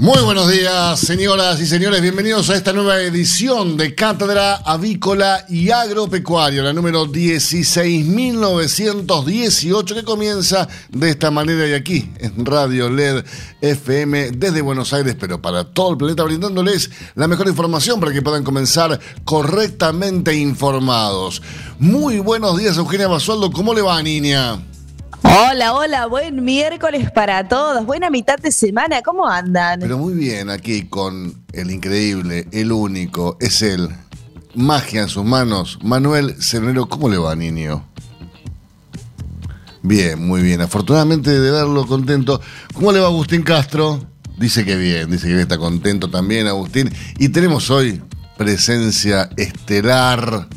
Muy 0.00 0.20
buenos 0.22 0.50
días, 0.50 0.98
señoras 0.98 1.60
y 1.60 1.66
señores. 1.66 2.00
Bienvenidos 2.00 2.48
a 2.48 2.56
esta 2.56 2.72
nueva 2.72 3.02
edición 3.02 3.76
de 3.76 3.94
Cátedra 3.94 4.56
Avícola 4.56 5.44
y 5.46 5.68
Agropecuaria, 5.68 6.62
la 6.62 6.72
número 6.72 7.04
16.918, 7.04 9.94
que 9.94 10.02
comienza 10.02 10.66
de 10.88 11.10
esta 11.10 11.30
manera 11.30 11.68
y 11.68 11.74
aquí 11.74 12.10
en 12.18 12.46
Radio 12.46 12.88
LED 12.88 13.26
FM 13.60 14.30
desde 14.30 14.62
Buenos 14.62 14.94
Aires, 14.94 15.16
pero 15.20 15.42
para 15.42 15.64
todo 15.64 15.90
el 15.90 15.98
planeta, 15.98 16.22
brindándoles 16.22 16.90
la 17.14 17.28
mejor 17.28 17.48
información 17.48 18.00
para 18.00 18.14
que 18.14 18.22
puedan 18.22 18.42
comenzar 18.42 18.98
correctamente 19.24 20.34
informados. 20.34 21.42
Muy 21.78 22.20
buenos 22.20 22.56
días, 22.56 22.78
Eugenia 22.78 23.06
Basualdo. 23.06 23.50
¿Cómo 23.50 23.74
le 23.74 23.82
va, 23.82 24.02
niña? 24.02 24.62
Hola, 25.22 25.74
hola, 25.74 26.06
buen 26.06 26.44
miércoles 26.44 27.10
para 27.10 27.46
todos, 27.46 27.84
buena 27.84 28.10
mitad 28.10 28.38
de 28.38 28.50
semana, 28.52 29.02
¿cómo 29.02 29.28
andan? 29.28 29.80
Pero 29.80 29.98
muy 29.98 30.14
bien, 30.14 30.50
aquí 30.50 30.84
con 30.84 31.44
el 31.52 31.70
increíble, 31.70 32.48
el 32.52 32.72
único, 32.72 33.36
es 33.40 33.62
él. 33.62 33.88
Magia 34.54 35.02
en 35.02 35.08
sus 35.08 35.24
manos. 35.24 35.78
Manuel 35.82 36.34
Cernero, 36.40 36.88
¿cómo 36.88 37.08
le 37.08 37.18
va, 37.18 37.36
niño? 37.36 37.84
Bien, 39.82 40.26
muy 40.26 40.42
bien. 40.42 40.60
Afortunadamente 40.60 41.30
de 41.30 41.50
verlo 41.50 41.86
contento. 41.86 42.40
¿Cómo 42.74 42.92
le 42.92 43.00
va 43.00 43.06
Agustín 43.06 43.42
Castro? 43.42 44.04
Dice 44.36 44.64
que 44.64 44.76
bien, 44.76 45.10
dice 45.10 45.28
que 45.28 45.40
está 45.40 45.58
contento 45.58 46.10
también, 46.10 46.46
Agustín. 46.46 46.90
Y 47.18 47.28
tenemos 47.28 47.70
hoy 47.70 48.02
presencia 48.36 49.30
estelar, 49.36 50.48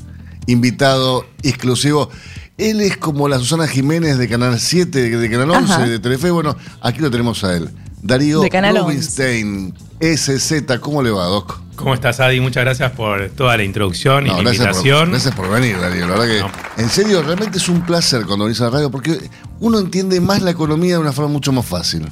invitado 0.48 1.25
exclusivo. 1.42 2.09
Él 2.58 2.82
es 2.82 2.98
como 2.98 3.28
la 3.28 3.40
Susana 3.40 3.68
Jiménez 3.68 4.18
de 4.18 4.28
Canal 4.30 4.59
7, 4.59 5.09
de 5.18 5.30
Canal 5.30 5.50
11, 5.52 5.73
Ajá. 5.73 5.86
de 5.88 6.00
Telefe. 6.00 6.30
Bueno, 6.32 6.56
aquí 6.82 7.00
lo 7.00 7.10
tenemos 7.10 7.44
a 7.44 7.56
él. 7.56 7.70
Darío 8.02 8.42
De 8.42 8.50
Canal 8.50 8.78
11. 8.78 8.84
Rubinstein, 8.88 9.73
SZ. 10.02 10.78
¿Cómo 10.80 11.02
le 11.02 11.10
va, 11.10 11.26
Doc? 11.26 11.60
¿Cómo 11.76 11.94
estás, 11.95 12.20
Adi? 12.20 12.40
Muchas 12.40 12.64
gracias 12.64 12.92
por 12.92 13.30
toda 13.30 13.58
la 13.58 13.64
introducción 13.64 14.28
y 14.28 14.30
la 14.30 14.36
gracias, 14.42 14.58
por, 14.68 14.68
invitación. 14.78 15.10
gracias 15.10 15.36
por 15.36 15.50
venir, 15.50 15.80
Darío. 15.80 16.08
La 16.08 16.16
verdad 16.16 16.28
que, 16.28 16.40
No. 16.42 16.84
en 16.84 16.90
serio, 16.90 17.23
realmente 17.23 17.58
es 17.58 17.68
un 17.70 17.82
placer 17.86 18.26
cuando 18.26 18.45
venís 18.45 18.62
a 18.62 18.66
la 18.66 18.70
radio 18.70 18.92
porque 18.92 19.17
uno 19.60 19.80
entiende 19.80 20.22
más 20.22 20.42
la 20.44 20.52
economía 20.52 20.95
de 20.95 21.00
una 21.00 21.12
forma 21.12 21.32
mucho 21.32 21.52
más 21.52 21.66
fácil. 21.66 22.08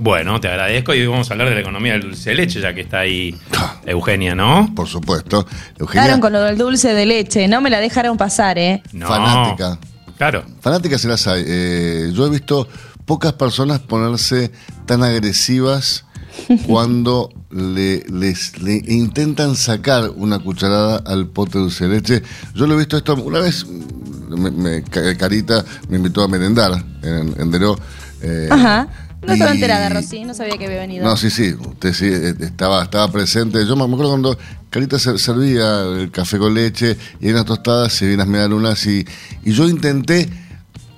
Bueno, 0.00 0.40
te 0.40 0.48
agradezco 0.48 0.94
y 0.94 1.00
hoy 1.02 1.06
vamos 1.08 1.30
a 1.30 1.34
hablar 1.34 1.48
de 1.50 1.54
la 1.56 1.60
economía 1.60 1.92
del 1.92 2.02
dulce 2.02 2.30
de 2.30 2.36
leche, 2.36 2.60
ya 2.60 2.74
que 2.74 2.80
está 2.80 3.00
ahí 3.00 3.34
Ah. 3.56 3.76
Eugenia, 3.84 4.34
¿no? 4.34 4.72
Por 4.74 4.88
supuesto. 4.88 5.46
Eugenia, 5.78 6.18
con 6.18 6.32
lo 6.32 6.40
del 6.42 6.56
dulce 6.56 6.94
de 6.94 7.04
leche, 7.06 7.46
no 7.48 7.60
me 7.60 7.68
la 7.68 7.80
dejaron 7.80 8.16
pasar, 8.16 8.58
¿eh? 8.58 8.82
No. 8.92 9.06
fanática. 9.06 9.78
Claro. 10.16 10.44
Fanáticas 10.60 11.02
se 11.02 11.08
las 11.08 11.26
hay. 11.26 11.44
Eh, 11.46 12.10
yo 12.14 12.26
he 12.26 12.30
visto 12.30 12.66
pocas 13.04 13.34
personas 13.34 13.80
ponerse 13.80 14.50
tan 14.86 15.02
agresivas 15.02 16.04
cuando 16.66 17.30
le, 17.50 18.02
les, 18.08 18.58
le 18.62 18.82
intentan 18.86 19.54
sacar 19.56 20.10
una 20.16 20.38
cucharada 20.38 21.02
al 21.04 21.26
pote 21.26 21.58
de 21.58 21.64
dulce 21.64 21.88
de 21.88 21.94
leche. 21.96 22.22
Yo 22.54 22.66
lo 22.66 22.74
he 22.74 22.78
visto 22.78 22.96
esto 22.96 23.14
una 23.16 23.40
vez. 23.40 23.66
me- 24.30 24.50
me- 24.50 24.82
Ca- 24.84 25.14
Carita 25.18 25.62
me 25.90 25.96
invitó 25.98 26.22
a 26.22 26.28
merendar 26.28 26.82
en, 27.02 27.34
en 27.38 27.50
Deró. 27.50 27.78
eh, 28.22 28.48
Ajá. 28.50 28.88
No 29.22 29.32
estaba 29.34 29.50
y- 29.52 29.54
enterada, 29.54 29.88
Rosy, 29.90 30.24
no 30.24 30.34
sabía 30.34 30.56
que 30.58 30.66
había 30.66 30.78
venido. 30.80 31.04
No, 31.04 31.16
sí, 31.16 31.30
sí, 31.30 31.52
usted 31.54 31.92
sí 31.92 32.06
eh, 32.06 32.34
estaba, 32.40 32.82
estaba 32.84 33.10
presente. 33.12 33.66
Yo 33.66 33.76
me 33.76 33.84
acuerdo 33.84 34.08
cuando 34.10 34.38
Carita 34.70 34.98
ser- 34.98 35.18
servía 35.18 35.82
el 35.82 36.10
café 36.10 36.38
con 36.38 36.54
leche 36.54 36.96
y 37.20 37.28
en 37.28 37.34
las 37.34 37.44
tostadas 37.44 37.92
se 37.92 38.16
las 38.16 38.26
medialunas 38.26 38.84
y, 38.86 39.04
y 39.44 39.52
yo 39.52 39.68
intenté 39.68 40.28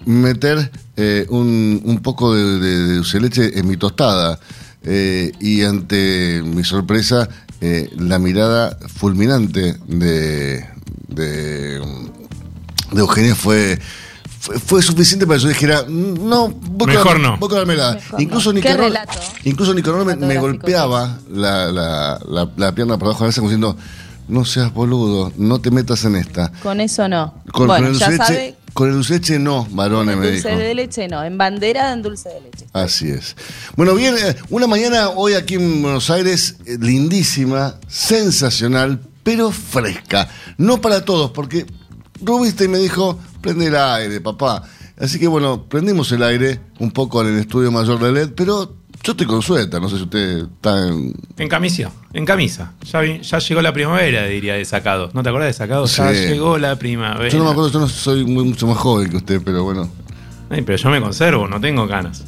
meter 0.05 0.71
eh, 0.97 1.27
un, 1.31 1.81
un 1.85 1.99
poco 2.03 2.35
de, 2.35 2.59
de- 2.61 3.01
de 3.01 3.21
leche 3.21 3.59
en 3.59 3.67
mi 3.69 3.77
tostada. 3.77 4.39
eh, 4.85 5.33
y 5.41 5.63
ante 5.63 6.43
mi 6.45 6.65
sorpresa, 6.65 7.29
eh, 7.61 7.89
la 7.99 8.19
mirada 8.19 8.77
fulminante 8.97 9.77
de, 9.87 10.65
de, 11.09 11.79
de 12.93 13.01
Eugenia 13.01 13.35
fue, 13.37 13.79
fue, 14.43 14.59
fue 14.59 14.83
suficiente 14.83 15.25
para 15.25 15.39
que 15.39 15.45
yo 15.45 15.49
dijera, 15.51 15.85
"Mm, 15.89 16.29
no, 16.29 16.49
voy 16.49 16.79
con 16.79 16.89
Mejor 16.89 17.21
no. 17.21 17.37
voy 17.39 17.49
con 17.49 17.59
la 17.61 17.65
mermelada. 17.65 17.95
Mejor 17.95 18.21
Incluso 18.21 18.53
no. 18.53 18.61
Qué 18.61 18.69
Nicanor, 18.71 18.87
relato 18.91 19.19
incluso 19.45 19.73
Nicanor 19.73 20.05
me, 20.05 20.17
me 20.17 20.37
golpeaba 20.39 21.21
la, 21.33 21.71
la, 21.71 22.19
la, 22.29 22.51
la 22.57 22.75
pierna 22.75 22.99
por 22.99 23.07
abajo 23.09 23.21
de 23.21 23.27
la 23.27 23.29
mesa 23.29 23.41
como 23.41 23.51
diciendo, 23.51 23.77
no 24.27 24.45
seas 24.45 24.75
boludo, 24.75 25.33
no 25.37 25.61
te 25.61 25.71
metas 25.71 26.05
en 26.07 26.17
esta. 26.17 26.51
Con 26.61 26.81
eso 26.81 27.07
no. 27.09 27.35
Con, 27.53 27.69
bueno, 27.69 27.85
con 27.87 27.93
el 27.95 27.99
ya 28.01 28.07
dulce 28.09 28.17
sabe, 28.25 28.39
leche, 28.47 28.57
con 28.73 28.89
el 28.89 28.95
dulce 28.95 29.13
de 29.15 29.19
leche 29.21 29.39
no, 29.39 29.67
varones, 29.71 30.15
en 30.15 30.21
me 30.21 30.33
dulce 30.33 30.57
de 30.57 30.75
leche 30.75 31.09
no, 31.09 31.23
en 31.23 31.39
bandera 31.39 31.93
en 31.93 32.03
dulce 32.03 32.29
de 32.31 32.41
leche. 32.41 32.67
Así 32.73 33.11
es. 33.11 33.37
Bueno, 33.77 33.95
bien, 33.95 34.17
eh, 34.19 34.35
una 34.51 34.67
mañana 34.67 35.11
hoy 35.11 35.35
aquí 35.35 35.55
en 35.55 35.83
Buenos 35.83 36.11
Aires, 36.11 36.57
eh, 36.67 36.79
lindísima, 36.81 37.77
sensacional, 37.89 39.01
pero 39.23 39.53
fresca. 39.53 40.29
No 40.57 40.81
para 40.81 41.05
todos, 41.05 41.31
porque 41.31 41.65
Rubiste 42.25 42.69
me 42.69 42.79
dijo, 42.79 43.19
prende 43.41 43.67
el 43.67 43.77
aire, 43.77 44.21
papá. 44.21 44.63
Así 44.99 45.19
que 45.19 45.27
bueno, 45.27 45.65
prendimos 45.69 46.11
el 46.13 46.23
aire 46.23 46.61
un 46.79 46.91
poco 46.91 47.23
en 47.23 47.35
el 47.35 47.39
estudio 47.41 47.71
mayor 47.73 47.99
de 47.99 48.13
LED, 48.13 48.31
pero 48.37 48.75
yo 49.03 49.13
estoy 49.13 49.27
con 49.27 49.43
suelta, 49.43 49.81
no 49.81 49.89
sé 49.89 49.97
si 49.97 50.03
usted 50.05 50.45
está 50.55 50.87
en... 50.87 51.13
En 51.39 51.49
camisa, 51.49 51.91
en 52.13 52.25
camisa. 52.25 52.73
Ya, 52.85 53.01
vi- 53.01 53.21
ya 53.21 53.39
llegó 53.41 53.61
la 53.63 53.73
primavera, 53.73 54.25
diría 54.27 54.55
de 54.55 54.65
sacados. 54.65 55.13
¿No 55.15 55.23
te 55.25 55.29
acordás 55.31 55.49
de 55.49 55.53
sacados? 55.55 55.97
Ya 55.97 56.13
Sí. 56.15 56.21
llegó 56.29 56.57
la 56.59 56.77
primavera. 56.77 57.29
Yo 57.29 57.39
no 57.39 57.45
me 57.47 57.51
acuerdo, 57.51 57.71
yo 57.73 57.81
no 57.81 57.89
soy 57.89 58.25
muy- 58.25 58.45
mucho 58.45 58.67
más 58.69 58.79
joven 58.79 59.11
que 59.11 59.17
usted, 59.17 59.41
pero 59.45 59.65
bueno. 59.65 59.89
Ay, 60.51 60.63
pero 60.63 60.79
yo 60.79 60.91
me 60.91 61.01
conservo, 61.01 61.49
no 61.49 61.61
tengo 61.61 61.87
ganas. 61.89 62.23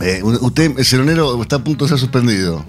Eh, 0.00 0.20
usted, 0.22 0.78
el 0.78 0.84
ceronero, 0.84 1.40
está 1.42 1.56
a 1.56 1.64
punto 1.64 1.84
de 1.84 1.88
ser 1.88 1.98
suspendido. 1.98 2.64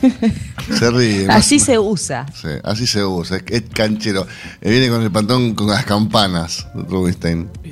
Se 0.78 0.90
ríe. 0.90 1.26
Así 1.28 1.58
se 1.58 1.78
usa. 1.78 2.26
Sí, 2.34 2.48
así 2.64 2.86
se 2.86 3.04
usa, 3.04 3.36
es, 3.38 3.42
es 3.48 3.62
canchero. 3.72 4.26
Eh, 4.60 4.70
viene 4.70 4.88
con 4.88 5.02
el 5.02 5.10
pantón 5.10 5.54
con 5.54 5.68
las 5.68 5.84
campanas, 5.84 6.66
Rubinstein. 6.74 7.48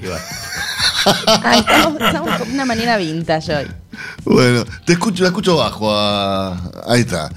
Estamos, 1.57 2.01
estamos 2.01 2.37
con 2.39 2.51
una 2.51 2.65
manera 2.65 2.97
vintage 2.97 3.55
hoy. 3.55 3.67
Bueno, 4.25 4.65
te 4.85 4.93
escucho, 4.95 5.23
la 5.23 5.29
escucho 5.31 5.57
bajo. 5.57 5.91
a- 5.93 6.71
ahí 6.87 7.01
está. 7.01 7.31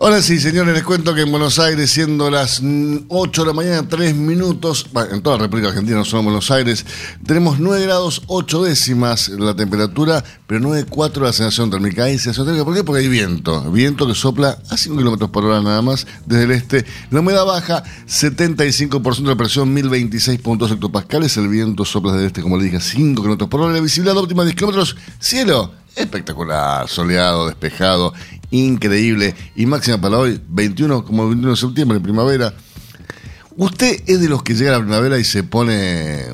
Ahora 0.00 0.22
sí, 0.22 0.38
señores, 0.38 0.74
les 0.74 0.84
cuento 0.84 1.12
que 1.12 1.22
en 1.22 1.30
Buenos 1.32 1.58
Aires, 1.58 1.90
siendo 1.90 2.30
las 2.30 2.62
mm, 2.62 3.06
8 3.08 3.42
de 3.42 3.46
la 3.48 3.52
mañana, 3.52 3.88
3 3.88 4.14
minutos, 4.14 4.86
bueno, 4.92 5.16
en 5.16 5.22
toda 5.22 5.38
la 5.38 5.42
República 5.42 5.70
Argentina, 5.70 5.96
no 5.96 6.04
solo 6.04 6.20
en 6.20 6.26
Buenos 6.26 6.52
Aires, 6.52 6.86
tenemos 7.26 7.58
9 7.58 7.82
grados 7.82 8.22
8 8.28 8.62
décimas 8.62 9.28
la 9.30 9.56
temperatura, 9.56 10.22
pero 10.46 10.60
9,4 10.60 11.20
la 11.20 11.32
sensación 11.32 11.72
térmica. 11.72 12.04
Hay 12.04 12.12
sensación 12.12 12.46
térmica, 12.46 12.64
¿por 12.64 12.76
qué? 12.76 12.84
Porque 12.84 13.00
hay 13.00 13.08
viento, 13.08 13.72
viento 13.72 14.06
que 14.06 14.14
sopla 14.14 14.58
a 14.70 14.76
5 14.76 14.96
kilómetros 14.96 15.30
por 15.30 15.44
hora 15.44 15.60
nada 15.62 15.82
más 15.82 16.06
desde 16.26 16.44
el 16.44 16.52
este. 16.52 16.86
La 17.10 17.18
humedad 17.18 17.44
baja, 17.44 17.82
75% 18.06 19.24
de 19.24 19.34
presión, 19.34 19.74
1026 19.74 20.38
puntos 20.38 20.70
hectopascales. 20.70 21.36
El 21.38 21.48
viento 21.48 21.84
sopla 21.84 22.12
desde 22.12 22.22
el 22.22 22.26
este, 22.28 22.42
como 22.42 22.56
le 22.56 22.66
dije, 22.66 22.76
a 22.76 22.80
5 22.80 23.20
kilómetros 23.20 23.50
por 23.50 23.62
hora. 23.62 23.72
La 23.72 23.80
visibilidad 23.80 24.16
óptima 24.16 24.44
10 24.44 24.54
kilómetros. 24.54 24.96
Cielo 25.18 25.72
espectacular, 26.00 26.88
soleado, 26.88 27.46
despejado, 27.46 28.12
increíble. 28.50 29.34
Y 29.56 29.66
máxima 29.66 30.00
para 30.00 30.18
hoy, 30.18 30.40
21, 30.48 31.04
como 31.04 31.22
el 31.24 31.28
21 31.30 31.50
de 31.52 31.56
septiembre, 31.56 32.00
primavera. 32.00 32.54
Usted 33.56 34.02
es 34.06 34.20
de 34.20 34.28
los 34.28 34.42
que 34.42 34.54
llega 34.54 34.70
a 34.70 34.78
la 34.78 34.84
primavera 34.84 35.18
y 35.18 35.24
se 35.24 35.42
pone, 35.42 36.26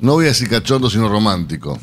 no 0.00 0.12
voy 0.14 0.24
a 0.26 0.28
decir 0.28 0.48
cachondo, 0.48 0.88
sino 0.88 1.08
romántico. 1.08 1.78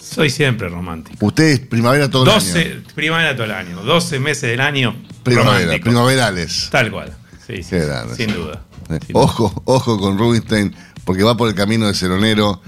soy 0.00 0.28
siempre 0.30 0.68
romántico. 0.68 1.24
Usted 1.24 1.44
es 1.44 1.60
primavera 1.60 2.10
todo 2.10 2.24
el 2.24 2.30
12, 2.30 2.60
año. 2.60 2.82
primavera 2.94 3.34
todo 3.34 3.44
el 3.44 3.52
año. 3.52 3.82
12 3.82 4.18
meses 4.18 4.50
del 4.50 4.60
año. 4.60 4.96
Primavera, 5.22 5.60
romántico. 5.60 5.84
primaverales. 5.84 6.68
Tal 6.70 6.90
cual. 6.90 7.16
Sí, 7.46 7.62
sí, 7.62 7.76
grande. 7.76 8.16
sin 8.16 8.34
duda. 8.34 8.62
Eh, 8.90 8.98
Sin 9.06 9.12
duda. 9.14 9.22
Ojo, 9.24 9.62
ojo 9.66 9.98
con 9.98 10.18
Rubinstein, 10.18 10.74
porque 11.04 11.22
va 11.22 11.36
por 11.36 11.48
el 11.48 11.54
camino 11.54 11.86
de 11.86 11.94
Ceronero. 11.94 12.60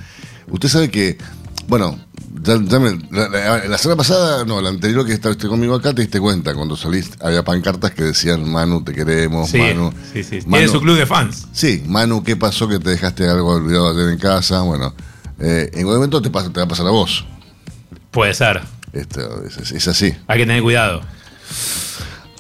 Usted 0.48 0.68
sabe 0.68 0.90
que, 0.90 1.18
bueno, 1.68 1.98
Ya- 2.42 2.58
ya 2.62 2.78
me- 2.78 2.96
la, 3.10 3.28
la- 3.28 3.64
la 3.66 3.76
semana 3.76 3.98
pasada, 3.98 4.44
no, 4.46 4.62
la 4.62 4.70
anterior 4.70 5.04
que 5.04 5.12
estuviste 5.12 5.46
conmigo 5.46 5.74
acá, 5.74 5.92
te 5.92 6.00
diste 6.02 6.20
cuenta, 6.20 6.54
cuando 6.54 6.74
saliste, 6.76 7.18
había 7.22 7.44
pancartas 7.44 7.90
que 7.90 8.04
decían, 8.04 8.48
Manu, 8.50 8.82
te 8.82 8.94
queremos, 8.94 9.50
Sí, 9.50 9.58
Manu. 9.58 9.92
sí, 10.12 10.22
sí. 10.24 10.38
Tiene 10.40 10.68
su 10.68 10.80
club 10.80 10.96
de 10.96 11.04
fans. 11.06 11.48
Sí, 11.52 11.82
Manu, 11.86 12.22
¿qué 12.22 12.36
pasó 12.36 12.66
que 12.68 12.78
te 12.78 12.90
dejaste 12.90 13.28
algo 13.28 13.54
olvidado 13.56 13.90
ayer 13.90 14.08
en 14.10 14.18
casa? 14.18 14.62
Bueno, 14.62 14.94
eh, 15.38 15.68
en 15.72 15.80
algún 15.80 15.94
momento 15.96 16.22
te, 16.22 16.30
pasa, 16.30 16.50
te 16.50 16.60
va 16.60 16.64
a 16.64 16.68
pasar 16.68 16.86
a 16.86 16.90
vos. 16.90 17.26
Puede 18.10 18.32
ser. 18.32 18.62
Esto 18.92 19.44
es, 19.44 19.56
es- 19.58 19.72
es 19.72 19.88
así. 19.88 20.14
Hay 20.26 20.38
que 20.38 20.46
tener 20.46 20.62
cuidado. 20.62 21.02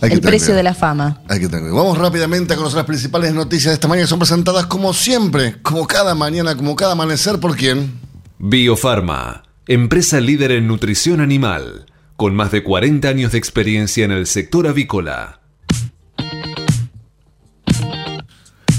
Hay 0.02 0.12
El 0.12 0.20
precio 0.22 0.54
de 0.54 0.62
la 0.62 0.72
fama. 0.72 1.20
Hay 1.28 1.40
que 1.40 1.46
tener 1.48 1.60
cuidado. 1.62 1.76
Vamos 1.76 1.98
rápidamente 1.98 2.54
a 2.54 2.56
conocer 2.56 2.76
las 2.78 2.86
principales 2.86 3.34
noticias 3.34 3.66
de 3.72 3.74
esta 3.74 3.88
mañana 3.88 4.04
que 4.06 4.08
son 4.10 4.18
presentadas 4.18 4.64
como 4.66 4.94
siempre, 4.94 5.60
como 5.62 5.86
cada 5.86 6.14
mañana, 6.14 6.56
como 6.56 6.74
cada 6.74 6.92
amanecer, 6.92 7.38
¿por 7.38 7.54
quién? 7.54 8.00
Biofarma, 8.42 9.42
empresa 9.66 10.18
líder 10.18 10.52
en 10.52 10.66
nutrición 10.66 11.20
animal, 11.20 11.84
con 12.16 12.34
más 12.34 12.50
de 12.50 12.62
40 12.62 13.06
años 13.06 13.32
de 13.32 13.38
experiencia 13.38 14.02
en 14.02 14.12
el 14.12 14.26
sector 14.26 14.66
avícola. 14.66 15.42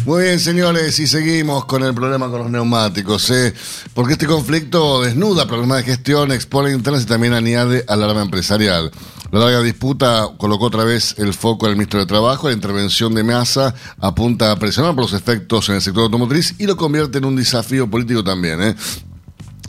Muy 0.04 0.24
bien, 0.24 0.40
señores, 0.40 0.98
y 0.98 1.06
seguimos 1.06 1.66
con 1.66 1.84
el 1.84 1.94
problema 1.94 2.28
con 2.31 2.40
los 2.40 2.50
neumáticos, 2.50 3.30
¿eh? 3.30 3.54
porque 3.94 4.13
este 4.13 4.25
conflicto 4.25 5.04
desnuda 5.04 5.46
problemas 5.46 5.78
de 5.78 5.84
gestión, 5.84 6.31
expone 6.31 6.72
internas 6.72 7.04
y 7.04 7.06
también 7.06 7.34
añade 7.34 7.86
alarma 7.88 8.24
empresarial. 8.24 8.90
La 9.31 9.42
larga 9.42 9.62
disputa 9.62 10.28
colocó 10.40 10.66
otra 10.66 10.86
vez 10.86 11.13
el 11.19 11.36
foco 11.36 11.68
en 11.68 11.74
el 11.74 11.78
ministro 11.78 12.00
de 12.00 12.08
Trabajo, 12.08 12.48
la 12.48 12.56
intervención 12.56 13.13
de 13.13 13.24
Massa 13.24 13.75
apunta 14.00 14.52
a 14.52 14.56
presionar 14.56 14.96
por 14.96 15.04
los 15.04 15.13
efectos 15.13 15.69
en 15.69 15.75
el 15.75 15.81
sector 15.84 16.06
automotriz 16.06 16.56
y 16.58 16.66
lo 16.66 16.75
convierte 16.75 17.19
en 17.19 17.25
un 17.25 17.36
desafío 17.36 17.88
político 17.88 18.24
también. 18.24 18.60
¿eh? 18.60 18.75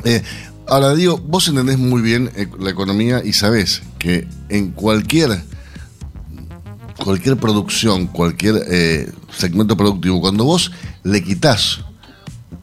Eh, 0.05 0.23
ahora 0.67 0.95
digo, 0.95 1.19
vos 1.19 1.49
entendés 1.49 1.79
muy 1.79 2.03
bien 2.03 2.31
eh, 2.35 2.49
la 2.59 2.71
economía 2.71 3.23
y 3.25 3.33
sabés 3.33 3.83
que 3.99 4.27
en 4.49 4.71
cualquier 4.73 5.43
cualquier 7.03 7.37
producción, 7.37 8.07
cualquier 8.07 8.63
eh, 8.69 9.11
segmento 9.37 9.77
productivo, 9.77 10.21
cuando 10.21 10.45
vos 10.45 10.71
le 11.03 11.23
quitas 11.23 11.81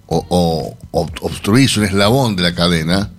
o, 0.07 0.77
obstruís 0.91 1.77
un 1.77 1.83
eslabón 1.83 2.35
de 2.35 2.43
la 2.43 2.55
cadena, 2.55 3.11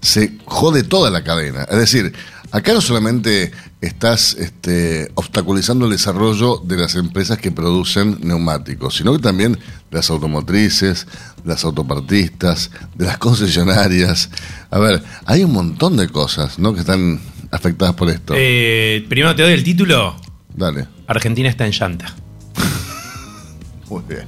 se 0.00 0.38
jode 0.46 0.82
toda 0.82 1.10
la 1.10 1.22
cadena. 1.24 1.64
Es 1.64 1.78
decir, 1.78 2.14
acá 2.52 2.72
no 2.72 2.80
solamente 2.80 3.52
estás 3.80 4.34
este, 4.34 5.10
obstaculizando 5.14 5.84
el 5.84 5.92
desarrollo 5.92 6.58
de 6.64 6.76
las 6.76 6.94
empresas 6.94 7.38
que 7.38 7.52
producen 7.52 8.18
neumáticos, 8.22 8.96
sino 8.96 9.12
que 9.12 9.18
también 9.18 9.52
de 9.52 9.60
las 9.90 10.10
automotrices, 10.10 11.06
de 11.44 11.48
las 11.48 11.64
autopartistas, 11.64 12.70
de 12.94 13.06
las 13.06 13.18
concesionarias. 13.18 14.30
A 14.70 14.78
ver, 14.78 15.02
hay 15.26 15.44
un 15.44 15.52
montón 15.52 15.96
de 15.96 16.08
cosas 16.08 16.58
¿no? 16.58 16.74
que 16.74 16.80
están 16.80 17.20
afectadas 17.50 17.94
por 17.94 18.08
esto. 18.10 18.34
Eh, 18.36 19.04
primero 19.08 19.34
te 19.34 19.42
doy 19.42 19.52
el 19.52 19.64
título. 19.64 20.16
Dale. 20.54 20.86
Argentina 21.06 21.48
está 21.48 21.66
en 21.66 21.72
llanta. 21.72 22.14
Muy 23.90 24.02
bien. 24.08 24.26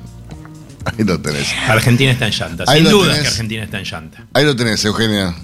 Ahí 0.85 1.05
lo 1.05 1.21
tenés. 1.21 1.49
Argentina 1.67 2.13
está 2.13 2.27
en 2.27 2.33
llanta. 2.33 2.65
Ahí 2.67 2.83
Sin 2.83 2.91
duda 2.91 3.07
tenés. 3.09 3.23
que 3.23 3.29
Argentina 3.29 3.65
está 3.65 3.79
en 3.79 3.85
llanta. 3.85 4.27
Ahí 4.33 4.45
lo 4.45 4.55
tenés, 4.55 4.85
Eugenia. 4.85 5.35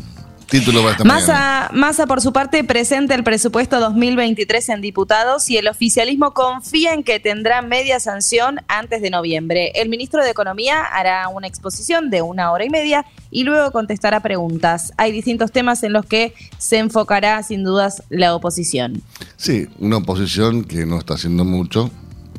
Título 0.48 0.80
para 0.82 0.92
esta. 0.92 1.04
Massa, 1.04 1.70
Massa, 1.72 2.06
por 2.06 2.20
su 2.20 2.32
parte, 2.32 2.62
presenta 2.64 3.14
el 3.14 3.24
presupuesto 3.24 3.80
2023 3.80 4.68
en 4.68 4.80
diputados 4.80 5.48
y 5.50 5.56
el 5.56 5.68
oficialismo 5.68 6.32
confía 6.32 6.94
en 6.94 7.02
que 7.02 7.20
tendrá 7.20 7.62
media 7.62 7.98
sanción 8.00 8.60
antes 8.68 9.02
de 9.02 9.10
noviembre. 9.10 9.72
El 9.74 9.88
ministro 9.88 10.22
de 10.22 10.30
Economía 10.30 10.82
hará 10.82 11.28
una 11.28 11.46
exposición 11.46 12.10
de 12.10 12.22
una 12.22 12.52
hora 12.52 12.64
y 12.64 12.70
media 12.70 13.04
y 13.30 13.44
luego 13.44 13.70
contestará 13.72 14.20
preguntas. 14.20 14.92
Hay 14.96 15.12
distintos 15.12 15.50
temas 15.50 15.82
en 15.82 15.92
los 15.92 16.06
que 16.06 16.34
se 16.58 16.78
enfocará, 16.78 17.42
sin 17.42 17.64
dudas, 17.64 18.02
la 18.08 18.34
oposición. 18.34 19.02
Sí, 19.36 19.66
una 19.78 19.96
oposición 19.98 20.64
que 20.64 20.86
no 20.86 20.98
está 20.98 21.14
haciendo 21.14 21.44
mucho. 21.44 21.90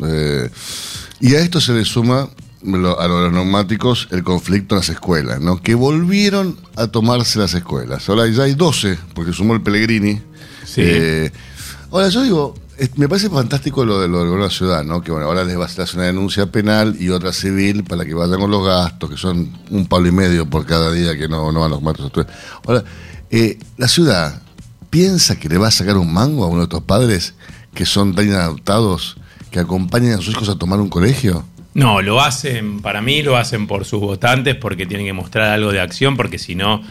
eh, 0.05 0.49
y 1.19 1.35
a 1.35 1.39
esto 1.39 1.61
se 1.61 1.73
le 1.73 1.85
suma 1.85 2.29
lo- 2.65 2.99
a 2.99 3.07
los 3.07 3.31
neumáticos 3.31 4.07
el 4.11 4.23
conflicto 4.23 4.75
en 4.75 4.79
las 4.79 4.89
escuelas, 4.89 5.39
¿no? 5.41 5.61
Que 5.61 5.75
volvieron 5.75 6.57
a 6.75 6.87
tomarse 6.87 7.39
las 7.39 7.53
escuelas. 7.53 8.07
Ahora 8.09 8.27
ya 8.27 8.43
hay 8.43 8.53
12, 8.55 8.97
porque 9.13 9.33
sumó 9.33 9.53
el 9.53 9.61
Pellegrini. 9.61 10.21
Sí. 10.65 10.81
Eh, 10.83 11.31
ahora 11.91 12.09
yo 12.09 12.23
digo, 12.23 12.55
me 12.97 13.07
parece 13.07 13.29
fantástico 13.29 13.85
lo 13.85 13.99
de 14.01 14.07
lo 14.07 14.19
del 14.19 14.27
gobierno 14.27 14.43
de 14.45 14.49
la 14.51 14.55
ciudad, 14.57 14.83
¿no? 14.83 15.01
Que 15.01 15.11
bueno, 15.11 15.27
ahora 15.27 15.43
les 15.45 15.57
va 15.57 15.63
a 15.63 15.65
hacer 15.67 15.87
una 15.95 16.03
denuncia 16.05 16.51
penal 16.51 16.95
y 16.99 17.09
otra 17.09 17.31
civil 17.31 17.83
para 17.83 18.03
que 18.05 18.13
vayan 18.13 18.39
con 18.39 18.51
los 18.51 18.65
gastos, 18.65 19.09
que 19.09 19.17
son 19.17 19.49
un 19.69 19.85
palo 19.87 20.07
y 20.07 20.11
medio 20.11 20.49
por 20.49 20.65
cada 20.65 20.91
día 20.91 21.15
que 21.17 21.27
no, 21.29 21.51
no 21.51 21.61
van 21.61 21.71
los 21.71 21.81
matos. 21.81 22.11
Ahora, 22.67 22.83
eh, 23.31 23.57
la 23.77 23.87
ciudad 23.87 24.41
piensa 24.89 25.37
que 25.37 25.49
le 25.49 25.57
va 25.57 25.67
a 25.67 25.71
sacar 25.71 25.97
un 25.97 26.11
mango 26.13 26.43
a 26.43 26.47
uno 26.47 26.59
de 26.59 26.63
estos 26.63 26.83
padres 26.83 27.33
que 27.73 27.85
son 27.85 28.15
tan 28.15 28.27
inadaptados 28.27 29.17
que 29.51 29.59
acompañan 29.59 30.13
a 30.13 30.17
sus 30.17 30.29
hijos 30.29 30.49
a 30.49 30.55
tomar 30.57 30.79
un 30.79 30.89
colegio. 30.89 31.45
No, 31.75 32.01
lo 32.01 32.21
hacen, 32.21 32.79
para 32.79 33.01
mí 33.01 33.21
lo 33.21 33.35
hacen 33.35 33.67
por 33.67 33.83
sus 33.83 33.99
votantes 33.99 34.55
porque 34.55 34.85
tienen 34.85 35.05
que 35.05 35.11
mostrar 35.11 35.49
algo 35.49 35.73
de 35.73 35.81
acción, 35.81 36.15
porque 36.15 36.39
si 36.39 36.55
no 36.55 36.81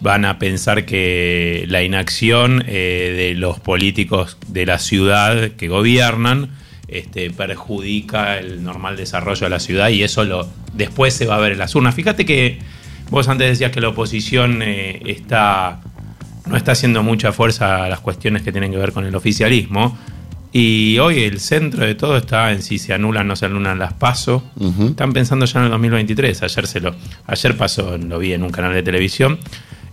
van 0.00 0.24
a 0.24 0.38
pensar 0.38 0.86
que 0.86 1.66
la 1.68 1.82
inacción 1.82 2.64
eh, 2.66 3.14
de 3.14 3.34
los 3.34 3.60
políticos 3.60 4.38
de 4.48 4.64
la 4.64 4.78
ciudad 4.78 5.50
que 5.52 5.68
gobiernan 5.68 6.52
este, 6.88 7.30
perjudica 7.32 8.38
el 8.38 8.64
normal 8.64 8.96
desarrollo 8.96 9.44
de 9.44 9.50
la 9.50 9.60
ciudad 9.60 9.90
y 9.90 10.02
eso 10.02 10.24
lo 10.24 10.48
después 10.72 11.12
se 11.12 11.26
va 11.26 11.36
a 11.36 11.38
ver 11.38 11.52
en 11.52 11.58
las 11.58 11.74
urnas. 11.74 11.94
Fíjate 11.94 12.24
que 12.24 12.60
vos 13.10 13.28
antes 13.28 13.46
decías 13.46 13.72
que 13.72 13.82
la 13.82 13.88
oposición 13.88 14.62
eh, 14.62 15.02
está 15.04 15.82
no 16.46 16.56
está 16.56 16.72
haciendo 16.72 17.02
mucha 17.02 17.32
fuerza 17.32 17.84
a 17.84 17.88
las 17.90 18.00
cuestiones 18.00 18.40
que 18.40 18.52
tienen 18.52 18.70
que 18.70 18.78
ver 18.78 18.92
con 18.92 19.04
el 19.04 19.14
oficialismo. 19.14 19.98
Y 20.56 21.00
hoy 21.00 21.24
el 21.24 21.40
centro 21.40 21.84
de 21.84 21.96
todo 21.96 22.16
está 22.16 22.52
en 22.52 22.62
si 22.62 22.78
se 22.78 22.94
anulan 22.94 23.26
o 23.26 23.28
no 23.30 23.34
se 23.34 23.46
anulan 23.46 23.76
las 23.76 23.94
PASO. 23.94 24.44
Ujú. 24.54 24.86
Están 24.86 25.12
pensando 25.12 25.46
ya 25.46 25.58
en 25.58 25.64
el 25.64 25.72
2023. 25.72 26.44
Ayer, 26.44 26.66
se 26.68 26.78
lo, 26.78 26.94
ayer 27.26 27.56
pasó, 27.56 27.98
lo 27.98 28.20
vi 28.20 28.34
en 28.34 28.44
un 28.44 28.50
canal 28.50 28.72
de 28.72 28.84
televisión. 28.84 29.40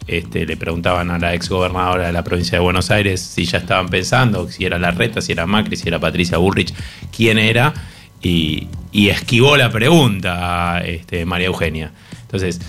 Este, 0.05 0.45
le 0.45 0.57
preguntaban 0.57 1.09
a 1.09 1.17
la 1.17 1.33
exgobernadora 1.33 2.05
de 2.05 2.13
la 2.13 2.23
provincia 2.23 2.59
de 2.59 2.63
Buenos 2.63 2.91
Aires 2.91 3.21
si 3.21 3.45
ya 3.45 3.57
estaban 3.57 3.89
pensando, 3.89 4.47
si 4.51 4.63
era 4.63 4.77
Larreta, 4.77 5.19
si 5.19 5.31
era 5.31 5.47
Macri, 5.47 5.77
si 5.77 5.87
era 5.87 5.99
Patricia 5.99 6.37
Bullrich, 6.37 6.75
quién 7.15 7.39
era, 7.39 7.73
y, 8.21 8.67
y 8.91 9.09
esquivó 9.09 9.57
la 9.57 9.71
pregunta 9.71 10.79
este, 10.85 11.25
María 11.25 11.47
Eugenia. 11.47 11.91
Entonces, 12.21 12.61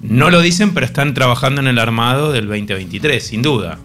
no 0.00 0.30
lo 0.30 0.40
dicen, 0.40 0.74
pero 0.74 0.86
están 0.86 1.14
trabajando 1.14 1.60
en 1.60 1.68
el 1.68 1.78
armado 1.78 2.32
del 2.32 2.48
2023, 2.48 3.24
sin 3.24 3.42
duda. 3.42 3.78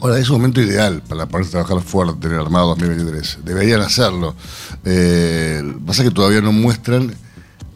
Ahora, 0.00 0.18
es 0.18 0.28
un 0.30 0.36
momento 0.36 0.60
ideal 0.60 1.02
para 1.08 1.26
ponerse 1.26 1.56
a 1.56 1.64
trabajar 1.64 1.86
fuerte 1.86 2.26
en 2.26 2.34
el 2.34 2.40
Armado 2.40 2.68
2023. 2.68 3.38
Deberían 3.44 3.80
hacerlo. 3.80 4.34
Eh, 4.84 5.62
pasa 5.86 6.02
que 6.02 6.10
todavía 6.10 6.40
no 6.40 6.52
muestran 6.52 7.14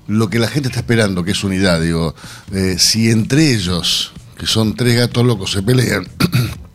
lo 0.08 0.28
que 0.30 0.38
la 0.38 0.48
gente 0.48 0.68
está 0.68 0.80
esperando, 0.80 1.24
que 1.24 1.32
es 1.32 1.44
unidad. 1.44 1.80
Digo, 1.80 2.14
eh, 2.52 2.76
si 2.78 3.10
entre 3.10 3.54
ellos, 3.54 4.12
que 4.38 4.46
son 4.46 4.74
tres 4.74 4.96
gatos 4.96 5.24
locos, 5.24 5.52
se 5.52 5.62
pelean, 5.62 6.06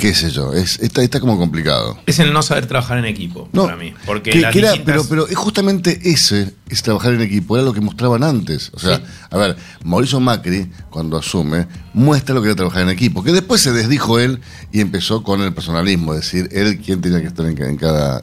qué 0.00 0.14
sé 0.14 0.30
yo, 0.30 0.52
es, 0.52 0.78
está, 0.80 1.02
está 1.02 1.20
como 1.20 1.38
complicado. 1.38 1.98
Es 2.06 2.18
el 2.18 2.32
no 2.32 2.42
saber 2.42 2.66
trabajar 2.66 2.98
en 2.98 3.04
equipo, 3.04 3.48
No, 3.52 3.64
para 3.64 3.76
mí. 3.76 3.92
Porque 4.06 4.30
que- 4.30 4.40
las 4.40 4.52
que 4.52 4.58
era- 4.60 4.72
distintas- 4.72 5.06
pero, 5.06 5.08
pero 5.08 5.28
es 5.28 5.36
justamente 5.36 6.00
ese, 6.10 6.54
es 6.68 6.82
trabajar 6.82 7.12
en 7.14 7.20
equipo, 7.20 7.56
era 7.56 7.64
lo 7.64 7.72
que 7.72 7.80
mostraban 7.80 8.22
antes. 8.24 8.70
O 8.74 8.78
sea, 8.78 8.96
Sí. 8.96 9.02
a 9.30 9.36
ver, 9.38 9.56
Mauricio 9.84 10.18
Macri, 10.20 10.70
cuando 10.90 11.16
asume, 11.18 11.66
muestra 11.94 12.34
lo 12.34 12.42
que 12.42 12.48
era 12.48 12.56
trabajar 12.56 12.82
en 12.82 12.88
equipo, 12.90 13.22
que 13.22 13.32
después 13.32 13.60
se 13.60 13.72
desdijo 13.72 14.18
él 14.18 14.40
y 14.72 14.80
empezó 14.80 15.22
con 15.22 15.40
el 15.42 15.52
personalismo, 15.54 16.14
es 16.14 16.20
decir, 16.22 16.48
él 16.52 16.80
quien 16.80 17.00
tenía 17.00 17.20
que 17.20 17.26
estar 17.28 17.46
en, 17.46 17.54
ca- 17.54 17.68
en 17.68 17.76
cada... 17.76 18.20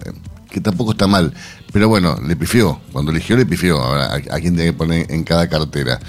que 0.49 0.61
tampoco 0.61 0.91
está 0.91 1.07
mal, 1.07 1.33
pero 1.73 1.89
bueno, 1.89 2.17
le 2.25 2.35
pifió, 2.35 2.79
cuando 2.91 3.11
eligió 3.11 3.35
le 3.37 3.45
pifió, 3.45 3.77
ahora 3.81 4.05
a, 4.13 4.15
a 4.15 4.39
quién 4.39 4.55
tenía 4.55 4.71
que 4.71 4.73
poner 4.73 5.11
en 5.11 5.23
cada 5.23 5.47
cartera. 5.49 5.99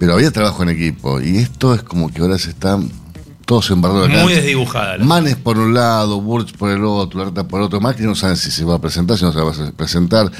Pero 0.00 0.14
había 0.14 0.30
trabajo 0.30 0.62
en 0.62 0.70
equipo, 0.70 1.20
y 1.20 1.36
esto 1.38 1.74
es 1.74 1.82
como 1.82 2.10
que 2.12 2.20
ahora 2.22 2.38
se 2.38 2.50
están 2.50 2.90
todos 3.46 3.70
embarrados 3.70 4.10
Muy 4.10 4.34
desdibujada 4.34 4.98
la- 4.98 5.04
Manes 5.04 5.36
por 5.36 5.56
un 5.58 5.72
lado, 5.72 6.20
Burch 6.20 6.52
por 6.56 6.70
el 6.70 6.84
otro, 6.84 7.24
Larta 7.24 7.48
por 7.48 7.60
el 7.60 7.66
otro. 7.66 7.80
Macri 7.80 8.04
no 8.04 8.14
saben 8.14 8.36
si 8.36 8.50
se 8.50 8.64
va 8.64 8.74
a 8.74 8.80
presentar, 8.80 9.16
si 9.16 9.24
no 9.24 9.32
se 9.32 9.40
va 9.40 9.50
a 9.50 9.72
presentar. 9.72 10.30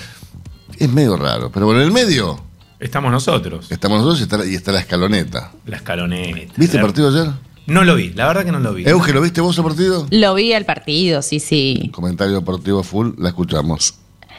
Es 0.78 0.90
medio 0.90 1.16
raro. 1.16 1.50
Pero 1.50 1.66
bueno, 1.66 1.80
en 1.80 1.86
el 1.86 1.92
medio 1.92 2.38
Estamos 2.78 3.10
nosotros, 3.10 3.68
estamos 3.70 3.98
nosotros 4.00 4.20
y 4.20 4.22
está, 4.24 4.36
la- 4.36 4.44
y 4.46 4.54
está 4.54 4.70
la 4.72 4.80
escaloneta. 4.80 5.52
la 5.64 5.76
escaloneta. 5.76 6.52
¿Viste 6.58 6.76
el 6.76 6.82
partido 6.82 7.08
ayer? 7.08 7.32
No 7.66 7.84
lo 7.84 7.94
vi, 7.94 8.10
la 8.10 8.26
verdad 8.26 8.44
que 8.44 8.52
no 8.52 8.60
lo 8.60 8.74
vi. 8.74 8.86
Euge, 8.86 9.12
¿lo 9.14 9.20
viste 9.22 9.40
vos 9.40 9.56
el 9.56 9.64
partido? 9.64 10.06
Lo 10.10 10.34
vi 10.34 10.52
al 10.52 10.64
partido, 10.66 11.22
sí, 11.22 11.40
sí. 11.40 11.90
Comentario 11.94 12.34
deportivo 12.34 12.82
full, 12.82 13.12
la 13.18 13.30
escuchamos. 13.30 13.94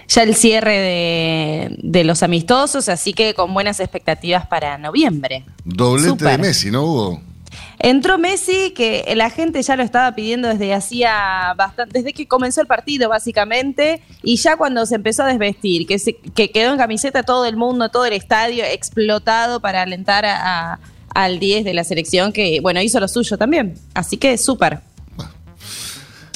Ya 0.10 0.24
el 0.24 0.36
cierre 0.36 0.78
de, 0.78 1.78
de 1.82 2.04
los 2.06 2.24
amistosos, 2.24 2.88
así 2.90 3.14
que 3.14 3.34
con 3.34 3.54
buenas 3.54 3.80
expectativas 3.82 4.46
para 4.48 4.78
noviembre. 4.78 5.44
Doblete 5.66 6.24
de 6.24 6.38
Messi, 6.38 6.70
¿no 6.72 6.84
hubo? 6.84 7.22
Entró 7.80 8.18
Messi, 8.18 8.72
que 8.72 9.14
la 9.16 9.30
gente 9.30 9.62
ya 9.62 9.76
lo 9.76 9.84
estaba 9.84 10.14
pidiendo 10.16 10.48
desde 10.48 10.74
hacía 10.74 11.54
bastante, 11.56 12.00
desde 12.00 12.12
que 12.14 12.28
comenzó 12.28 12.60
el 12.62 12.68
partido 12.68 13.08
básicamente, 13.10 14.02
y 14.24 14.38
ya 14.38 14.58
cuando 14.58 14.86
se 14.88 14.96
empezó 14.96 15.24
a 15.24 15.28
desvestir, 15.28 15.86
que, 15.86 16.00
se- 16.00 16.16
que 16.16 16.52
quedó 16.52 16.72
en 16.72 16.78
camiseta 16.80 17.22
todo 17.24 17.46
el 17.46 17.56
mundo, 17.56 17.90
todo 17.90 18.06
el 18.06 18.14
estadio 18.14 18.64
explotado 18.64 19.60
para 19.60 19.84
alentar 19.84 20.26
a, 20.26 20.80
al 21.14 21.38
10 21.40 21.66
de 21.66 21.74
la 21.76 21.84
selección, 21.84 22.32
que 22.34 22.60
bueno, 22.62 22.82
hizo 22.82 23.00
lo 23.00 23.08
suyo 23.08 23.38
también. 23.38 23.76
Así 23.94 24.18
que 24.18 24.38
súper. 24.40 24.82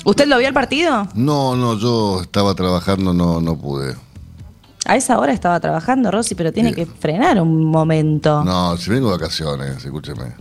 ¿Usted 0.06 0.28
lo 0.28 0.38
vio 0.38 0.48
el 0.48 0.54
partido? 0.54 1.08
No, 1.16 1.56
no, 1.56 1.78
yo 1.78 2.22
estaba 2.22 2.54
trabajando, 2.56 3.14
no, 3.14 3.40
no 3.42 3.58
pude. 3.58 3.96
A 4.86 4.96
esa 4.96 5.20
hora 5.20 5.32
estaba 5.32 5.60
trabajando, 5.60 6.10
Rosy, 6.12 6.34
pero 6.36 6.52
tiene 6.52 6.74
que 6.74 6.86
frenar 6.88 7.40
un 7.42 7.66
momento. 7.66 8.44
No, 8.44 8.76
si 8.78 8.90
vengo 8.90 9.08
de 9.12 9.18
vacaciones, 9.18 9.84
escúcheme. 9.86 10.34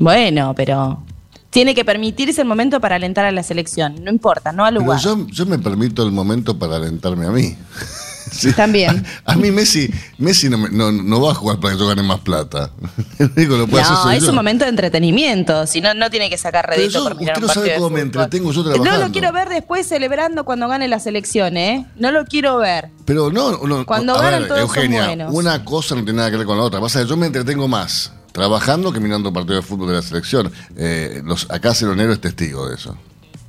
Bueno, 0.00 0.52
pero 0.56 1.02
tiene 1.50 1.74
que 1.74 1.84
permitirse 1.84 2.40
el 2.40 2.48
momento 2.48 2.80
para 2.80 2.96
alentar 2.96 3.24
a 3.24 3.30
la 3.32 3.42
selección. 3.44 4.02
No 4.02 4.10
importa, 4.10 4.50
no 4.52 4.64
al 4.64 4.74
Pero 4.74 4.84
lugar. 4.86 5.00
yo, 5.00 5.26
yo 5.28 5.46
me 5.46 5.58
permito 5.58 6.02
el 6.04 6.10
momento 6.10 6.58
para 6.58 6.76
alentarme 6.76 7.26
a 7.26 7.30
mí. 7.30 7.56
Sí. 8.32 8.52
También. 8.52 9.04
A, 9.24 9.32
a 9.32 9.36
mí 9.36 9.50
Messi, 9.50 9.90
Messi 10.18 10.48
no, 10.48 10.56
me- 10.56 10.68
no, 10.70 10.92
no 10.92 11.20
va 11.20 11.32
a 11.32 11.34
jugar 11.34 11.58
para 11.58 11.74
que 11.74 11.80
yo 11.80 11.88
gane 11.88 12.02
más 12.04 12.20
plata. 12.20 12.70
Lo 13.18 13.66
puede 13.66 13.82
No, 13.82 14.10
es 14.12 14.22
yo. 14.22 14.28
un 14.28 14.36
momento 14.36 14.64
de 14.64 14.70
entretenimiento. 14.70 15.66
Si 15.66 15.80
no, 15.80 15.94
no 15.94 16.10
tiene 16.10 16.30
que 16.30 16.38
sacar 16.38 16.66
Pero 16.68 16.76
redito 16.80 16.98
yo- 17.00 17.04
por 17.04 17.16
mirar 17.18 17.34
usted 17.42 17.42
un 17.42 17.48
no 17.48 17.54
sabe 17.54 17.74
cómo 17.74 17.90
me 17.90 18.00
entretengo 18.02 18.52
yo 18.52 18.62
No 18.62 18.98
lo 18.98 19.10
quiero 19.10 19.32
ver 19.32 19.48
después 19.48 19.84
celebrando 19.88 20.44
cuando 20.44 20.68
gane 20.68 20.86
la 20.86 21.00
selección, 21.00 21.56
¿eh? 21.56 21.86
No 21.96 22.12
lo 22.12 22.24
quiero 22.24 22.58
ver. 22.58 22.90
Pero 23.04 23.32
no, 23.32 23.66
no 23.66 23.84
Cuando 23.84 24.14
ganan 24.14 24.42
ver, 24.42 24.48
todos 24.48 24.60
son 24.60 24.68
Eugenia, 24.78 25.06
buenos. 25.06 25.34
una 25.34 25.64
cosa 25.64 25.96
no 25.96 26.04
tiene 26.04 26.18
nada 26.18 26.30
que 26.30 26.36
ver 26.36 26.46
con 26.46 26.56
la 26.56 26.62
otra. 26.62 26.78
Pasa 26.80 27.02
que 27.02 27.08
yo 27.08 27.16
me 27.16 27.26
entretengo 27.26 27.66
más 27.66 28.12
trabajando 28.32 28.92
que 28.92 29.00
mirando 29.00 29.32
partidos 29.32 29.64
de 29.64 29.68
fútbol 29.68 29.88
de 29.88 29.94
la 29.94 30.02
selección. 30.02 30.52
Eh, 30.76 31.22
los, 31.24 31.50
acá 31.50 31.74
Ceronero 31.74 32.12
es 32.12 32.20
testigo 32.20 32.68
de 32.68 32.76
eso. 32.76 32.96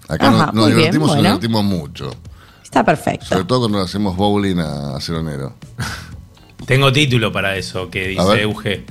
Acá 0.08 0.28
Ajá, 0.28 0.38
nos, 0.38 0.46
nos 0.48 0.56
muy 0.56 0.66
bien, 0.68 0.78
divertimos 0.78 1.08
y 1.08 1.14
bueno. 1.14 1.30
nos 1.30 1.40
divertimos 1.42 1.64
mucho. 1.64 2.12
Está 2.64 2.84
perfecto. 2.84 3.26
Sobre 3.26 3.46
todo 3.46 3.60
cuando 3.62 3.82
hacemos 3.82 4.16
bowling 4.16 4.60
a, 4.60 4.96
a 4.96 5.02
Ceronero. 5.02 5.56
Tengo 6.66 6.92
título 6.92 7.32
para 7.32 7.58
eso 7.58 7.90
que 7.90 8.08
dice. 8.10 8.42
Euge. 8.42 8.86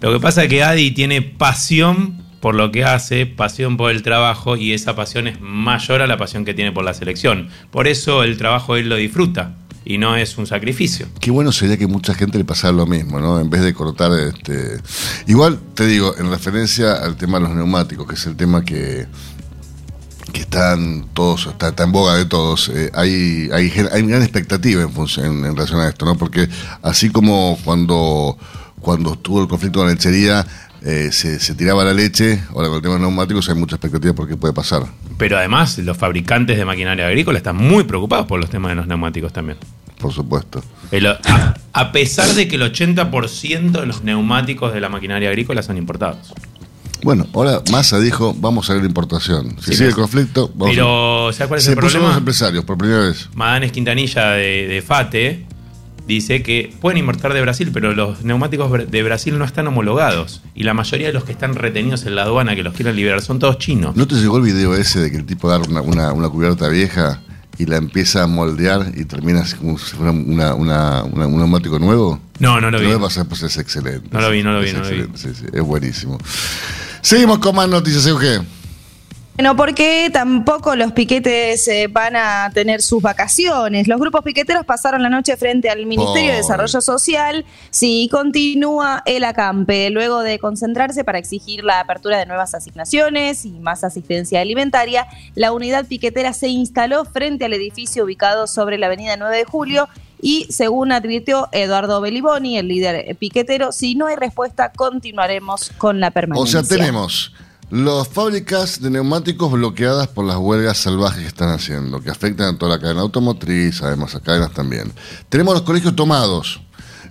Lo 0.00 0.12
que 0.12 0.20
pasa 0.20 0.44
es 0.44 0.50
que 0.50 0.62
Adi 0.62 0.90
tiene 0.90 1.22
pasión 1.22 2.22
por 2.40 2.54
lo 2.54 2.70
que 2.70 2.84
hace, 2.84 3.26
pasión 3.26 3.76
por 3.76 3.90
el 3.90 4.02
trabajo 4.02 4.56
y 4.56 4.72
esa 4.72 4.94
pasión 4.94 5.26
es 5.26 5.40
mayor 5.40 6.02
a 6.02 6.06
la 6.06 6.18
pasión 6.18 6.44
que 6.44 6.54
tiene 6.54 6.70
por 6.70 6.84
la 6.84 6.94
selección. 6.94 7.48
Por 7.70 7.88
eso 7.88 8.22
el 8.22 8.36
trabajo 8.36 8.76
él 8.76 8.88
lo 8.88 8.96
disfruta 8.96 9.54
y 9.86 9.98
no 9.98 10.16
es 10.16 10.36
un 10.36 10.46
sacrificio. 10.48 11.06
Qué 11.20 11.30
bueno 11.30 11.52
sería 11.52 11.76
que 11.76 11.86
mucha 11.86 12.12
gente 12.12 12.36
le 12.38 12.44
pasara 12.44 12.72
lo 12.72 12.86
mismo, 12.86 13.20
¿no? 13.20 13.38
En 13.40 13.48
vez 13.48 13.62
de 13.62 13.72
cortar 13.72 14.10
este. 14.18 14.80
Igual 15.28 15.60
te 15.74 15.86
digo, 15.86 16.14
en 16.18 16.28
referencia 16.28 16.94
al 16.94 17.16
tema 17.16 17.38
de 17.38 17.44
los 17.44 17.54
neumáticos, 17.54 18.06
que 18.06 18.16
es 18.16 18.26
el 18.26 18.34
tema 18.34 18.64
que, 18.64 19.06
que 20.32 20.40
están 20.40 21.06
todos, 21.14 21.46
está, 21.46 21.68
está 21.68 21.84
en 21.84 21.92
boga 21.92 22.16
de 22.16 22.24
todos, 22.24 22.68
eh, 22.74 22.90
hay, 22.94 23.48
hay, 23.52 23.72
hay 23.92 24.02
gran 24.02 24.22
expectativa 24.22 24.82
en, 24.82 25.24
en, 25.24 25.44
en 25.44 25.54
relación 25.54 25.80
a 25.80 25.88
esto, 25.88 26.04
¿no? 26.04 26.18
Porque 26.18 26.48
así 26.82 27.10
como 27.10 27.56
cuando, 27.64 28.36
cuando 28.80 29.12
estuvo 29.12 29.40
el 29.40 29.46
conflicto 29.46 29.78
con 29.78 29.86
la 29.86 29.94
lechería, 29.94 30.44
eh, 30.82 31.08
se, 31.12 31.38
se 31.40 31.54
tiraba 31.54 31.84
la 31.84 31.92
leche, 31.94 32.40
ahora 32.50 32.68
con 32.68 32.76
el 32.76 32.82
tema 32.82 32.94
de 32.94 33.00
los 33.00 33.08
neumáticos 33.08 33.48
hay 33.48 33.54
mucha 33.54 33.76
expectativa 33.76 34.14
por 34.14 34.28
qué 34.28 34.36
puede 34.36 34.54
pasar. 34.54 34.84
Pero 35.18 35.38
además 35.38 35.78
los 35.78 35.96
fabricantes 35.96 36.56
de 36.56 36.64
maquinaria 36.64 37.06
agrícola 37.06 37.38
están 37.38 37.56
muy 37.56 37.84
preocupados 37.84 38.26
por 38.26 38.38
los 38.40 38.50
temas 38.50 38.70
de 38.70 38.76
los 38.76 38.86
neumáticos 38.86 39.32
también. 39.32 39.58
Por 39.98 40.12
supuesto. 40.12 40.62
El- 40.90 41.06
a, 41.06 41.54
a 41.72 41.92
pesar 41.92 42.28
de 42.34 42.46
que 42.48 42.56
el 42.56 42.62
80% 42.62 43.70
de 43.80 43.86
los 43.86 44.02
neumáticos 44.04 44.72
de 44.74 44.80
la 44.80 44.88
maquinaria 44.88 45.28
agrícola 45.30 45.62
son 45.62 45.76
importados. 45.78 46.32
Bueno, 47.02 47.26
ahora 47.34 47.62
Massa 47.70 47.98
dijo, 48.00 48.34
vamos 48.38 48.68
a 48.68 48.72
ver 48.72 48.82
la 48.82 48.88
importación. 48.88 49.56
Si 49.60 49.70
Sí, 49.72 49.76
sigue 49.76 49.88
el 49.90 49.94
conflicto, 49.94 50.48
vamos 50.54 50.68
a- 50.68 50.70
Pero, 50.70 51.30
¿sabes 51.32 51.48
cuál 51.48 51.58
es 51.58 51.64
Se 51.64 51.70
el 51.72 51.76
problema? 51.78 52.08
los 52.08 52.16
empresarios 52.18 52.64
por 52.64 52.76
primera 52.78 53.00
vez. 53.00 53.28
Madanes 53.34 53.70
Quintanilla 53.72 54.30
de, 54.30 54.66
de 54.66 54.82
FATE 54.82 55.46
dice 56.06 56.42
que 56.42 56.72
pueden 56.80 56.98
importar 56.98 57.32
de 57.34 57.40
Brasil, 57.40 57.70
pero 57.72 57.92
los 57.94 58.22
neumáticos 58.24 58.90
de 58.90 59.02
Brasil 59.02 59.38
no 59.38 59.44
están 59.44 59.66
homologados. 59.66 60.42
Y 60.54 60.62
la 60.64 60.74
mayoría 60.74 61.08
de 61.08 61.12
los 61.12 61.24
que 61.24 61.32
están 61.32 61.54
retenidos 61.54 62.06
en 62.06 62.14
la 62.14 62.22
aduana 62.22 62.54
que 62.54 62.62
los 62.62 62.74
quieren 62.74 62.94
liberar 62.96 63.22
son 63.22 63.38
todos 63.38 63.58
chinos. 63.58 63.96
¿No 63.96 64.06
te 64.06 64.14
llegó 64.16 64.36
el 64.38 64.42
video 64.44 64.74
ese 64.74 65.00
de 65.00 65.10
que 65.10 65.16
el 65.18 65.26
tipo 65.26 65.48
agarra 65.50 65.68
una, 65.68 65.80
una, 65.82 66.12
una 66.12 66.28
cubierta 66.28 66.68
vieja 66.68 67.20
y 67.58 67.64
la 67.66 67.76
empieza 67.78 68.22
a 68.22 68.26
moldear 68.26 68.92
y 68.94 69.04
termina 69.06 69.40
así 69.40 69.56
como 69.56 69.78
si 69.78 69.96
fuera 69.96 70.12
una, 70.12 70.54
una- 70.54 71.04
una- 71.04 71.26
un 71.26 71.38
neumático 71.38 71.78
nuevo? 71.78 72.20
No, 72.38 72.60
no 72.60 72.70
lo 72.70 72.78
vi. 72.78 72.86
voy 72.86 72.94
a 72.96 72.98
pasar, 73.00 73.26
pues 73.26 73.42
es 73.42 73.56
excelente. 73.56 74.08
No 74.12 74.20
lo 74.20 74.30
vi, 74.30 74.42
no 74.42 74.52
lo 74.52 74.60
vi, 74.60 74.68
Es 74.68 74.74
no 74.74 74.80
lo 74.82 74.90
vi. 74.90 75.02
sí, 75.14 75.28
sí, 75.34 75.44
es 75.52 75.62
buenísimo. 75.62 76.18
Seguimos 77.00 77.38
con 77.38 77.54
más 77.56 77.68
noticias, 77.68 78.06
Euge. 78.06 78.40
Bueno, 79.36 79.54
porque 79.54 80.08
tampoco 80.10 80.74
los 80.76 80.92
piquetes 80.92 81.68
eh, 81.68 81.88
van 81.90 82.16
a 82.16 82.50
tener 82.54 82.80
sus 82.80 83.02
vacaciones. 83.02 83.86
Los 83.86 84.00
grupos 84.00 84.22
piqueteros 84.22 84.64
pasaron 84.64 85.02
la 85.02 85.10
noche 85.10 85.36
frente 85.36 85.68
al 85.68 85.84
Ministerio 85.84 86.30
de. 86.30 86.38
Desarrollo 86.38 86.80
Social. 86.80 87.44
Sí, 87.68 88.08
continúa 88.10 89.02
el 89.04 89.24
acampe. 89.24 89.90
Luego 89.90 90.20
de 90.20 90.38
concentrarse 90.38 91.04
para 91.04 91.18
exigir 91.18 91.64
la 91.64 91.80
apertura 91.80 92.18
de 92.18 92.24
nuevas 92.24 92.54
asignaciones 92.54 93.44
y 93.44 93.50
más 93.50 93.84
asistencia 93.84 94.40
alimentaria, 94.40 95.06
la 95.34 95.52
unidad 95.52 95.84
piquetera 95.84 96.32
se 96.32 96.48
instaló 96.48 97.04
frente 97.04 97.44
al 97.44 97.52
edificio 97.52 98.04
ubicado 98.04 98.46
sobre 98.46 98.78
la 98.78 98.86
avenida 98.86 99.18
9 99.18 99.36
de 99.36 99.44
Julio. 99.44 99.86
Y 100.22 100.46
según 100.48 100.92
advirtió 100.92 101.50
Eduardo 101.52 102.00
Beliboni, 102.00 102.56
el 102.56 102.68
líder 102.68 103.14
piquetero, 103.16 103.70
si 103.70 103.96
no 103.96 104.06
hay 104.06 104.16
respuesta, 104.16 104.72
continuaremos 104.72 105.72
con 105.76 106.00
la 106.00 106.08
O 106.08 106.12
permanencia. 106.12 106.64
sea, 106.64 106.78
tenemos 106.78 107.34
las 107.70 108.08
fábricas 108.08 108.80
de 108.80 108.90
neumáticos 108.90 109.50
bloqueadas 109.50 110.08
por 110.08 110.24
las 110.24 110.36
huelgas 110.36 110.78
salvajes 110.78 111.22
que 111.22 111.28
están 111.28 111.48
haciendo, 111.50 112.00
que 112.00 112.10
afectan 112.10 112.54
a 112.54 112.58
toda 112.58 112.76
la 112.76 112.80
cadena 112.80 113.00
automotriz, 113.00 113.82
además 113.82 114.14
a 114.14 114.20
cadenas 114.20 114.52
también. 114.52 114.92
Tenemos 115.28 115.54
los 115.54 115.62
colegios 115.62 115.96
tomados. 115.96 116.60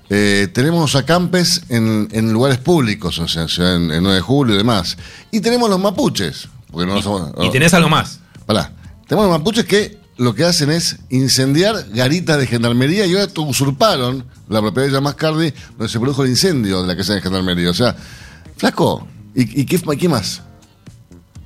Eh, 0.09 0.47
tenemos 0.53 0.79
los 0.81 0.95
acampes 1.01 1.63
en, 1.69 2.07
en 2.11 2.31
lugares 2.31 2.59
públicos, 2.59 3.17
o 3.19 3.27
sea, 3.27 3.41
en, 3.43 3.49
Ciudad- 3.49 3.75
en 3.75 3.87
9 4.03 4.15
de 4.15 4.21
julio 4.21 4.53
y 4.55 4.57
demás. 4.59 4.97
Y 5.31 5.41
tenemos 5.41 5.69
los 5.69 5.79
mapuches. 5.79 6.47
Porque 6.71 6.85
no 6.91 7.01
somos- 7.01 7.31
Y 7.43 7.49
tenés 7.51 7.73
algo 7.73 7.89
más. 7.89 8.19
Pará. 8.45 8.71
Tenemos 9.07 9.29
los 9.29 9.37
mapuches 9.39 9.65
que 9.65 9.97
lo 10.17 10.33
que 10.35 10.45
hacen 10.45 10.69
es 10.71 10.97
incendiar 11.09 11.87
garitas 11.93 12.37
de 12.37 12.47
gendarmería 12.47 13.05
y 13.05 13.13
ahora 13.15 13.29
usurparon 13.37 14.23
la 14.47 14.61
propiedad 14.61 14.87
de 14.87 14.93
Yamascardi 14.93 15.53
donde 15.77 15.89
se 15.91 15.99
produjo 15.99 16.23
el 16.23 16.29
incendio 16.29 16.81
de 16.83 16.87
la 16.87 16.95
casa 16.95 17.13
de 17.15 17.21
gendarmería. 17.21 17.69
O 17.69 17.73
sea, 17.73 17.95
flaco, 18.57 19.07
¿y, 19.35 19.61
y 19.61 19.65
qué, 19.65 19.79
qué 19.97 20.09
más? 20.09 20.41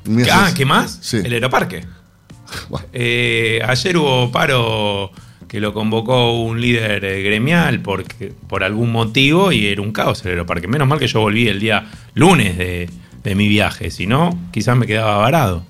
Mira, 0.05 0.45
Ah. 0.47 0.53
¿qué 0.55 0.65
más? 0.65 0.99
Sí. 1.01 1.17
El 1.23 1.33
aeroparque. 1.33 1.85
Bueno, 2.69 2.87
Eh, 2.93 3.61
ayer 3.67 3.95
hubo 3.97 4.31
paro 4.31 5.11
que 5.47 5.59
lo 5.59 5.71
convocó 5.73 6.41
un 6.41 6.59
líder 6.61 7.03
eh, 7.05 7.21
gremial 7.23 7.81
porque, 7.81 8.33
por 8.47 8.63
algún 8.63 8.91
motivo 8.91 9.51
y 9.51 9.67
era 9.67 9.81
un 9.81 9.91
caos 9.91 10.23
el 10.25 10.31
aeroparque. 10.31 10.67
Menos 10.67 10.87
mal 10.87 10.97
que 10.99 11.07
yo 11.07 11.19
volví 11.21 11.47
el 11.47 11.59
día 11.59 11.89
lunes 12.15 12.57
de, 12.57 12.89
de 13.23 13.35
mi 13.35 13.47
viaje, 13.47 13.91
si 13.91 14.07
no, 14.07 14.37
quizás 14.51 14.75
me 14.77 14.87
quedaba 14.87 15.17
varado. 15.17 15.63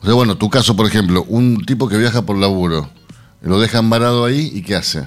O 0.00 0.04
sea, 0.04 0.14
bueno, 0.14 0.36
tu 0.36 0.48
caso, 0.50 0.74
por 0.76 0.86
ejemplo, 0.86 1.24
un 1.28 1.64
tipo 1.64 1.88
que 1.88 1.96
viaja 1.96 2.22
por 2.26 2.36
laburo, 2.36 2.88
lo 3.42 3.60
dejan 3.60 3.88
varado 3.90 4.24
ahí 4.24 4.50
y 4.54 4.62
¿qué 4.62 4.76
hace? 4.76 5.02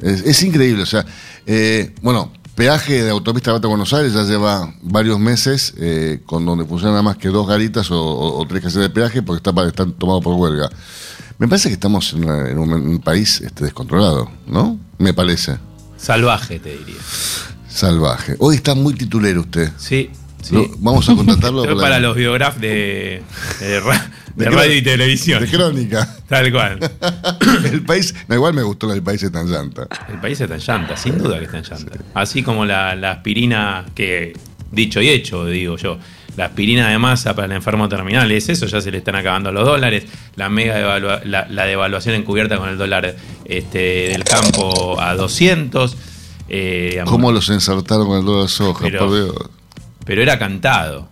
Es, 0.00 0.22
es 0.22 0.42
increíble, 0.42 0.82
o 0.82 0.86
sea, 0.86 1.04
eh, 1.46 1.94
bueno, 2.02 2.32
peaje 2.54 3.02
de 3.02 3.10
autopista 3.10 3.52
Bata 3.52 3.68
Buenos 3.68 3.92
Aires 3.92 4.12
ya 4.12 4.22
lleva 4.24 4.74
varios 4.82 5.18
meses 5.18 5.74
eh, 5.78 6.20
con 6.26 6.44
donde 6.44 6.64
funcionan 6.64 6.92
nada 6.94 7.02
más 7.02 7.16
que 7.16 7.28
dos 7.28 7.46
garitas 7.46 7.90
o, 7.90 8.00
o- 8.00 8.40
o 8.40 8.46
tres 8.46 8.62
casas 8.62 8.82
de 8.82 8.90
peaje 8.90 9.22
porque 9.22 9.38
está, 9.48 9.66
están 9.66 9.92
tomados 9.92 10.22
por 10.22 10.34
huelga. 10.34 10.68
Me 11.38 11.48
parece 11.48 11.68
que 11.68 11.74
estamos 11.74 12.12
en, 12.12 12.24
una- 12.24 12.48
en 12.50 12.58
un, 12.58 13.00
país 13.00 13.40
este, 13.40 13.64
descontrolado, 13.64 14.30
¿no? 14.46 14.78
Me 14.98 15.12
parece. 15.14 15.58
Salvaje, 15.96 16.58
te 16.58 16.76
diría. 16.76 17.00
Salvaje. 17.68 18.36
Hoy 18.38 18.56
está 18.56 18.74
muy 18.74 18.94
titulero 18.94 19.40
usted. 19.40 19.70
Sí, 19.78 20.10
sí. 20.42 20.70
Vamos 20.78 21.08
a 21.08 21.14
contratarlo 21.16 21.62
Pero 21.62 21.76
para- 21.76 21.86
para 21.88 22.00
los 22.00 22.14
biógrafos 22.16 22.60
de, 22.60 23.22
de 24.36 24.44
De 24.46 24.50
radio 24.50 24.76
y 24.76 24.82
televisión. 24.82 25.42
De 25.42 25.48
crónica. 25.50 26.08
Tal 26.28 26.50
cual. 26.52 26.78
el 27.72 27.82
país, 27.84 28.14
no, 28.28 28.34
igual 28.34 28.54
me 28.54 28.62
gustó 28.62 28.88
que 28.88 28.94
el 28.94 29.02
país 29.02 29.22
es 29.22 29.30
tan 29.32 29.46
llanta. 29.50 29.86
El 30.08 30.20
país 30.20 30.40
está 30.40 30.54
en 30.54 30.60
llanta, 30.60 30.96
sin 30.96 31.18
duda 31.18 31.38
que 31.38 31.44
está 31.44 31.58
en 31.58 31.64
llanta. 31.64 31.98
Así 32.14 32.42
como 32.42 32.64
la, 32.64 32.94
la 32.94 33.12
aspirina, 33.12 33.84
que 33.94 34.32
dicho 34.70 35.00
y 35.02 35.08
hecho, 35.10 35.44
digo 35.46 35.76
yo, 35.76 35.98
la 36.36 36.46
aspirina 36.46 36.88
de 36.88 36.96
masa 36.98 37.34
para 37.34 37.44
el 37.46 37.52
enfermo 37.52 37.90
terminal, 37.90 38.30
es 38.32 38.48
eso, 38.48 38.64
ya 38.66 38.80
se 38.80 38.90
le 38.90 38.98
están 38.98 39.16
acabando 39.16 39.52
los 39.52 39.66
dólares, 39.66 40.04
la 40.36 40.48
mega 40.48 40.78
devalua- 40.78 41.22
la, 41.24 41.46
la 41.50 41.66
devaluación 41.66 42.14
encubierta 42.14 42.56
con 42.56 42.70
el 42.70 42.78
dólar 42.78 43.14
este, 43.44 43.78
del 44.12 44.24
campo 44.24 44.98
a 44.98 45.14
200. 45.14 45.94
eh, 46.48 47.02
¿Cómo 47.04 47.30
los 47.32 47.50
ensartaron 47.50 48.06
con 48.06 48.18
el 48.20 48.24
dólar 48.24 48.48
soja? 48.48 48.82
Pero- 48.84 48.98
por 49.00 49.14
Dios. 49.14 49.34
Pero 50.04 50.20
era 50.22 50.36
cantado. 50.38 51.08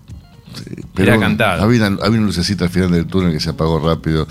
Pero 0.95 1.13
Era 1.13 1.21
cantado. 1.21 1.63
Había 1.63 1.87
una, 1.89 2.03
había 2.05 2.19
una 2.19 2.27
lucecita 2.27 2.65
al 2.65 2.71
final 2.71 2.91
del 2.91 3.07
túnel 3.07 3.33
que 3.33 3.41
se 3.41 3.51
apagó 3.51 3.79
rápido. 3.79 4.27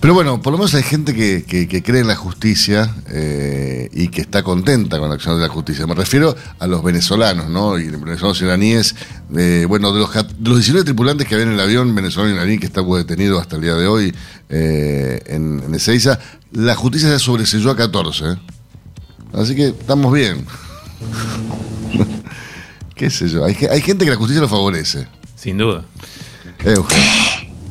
Pero 0.00 0.14
bueno, 0.14 0.40
por 0.40 0.52
lo 0.52 0.58
menos 0.58 0.72
hay 0.74 0.82
gente 0.82 1.14
que, 1.14 1.44
que- 1.46 1.66
que 1.66 1.82
cree 1.82 2.00
en 2.00 2.06
la 2.06 2.14
justicia 2.16 2.94
eh, 3.08 3.88
y 3.92 4.08
que 4.08 4.20
está 4.20 4.42
contenta 4.42 4.98
con 4.98 5.08
la 5.08 5.14
acción 5.16 5.36
de 5.36 5.42
la 5.46 5.52
justicia. 5.52 5.86
Me 5.86 5.94
refiero 5.94 6.34
a 6.58 6.66
los 6.66 6.82
venezolanos, 6.82 7.48
¿no? 7.48 7.78
Y 7.78 7.88
los 7.90 8.00
venezolanos 8.00 8.40
iraníes. 8.40 8.94
eh, 9.36 9.66
bueno, 9.68 9.92
de 9.92 10.00
los, 10.00 10.12
de 10.14 10.24
los 10.48 10.58
19 10.58 10.84
tripulantes 10.84 11.26
que 11.26 11.34
había 11.34 11.46
en 11.46 11.52
el 11.52 11.60
avión 11.60 11.94
venezolano 11.94 12.34
iraní 12.34 12.58
que 12.58 12.66
está 12.66 12.82
detenido 12.82 13.38
hasta 13.40 13.56
el 13.56 13.62
día 13.62 13.74
de 13.74 13.86
hoy 13.86 14.14
eh, 14.48 15.20
en, 15.26 15.62
en 15.66 15.74
Ezeiza, 15.74 16.18
la 16.52 16.74
justicia 16.76 17.08
ya 17.10 17.18
sobreselló 17.18 17.70
a 17.70 17.76
14. 17.76 18.24
¿eh? 18.26 18.36
Así 19.34 19.54
que 19.56 19.68
estamos 19.68 20.12
bien. 20.12 20.44
qué 22.94 23.10
sé 23.10 23.28
yo. 23.28 23.44
Hay, 23.44 23.56
hay 23.70 23.80
gente 23.80 24.04
que 24.04 24.10
la 24.10 24.16
justicia 24.16 24.40
lo 24.40 24.48
favorece. 24.48 25.06
Sin 25.40 25.56
duda. 25.56 25.86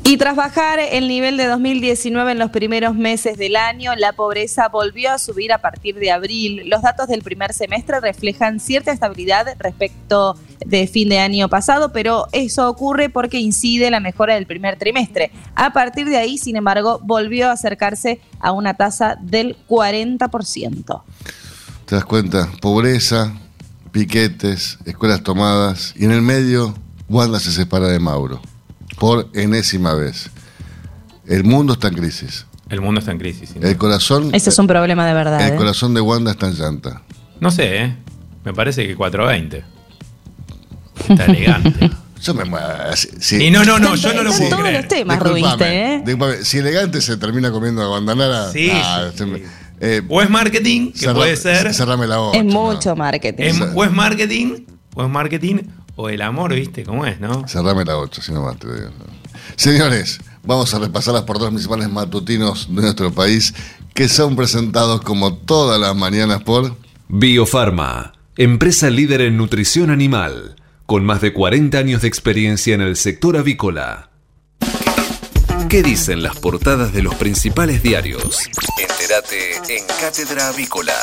Y 0.04 0.18
tras 0.18 0.36
bajar 0.36 0.80
el 0.80 1.08
nivel 1.08 1.38
de 1.38 1.46
2019 1.46 2.32
en 2.32 2.40
los 2.40 2.50
primeros 2.50 2.96
meses 2.96 3.38
del 3.38 3.56
año, 3.56 3.96
la 3.96 4.14
pobreza 4.14 4.70
volvió 4.70 5.12
a 5.12 5.20
subir 5.20 5.54
a 5.54 5.60
partir 5.60 6.00
de 6.00 6.10
abril. 6.10 6.64
Los 6.66 6.82
datos 6.82 7.08
del 7.08 7.22
primer 7.22 7.54
semestre 7.54 8.00
reflejan 8.00 8.60
cierta 8.60 8.92
estabilidad 8.92 9.46
respecto 9.60 10.36
de 10.66 10.88
fin 10.88 11.10
de 11.10 11.20
año 11.20 11.48
pasado, 11.48 11.94
pero 11.94 12.26
eso 12.32 12.68
ocurre 12.68 13.12
porque 13.12 13.40
incide 13.40 13.92
la 13.92 14.00
mejora 14.00 14.34
del 14.34 14.48
primer 14.48 14.80
trimestre. 14.80 15.32
A 15.54 15.72
partir 15.72 16.10
de 16.10 16.18
ahí, 16.18 16.40
sin 16.40 16.56
embargo, 16.56 17.00
volvió 17.04 17.50
a 17.50 17.52
acercarse 17.52 18.20
a 18.40 18.52
una 18.52 18.74
tasa 18.74 19.16
del 19.22 19.56
40%. 19.68 21.04
¿Te 21.86 21.96
das 21.96 22.06
cuenta? 22.06 22.50
Pobreza, 22.62 23.32
piquetes, 23.92 24.80
escuelas 24.86 25.22
tomadas 25.22 25.94
y 25.96 26.06
en 26.06 26.14
el 26.14 26.24
medio 26.24 26.74
Wanda 27.10 27.40
se 27.40 27.52
separa 27.52 27.88
de 27.88 28.00
Mauro. 28.00 28.42
Por 28.98 29.30
enésima 29.34 29.94
vez. 29.94 30.30
El 31.26 31.44
mundo 31.44 31.74
está 31.74 31.88
en 31.90 31.96
crisis. 31.96 32.46
El 32.70 32.82
mundo 32.82 33.00
está 33.00 33.12
en 33.12 33.20
crisis. 33.20 33.50
sin 33.50 33.64
El 33.66 33.78
corazón, 33.78 34.30
Ese 34.34 34.50
es 34.50 34.60
un 34.60 34.68
problema 34.68 35.06
de 35.08 35.14
verdad. 35.14 35.42
el 35.48 35.54
¿eh? 35.54 35.58
corazón 35.58 35.94
de 35.94 36.02
Wanda 36.02 36.32
está 36.32 36.48
en 36.48 36.54
llanta. 36.56 37.02
No 37.40 37.50
sé, 37.52 37.84
¿eh? 37.84 37.96
Me 38.46 38.54
parece 38.54 38.86
que 38.88 38.96
420. 38.96 39.64
Está 41.10 41.26
elegante. 41.26 41.90
Yo 42.22 42.34
me 42.34 42.44
muero. 42.44 42.68
si- 42.98 43.08
si- 43.22 43.44
Y 43.46 43.50
no, 43.50 43.64
no, 43.64 43.80
no, 43.80 43.96
yo 43.96 44.14
no 44.14 44.24
lo 44.24 44.30
todos 44.32 44.38
puedo 44.42 44.58
los 44.58 44.60
creer. 44.68 44.88
temas, 44.90 45.20
Disculpame, 45.24 45.42
Rubiste, 45.56 45.94
¿eh? 45.96 46.02
disculpame, 46.06 46.44
Si 46.44 46.58
elegante 46.58 47.02
se 47.02 47.16
termina 47.16 47.50
comiendo 47.50 47.82
a 47.82 47.88
Guandanara. 47.88 48.52
Sí, 48.52 48.70
ah, 48.74 49.10
sí, 49.16 49.24
eh, 49.80 50.02
O 50.10 50.22
es 50.22 50.30
marketing, 50.30 50.92
que 50.92 51.00
cerra- 51.00 51.14
puede 51.14 51.38
ser. 51.38 51.74
Cerrame 51.74 52.08
la 52.08 52.18
boca. 52.18 52.38
Es 52.38 52.44
¿no? 52.44 52.52
mucho 52.52 52.94
marketing. 52.98 53.42
Es- 53.46 53.62
o 53.74 53.84
es 53.86 53.92
marketing, 53.94 54.66
o 54.96 55.04
es 55.06 55.10
marketing, 55.10 55.60
o 56.02 56.08
el 56.08 56.22
amor, 56.22 56.54
¿viste? 56.54 56.84
¿Cómo 56.86 57.06
es, 57.06 57.20
no? 57.20 57.46
Cerrame 57.46 57.84
la 57.84 57.98
8, 57.98 58.22
si 58.22 58.32
no 58.32 58.42
más 58.42 58.58
te 58.58 58.74
digo. 58.74 58.90
Señores, 59.58 60.22
vamos 60.44 60.74
a 60.74 60.80
repasar 60.80 61.14
las 61.14 61.24
portadas 61.24 61.52
principales 61.52 61.90
matutinos 61.90 62.74
de 62.74 62.84
nuestro 62.84 63.12
país 63.12 63.54
que 63.94 64.08
son 64.08 64.38
presentados 64.38 65.02
como 65.02 65.36
todas 65.36 65.78
las 65.78 65.94
mañanas 65.98 66.42
por. 66.44 66.78
Biofarma, 67.10 68.14
empresa 68.38 68.90
líder 68.90 69.20
en 69.20 69.36
nutrición 69.36 69.90
animal, 69.90 70.56
con 70.86 71.04
más 71.04 71.20
de 71.20 71.34
40 71.34 71.78
años 71.78 72.02
de 72.04 72.08
experiencia 72.08 72.74
en 72.76 72.82
el 72.82 72.96
sector 72.96 73.36
avícola. 73.36 74.10
¿Qué 75.68 75.84
dicen 75.84 76.24
las 76.24 76.38
portadas 76.40 76.94
de 76.94 77.04
los 77.04 77.16
principales 77.16 77.84
diarios? 77.84 78.48
Entérate 78.80 79.76
en 79.78 79.86
Cátedra 80.00 80.48
Avícola. 80.48 80.96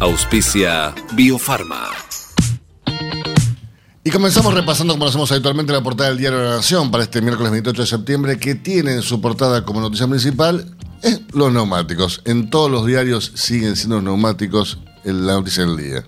Auspicia 0.00 0.94
Biofarma. 1.14 2.05
Y 4.06 4.10
comenzamos 4.12 4.54
repasando, 4.54 4.92
como 4.94 5.04
lo 5.04 5.08
hacemos 5.08 5.32
habitualmente, 5.32 5.72
la 5.72 5.82
portada 5.82 6.10
del 6.10 6.18
Diario 6.18 6.38
de 6.38 6.44
la 6.44 6.56
Nación 6.58 6.92
para 6.92 7.02
este 7.02 7.20
miércoles 7.20 7.50
28 7.50 7.82
de 7.82 7.86
septiembre, 7.88 8.38
que 8.38 8.54
tiene 8.54 8.92
en 8.92 9.02
su 9.02 9.20
portada 9.20 9.64
como 9.64 9.80
noticia 9.80 10.06
principal 10.06 10.76
los 11.32 11.52
neumáticos. 11.52 12.22
En 12.24 12.48
todos 12.48 12.70
los 12.70 12.86
diarios 12.86 13.32
siguen 13.34 13.74
siendo 13.74 13.96
los 13.96 14.04
neumáticos 14.04 14.78
en 15.02 15.26
la 15.26 15.32
noticia 15.32 15.66
del 15.66 15.76
día. 15.76 16.04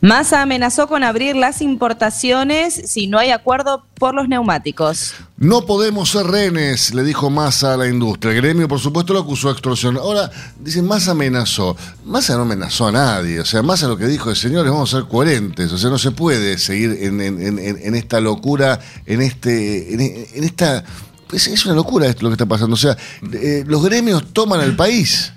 Massa 0.00 0.42
amenazó 0.42 0.88
con 0.88 1.04
abrir 1.04 1.36
las 1.36 1.60
importaciones 1.62 2.74
si 2.86 3.06
no 3.06 3.18
hay 3.18 3.30
acuerdo 3.30 3.84
por 3.94 4.14
los 4.14 4.28
neumáticos. 4.28 5.14
No 5.36 5.66
podemos 5.66 6.10
ser 6.10 6.26
rehenes, 6.26 6.94
le 6.94 7.02
dijo 7.02 7.30
Massa 7.30 7.74
a 7.74 7.76
la 7.76 7.88
industria. 7.88 8.32
El 8.32 8.38
gremio, 8.38 8.68
por 8.68 8.80
supuesto, 8.80 9.12
lo 9.12 9.20
acusó 9.20 9.48
de 9.48 9.54
extorsión. 9.54 9.96
Ahora, 9.96 10.30
dicen, 10.58 10.86
Massa 10.86 11.12
amenazó. 11.12 11.76
Massa 12.04 12.36
no 12.36 12.42
amenazó 12.42 12.88
a 12.88 12.92
nadie. 12.92 13.40
O 13.40 13.44
sea, 13.44 13.62
Massa 13.62 13.88
lo 13.88 13.96
que 13.96 14.06
dijo 14.06 14.30
es, 14.30 14.38
señores, 14.38 14.70
vamos 14.72 14.92
a 14.94 14.98
ser 14.98 15.08
coherentes. 15.08 15.72
O 15.72 15.78
sea, 15.78 15.90
no 15.90 15.98
se 15.98 16.12
puede 16.12 16.58
seguir 16.58 16.96
en, 17.00 17.94
esta 17.94 18.20
locura, 18.20 18.80
en 19.06 19.20
este, 19.20 19.94
en, 19.94 20.44
esta... 20.44 20.84
es 21.32 21.66
una 21.66 21.74
locura 21.74 22.06
esto 22.06 22.22
lo 22.22 22.28
que 22.28 22.34
está 22.34 22.46
pasando. 22.46 22.74
O 22.74 22.78
sea, 22.78 22.96
eh, 23.32 23.64
los 23.66 23.84
gremios 23.84 24.32
toman 24.32 24.60
el 24.60 24.76
país. 24.76 25.32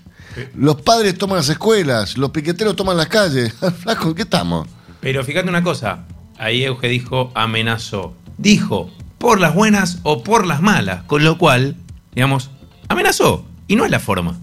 Los 0.56 0.82
padres 0.82 1.18
toman 1.18 1.38
las 1.38 1.50
escuelas, 1.50 2.18
los 2.18 2.32
piqueteros 2.32 2.75
toman 2.75 2.98
las 2.98 3.08
calles. 3.08 3.54
Flaco, 3.80 4.10
¿en 4.10 4.15
qué 4.15 4.22
estamos? 4.24 4.68
Pero 5.01 5.24
fíjate 5.24 5.50
una 5.50 5.63
cosa. 5.63 6.06
Ahí 6.38 6.63
Euge 6.63 6.88
dijo 6.88 7.32
amenazó. 7.36 8.13
Dijo 8.38 8.89
por 9.17 9.39
las 9.39 9.54
buenas 9.56 10.00
o 10.04 10.24
por 10.24 10.45
las 10.45 10.62
malas. 10.62 11.04
Con 11.04 11.24
lo 11.24 11.38
cual, 11.38 11.76
digamos, 12.13 12.50
amenazó. 12.89 13.45
Y 13.67 13.76
no 13.76 13.86
es 13.86 13.91
la 13.91 14.00
forma. 14.00 14.38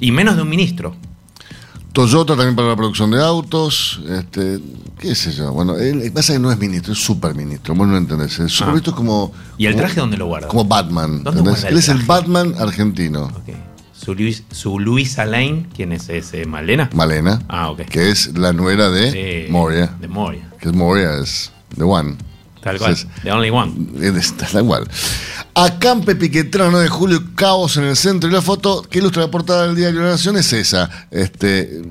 Y 0.00 0.12
menos 0.12 0.36
de 0.36 0.42
un 0.42 0.48
ministro. 0.48 0.94
Toyota 1.92 2.36
también 2.36 2.54
para 2.54 2.68
la 2.68 2.76
producción 2.76 3.10
de 3.10 3.20
autos, 3.20 4.00
este, 4.08 4.60
qué 4.98 5.14
sé 5.16 5.32
yo. 5.32 5.52
Bueno, 5.52 5.76
él 5.76 6.12
pasa 6.14 6.34
que 6.34 6.38
no 6.38 6.52
es 6.52 6.58
ministro, 6.58 6.92
es 6.92 6.98
superministro, 7.02 7.74
vos 7.74 7.88
no 7.88 7.96
entendés. 7.96 8.38
El 8.38 8.48
superministro 8.50 8.92
es 8.92 8.96
como. 8.96 9.32
Ah. 9.34 9.54
¿Y 9.58 9.66
el 9.66 9.72
como- 9.72 9.82
traje 9.84 10.00
dónde 10.00 10.16
lo 10.16 10.26
guarda? 10.26 10.46
Como 10.48 10.64
Batman. 10.64 11.24
¿Dónde 11.24 11.40
guarda 11.40 11.68
Él 11.68 11.76
es 11.78 11.88
el? 11.88 11.98
Batman 12.02 12.54
argentino. 12.58 13.24
Ok. 13.24 13.54
Su, 14.08 14.14
Luis, 14.14 14.42
su 14.50 14.78
Luisa 14.80 15.26
Lane, 15.26 15.66
¿quién 15.76 15.92
es 15.92 16.08
ese? 16.08 16.46
¿Malena? 16.46 16.88
Malena. 16.94 17.42
Ah, 17.46 17.68
ok. 17.70 17.80
Que 17.82 18.10
es 18.10 18.38
la 18.38 18.54
nuera 18.54 18.88
de 18.88 19.10
De- 19.12 19.46
Moria. 19.50 19.94
De 20.00 20.08
Moria. 20.08 20.48
Que 20.58 20.70
es 20.70 20.74
Moria, 20.74 21.18
es 21.22 21.52
The 21.76 21.82
One. 21.84 22.16
Tal 22.62 22.78
cual. 22.78 22.92
Entonces, 22.92 23.22
The 23.22 23.32
Only 23.32 23.50
One. 23.50 23.72
tal 24.50 24.64
cual. 24.64 24.88
Acampe 25.54 26.16
Piquetero 26.16 26.70
9 26.70 26.84
de 26.84 26.88
julio, 26.88 27.22
caos 27.34 27.76
en 27.76 27.84
el 27.84 27.96
centro. 27.98 28.30
Y 28.30 28.32
la 28.32 28.40
foto 28.40 28.80
que 28.80 28.98
ilustra 29.00 29.24
la 29.24 29.30
portada 29.30 29.66
del 29.66 29.76
diario 29.76 30.00
La 30.00 30.12
Nación 30.12 30.38
es 30.38 30.54
esa. 30.54 30.88
Este, 31.10 31.82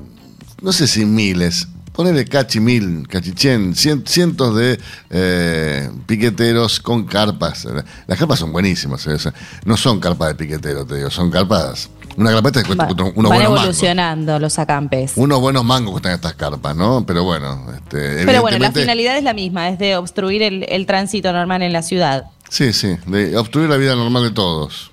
no 0.63 0.71
sé 0.73 0.87
si 0.87 1.05
miles. 1.05 1.67
Ponele 1.93 2.25
cachi 2.25 2.59
mil, 2.59 3.07
cachichen, 3.07 3.73
cien- 3.75 4.05
cientos 4.07 4.55
de 4.55 4.79
eh, 5.11 5.89
piqueteros 6.07 6.79
con 6.79 7.05
carpas. 7.05 7.67
Las 8.07 8.17
carpas 8.19 8.39
son 8.39 8.51
buenísimas. 8.51 9.05
eh, 9.07 9.17
no 9.65 9.77
son 9.77 9.99
carpas 9.99 10.29
de 10.29 10.35
piquetero, 10.35 10.83
te 10.85 10.95
digo, 10.95 11.09
son 11.11 11.29
carpas. 11.31 11.89
Una 12.17 12.31
carpeta 12.31 12.61
que 12.61 12.67
cuesta 12.67 12.85
Va- 12.85 12.91
unos 12.93 13.05
van 13.13 13.13
buenos 13.13 13.41
mangos. 13.43 13.59
evolucionando 13.61 14.39
los 14.39 14.57
acampes. 14.59 15.13
Unos 15.15 15.39
buenos 15.39 15.63
mangos 15.63 15.91
cuestan 15.91 16.13
estas 16.13 16.33
carpas, 16.33 16.75
¿no? 16.75 17.05
Pero 17.05 17.23
bueno, 17.23 17.63
este, 17.75 18.25
Pero 18.25 18.41
bueno, 18.41 18.57
la 18.59 18.71
finalidad 18.71 19.17
es 19.17 19.23
la 19.23 19.33
misma, 19.33 19.69
es 19.69 19.77
de 19.79 19.95
obstruir 19.95 20.41
el, 20.41 20.65
el 20.67 20.85
tránsito 20.87 21.31
normal 21.31 21.61
en 21.61 21.71
la 21.73 21.83
ciudad. 21.83 22.25
Sí, 22.49 22.73
sí, 22.73 22.97
de 23.05 23.37
obstruir 23.37 23.69
la 23.69 23.77
vida 23.77 23.95
normal 23.95 24.23
de 24.23 24.31
todos. 24.31 24.91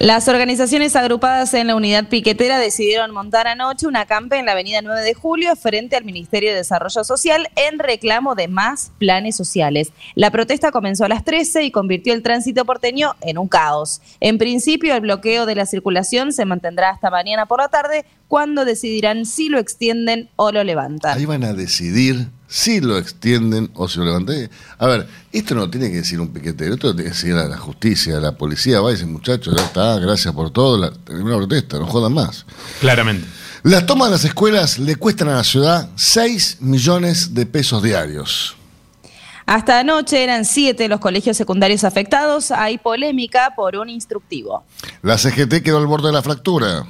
Las 0.00 0.28
organizaciones 0.28 0.94
agrupadas 0.94 1.54
en 1.54 1.66
la 1.66 1.74
unidad 1.74 2.08
piquetera 2.08 2.60
decidieron 2.60 3.10
montar 3.10 3.48
anoche 3.48 3.84
una 3.84 4.02
acampe 4.02 4.38
en 4.38 4.46
la 4.46 4.52
avenida 4.52 4.80
9 4.80 5.02
de 5.02 5.12
julio 5.12 5.56
frente 5.56 5.96
al 5.96 6.04
Ministerio 6.04 6.50
de 6.50 6.58
Desarrollo 6.58 7.02
Social 7.02 7.48
en 7.56 7.80
reclamo 7.80 8.36
de 8.36 8.46
más 8.46 8.92
planes 8.98 9.34
sociales. 9.34 9.90
La 10.14 10.30
protesta 10.30 10.70
comenzó 10.70 11.04
a 11.04 11.08
las 11.08 11.24
13 11.24 11.64
y 11.64 11.72
convirtió 11.72 12.14
el 12.14 12.22
tránsito 12.22 12.64
porteño 12.64 13.16
en 13.22 13.38
un 13.38 13.48
caos. 13.48 14.00
En 14.20 14.38
principio, 14.38 14.94
el 14.94 15.00
bloqueo 15.00 15.46
de 15.46 15.56
la 15.56 15.66
circulación 15.66 16.32
se 16.32 16.44
mantendrá 16.44 16.90
hasta 16.90 17.10
mañana 17.10 17.46
por 17.46 17.58
la 17.58 17.66
tarde, 17.66 18.04
cuando 18.28 18.64
decidirán 18.64 19.26
si 19.26 19.48
lo 19.48 19.58
extienden 19.58 20.28
o 20.36 20.52
lo 20.52 20.62
levantan. 20.62 21.18
Ahí 21.18 21.24
van 21.24 21.42
a 21.42 21.54
decidir 21.54 22.28
si 22.48 22.80
lo 22.80 22.96
extienden 22.96 23.70
o 23.74 23.88
si 23.88 23.98
lo 23.98 24.06
levantan. 24.06 24.50
A 24.78 24.86
ver, 24.86 25.06
esto 25.30 25.54
no 25.54 25.70
tiene 25.70 25.90
que 25.90 25.96
decir 25.96 26.18
un 26.20 26.32
piquetero, 26.32 26.74
esto 26.74 26.88
lo 26.88 26.94
tiene 26.94 27.10
que 27.10 27.16
decir 27.16 27.34
a 27.34 27.46
la 27.46 27.58
justicia, 27.58 28.16
a 28.16 28.20
la 28.20 28.32
policía. 28.32 28.80
Va 28.80 28.90
y 28.90 28.94
dice, 28.94 29.06
muchachos, 29.06 29.54
ya 29.56 29.64
está, 29.64 29.98
gracias 29.98 30.34
por 30.34 30.50
todo, 30.50 30.78
la, 30.78 30.90
terminó 30.90 31.30
la 31.30 31.36
protesta, 31.36 31.78
no 31.78 31.86
jodan 31.86 32.14
más. 32.14 32.46
Claramente. 32.80 33.28
Las 33.62 33.86
tomas 33.86 34.08
de 34.08 34.12
las 34.12 34.24
escuelas 34.24 34.78
le 34.78 34.96
cuestan 34.96 35.28
a 35.28 35.36
la 35.36 35.44
ciudad 35.44 35.90
6 35.96 36.58
millones 36.60 37.34
de 37.34 37.44
pesos 37.44 37.82
diarios. 37.82 38.56
Hasta 39.44 39.80
anoche 39.80 40.22
eran 40.22 40.44
siete 40.44 40.88
los 40.88 41.00
colegios 41.00 41.34
secundarios 41.36 41.82
afectados. 41.82 42.50
Hay 42.50 42.76
polémica 42.76 43.54
por 43.56 43.76
un 43.76 43.88
instructivo. 43.88 44.62
La 45.00 45.16
CGT 45.16 45.62
quedó 45.62 45.78
al 45.78 45.86
borde 45.86 46.08
de 46.08 46.12
la 46.12 46.22
fractura. 46.22 46.86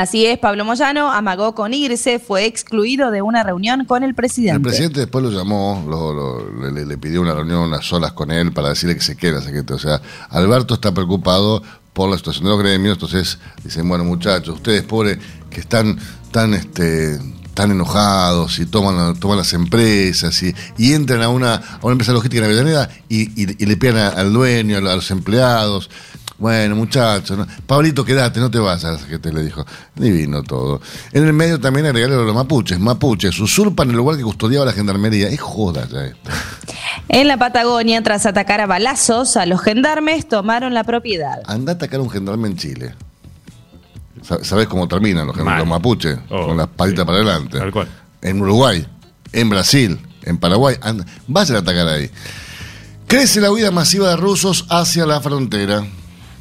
Así 0.00 0.26
es, 0.26 0.38
Pablo 0.38 0.64
Moyano 0.64 1.10
amagó 1.10 1.56
con 1.56 1.74
irse, 1.74 2.20
fue 2.20 2.46
excluido 2.46 3.10
de 3.10 3.20
una 3.20 3.42
reunión 3.42 3.84
con 3.84 4.04
el 4.04 4.14
presidente. 4.14 4.54
El 4.56 4.62
presidente 4.62 5.00
después 5.00 5.24
lo 5.24 5.30
llamó, 5.32 5.84
lo- 5.88 6.14
lo- 6.14 6.70
le, 6.70 6.86
le 6.86 6.98
pidió 6.98 7.20
una 7.20 7.34
reunión 7.34 7.62
unas 7.62 7.84
solas 7.84 8.12
con 8.12 8.30
él 8.30 8.52
para 8.52 8.68
decirle 8.68 8.94
que 8.94 9.00
se 9.02 9.16
quede. 9.16 9.38
O 9.38 9.78
sea, 9.78 10.00
Alberto 10.30 10.74
está 10.74 10.94
preocupado 10.94 11.64
por 11.94 12.08
la 12.08 12.16
situación 12.16 12.44
de 12.44 12.50
los 12.50 12.60
gremios, 12.60 12.94
entonces 12.94 13.40
dicen, 13.64 13.88
bueno 13.88 14.04
muchachos, 14.04 14.54
ustedes 14.54 14.84
pobres 14.84 15.18
que 15.50 15.58
están 15.60 15.98
tan 16.30 16.54
este 16.54 17.18
tan 17.54 17.72
enojados 17.72 18.60
y 18.60 18.66
toman, 18.66 19.18
toman 19.18 19.36
las 19.38 19.52
empresas 19.52 20.40
y, 20.44 20.54
entran 20.92 21.22
a 21.22 21.28
una, 21.28 21.54
a 21.56 21.78
una 21.82 21.90
empresa 21.94 22.12
logística 22.12 22.38
en 22.38 22.44
Avellaneda 22.52 22.88
y, 23.08 23.22
y- 23.42 23.56
y 23.58 23.66
le 23.66 23.76
a- 24.00 24.10
al 24.10 24.32
dueño, 24.32 24.76
a 24.76 24.80
los 24.80 25.10
empleados. 25.10 25.90
Bueno, 26.38 26.76
muchachos, 26.76 27.36
¿no? 27.36 27.46
Pablito, 27.66 28.04
quédate, 28.04 28.38
no 28.38 28.48
te 28.48 28.58
vayas, 28.60 29.02
que 29.04 29.18
te 29.18 29.32
le 29.32 29.42
dijo. 29.42 29.66
Divino 29.96 30.42
todo. 30.44 30.80
En 31.12 31.26
el 31.26 31.32
medio 31.32 31.58
también 31.58 31.86
agregarle 31.86 32.14
a 32.14 32.18
los 32.20 32.34
mapuches. 32.34 32.78
Mapuches 32.78 33.38
usurpan 33.40 33.90
el 33.90 33.96
lugar 33.96 34.16
que 34.16 34.22
custodiaba 34.22 34.64
la 34.64 34.72
gendarmería. 34.72 35.28
Es 35.28 35.40
joda 35.40 35.88
ya 35.90 36.04
esto. 36.04 36.30
En 37.08 37.26
la 37.26 37.38
Patagonia, 37.38 38.00
tras 38.04 38.24
atacar 38.24 38.60
a 38.60 38.66
balazos 38.66 39.36
a 39.36 39.46
los 39.46 39.60
gendarmes, 39.60 40.28
tomaron 40.28 40.74
la 40.74 40.84
propiedad. 40.84 41.38
Anda 41.46 41.72
a 41.72 41.74
atacar 41.74 41.98
a 41.98 42.02
un 42.04 42.10
gendarme 42.10 42.46
en 42.48 42.56
Chile. 42.56 42.94
Sa- 44.22 44.44
¿Sabés 44.44 44.68
cómo 44.68 44.86
terminan 44.86 45.26
los, 45.26 45.36
los 45.36 45.66
mapuches? 45.66 46.18
Oh, 46.30 46.46
Con 46.48 46.56
las 46.56 46.68
patitas 46.68 47.00
sí. 47.02 47.06
para 47.06 47.18
adelante. 47.18 47.58
Tal 47.58 47.72
cual. 47.72 47.88
En 48.22 48.40
Uruguay. 48.40 48.86
en 49.32 49.48
Brasil, 49.50 49.98
en 50.22 50.38
Paraguay. 50.38 50.76
Anda, 50.82 51.04
vayan 51.26 51.56
a 51.56 51.58
atacar 51.60 51.88
ahí. 51.88 52.10
Crece 53.08 53.40
la 53.40 53.50
huida 53.50 53.70
masiva 53.72 54.10
de 54.10 54.16
rusos 54.16 54.66
hacia 54.70 55.04
la 55.06 55.20
frontera. 55.20 55.84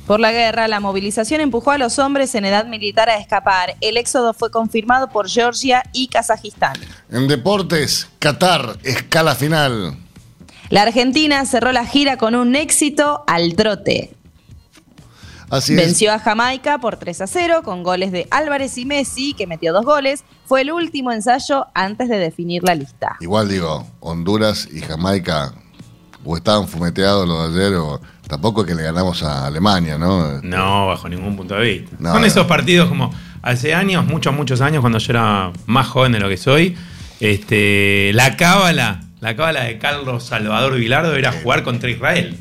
Por 0.07 0.21
la 0.21 0.31
guerra, 0.31 0.69
la 0.69 0.79
movilización 0.79 1.41
empujó 1.41 1.71
a 1.71 1.77
los 1.77 1.99
hombres 1.99 2.33
en 2.33 2.45
edad 2.45 2.65
militar 2.65 3.09
a 3.09 3.17
escapar. 3.17 3.75
El 3.81 3.97
éxodo 3.97 4.33
fue 4.33 4.49
confirmado 4.49 5.09
por 5.09 5.29
Georgia 5.29 5.83
y 5.91 6.07
Kazajistán. 6.07 6.77
En 7.11 7.27
deportes, 7.27 8.07
Qatar, 8.17 8.77
escala 8.83 9.35
final. 9.35 9.97
La 10.69 10.83
Argentina 10.83 11.45
cerró 11.45 11.73
la 11.73 11.85
gira 11.85 12.17
con 12.17 12.35
un 12.35 12.55
éxito 12.55 13.25
al 13.27 13.55
trote. 13.55 14.13
Así 15.49 15.75
Venció 15.75 16.13
a 16.13 16.19
Jamaica 16.19 16.77
por 16.77 16.95
3 16.95 17.21
a 17.21 17.27
0 17.27 17.61
con 17.63 17.83
goles 17.83 18.13
de 18.13 18.27
Álvarez 18.31 18.77
y 18.77 18.85
Messi, 18.85 19.33
que 19.33 19.45
metió 19.45 19.73
dos 19.73 19.83
goles. 19.83 20.23
Fue 20.45 20.61
el 20.61 20.71
último 20.71 21.11
ensayo 21.11 21.67
antes 21.73 22.07
de 22.07 22.17
definir 22.17 22.63
la 22.63 22.75
lista. 22.75 23.17
Igual 23.19 23.49
digo, 23.49 23.85
Honduras 23.99 24.69
y 24.71 24.79
Jamaica 24.79 25.53
o 26.27 26.35
estaban 26.35 26.67
fumeteados 26.67 27.25
los 27.27 27.55
de 27.55 27.65
ayer 27.65 27.77
o 27.77 28.01
tampoco 28.27 28.61
es 28.61 28.67
que 28.67 28.75
le 28.75 28.83
ganamos 28.83 29.23
a 29.23 29.47
Alemania, 29.47 29.97
¿no? 29.97 30.41
No, 30.41 30.87
bajo 30.87 31.07
ningún 31.07 31.37
punto 31.37 31.55
de 31.55 31.61
vista. 31.61 31.95
No, 31.99 32.11
Son 32.11 32.25
esos 32.25 32.45
partidos 32.45 32.89
como 32.89 33.13
hace 33.41 33.73
años, 33.73 34.05
muchos, 34.05 34.35
muchos 34.35 34.59
años, 34.59 34.81
cuando 34.81 34.99
yo 34.99 35.11
era 35.13 35.51
más 35.65 35.87
joven 35.87 36.11
de 36.11 36.19
lo 36.19 36.27
que 36.27 36.35
soy, 36.35 36.75
este, 37.21 38.11
la 38.13 38.35
cábala, 38.35 39.03
la 39.21 39.37
cábala 39.37 39.63
de 39.63 39.77
Carlos 39.77 40.25
Salvador 40.25 40.75
Vilardo 40.75 41.15
era 41.15 41.31
jugar 41.31 41.63
contra 41.63 41.89
Israel. 41.89 42.37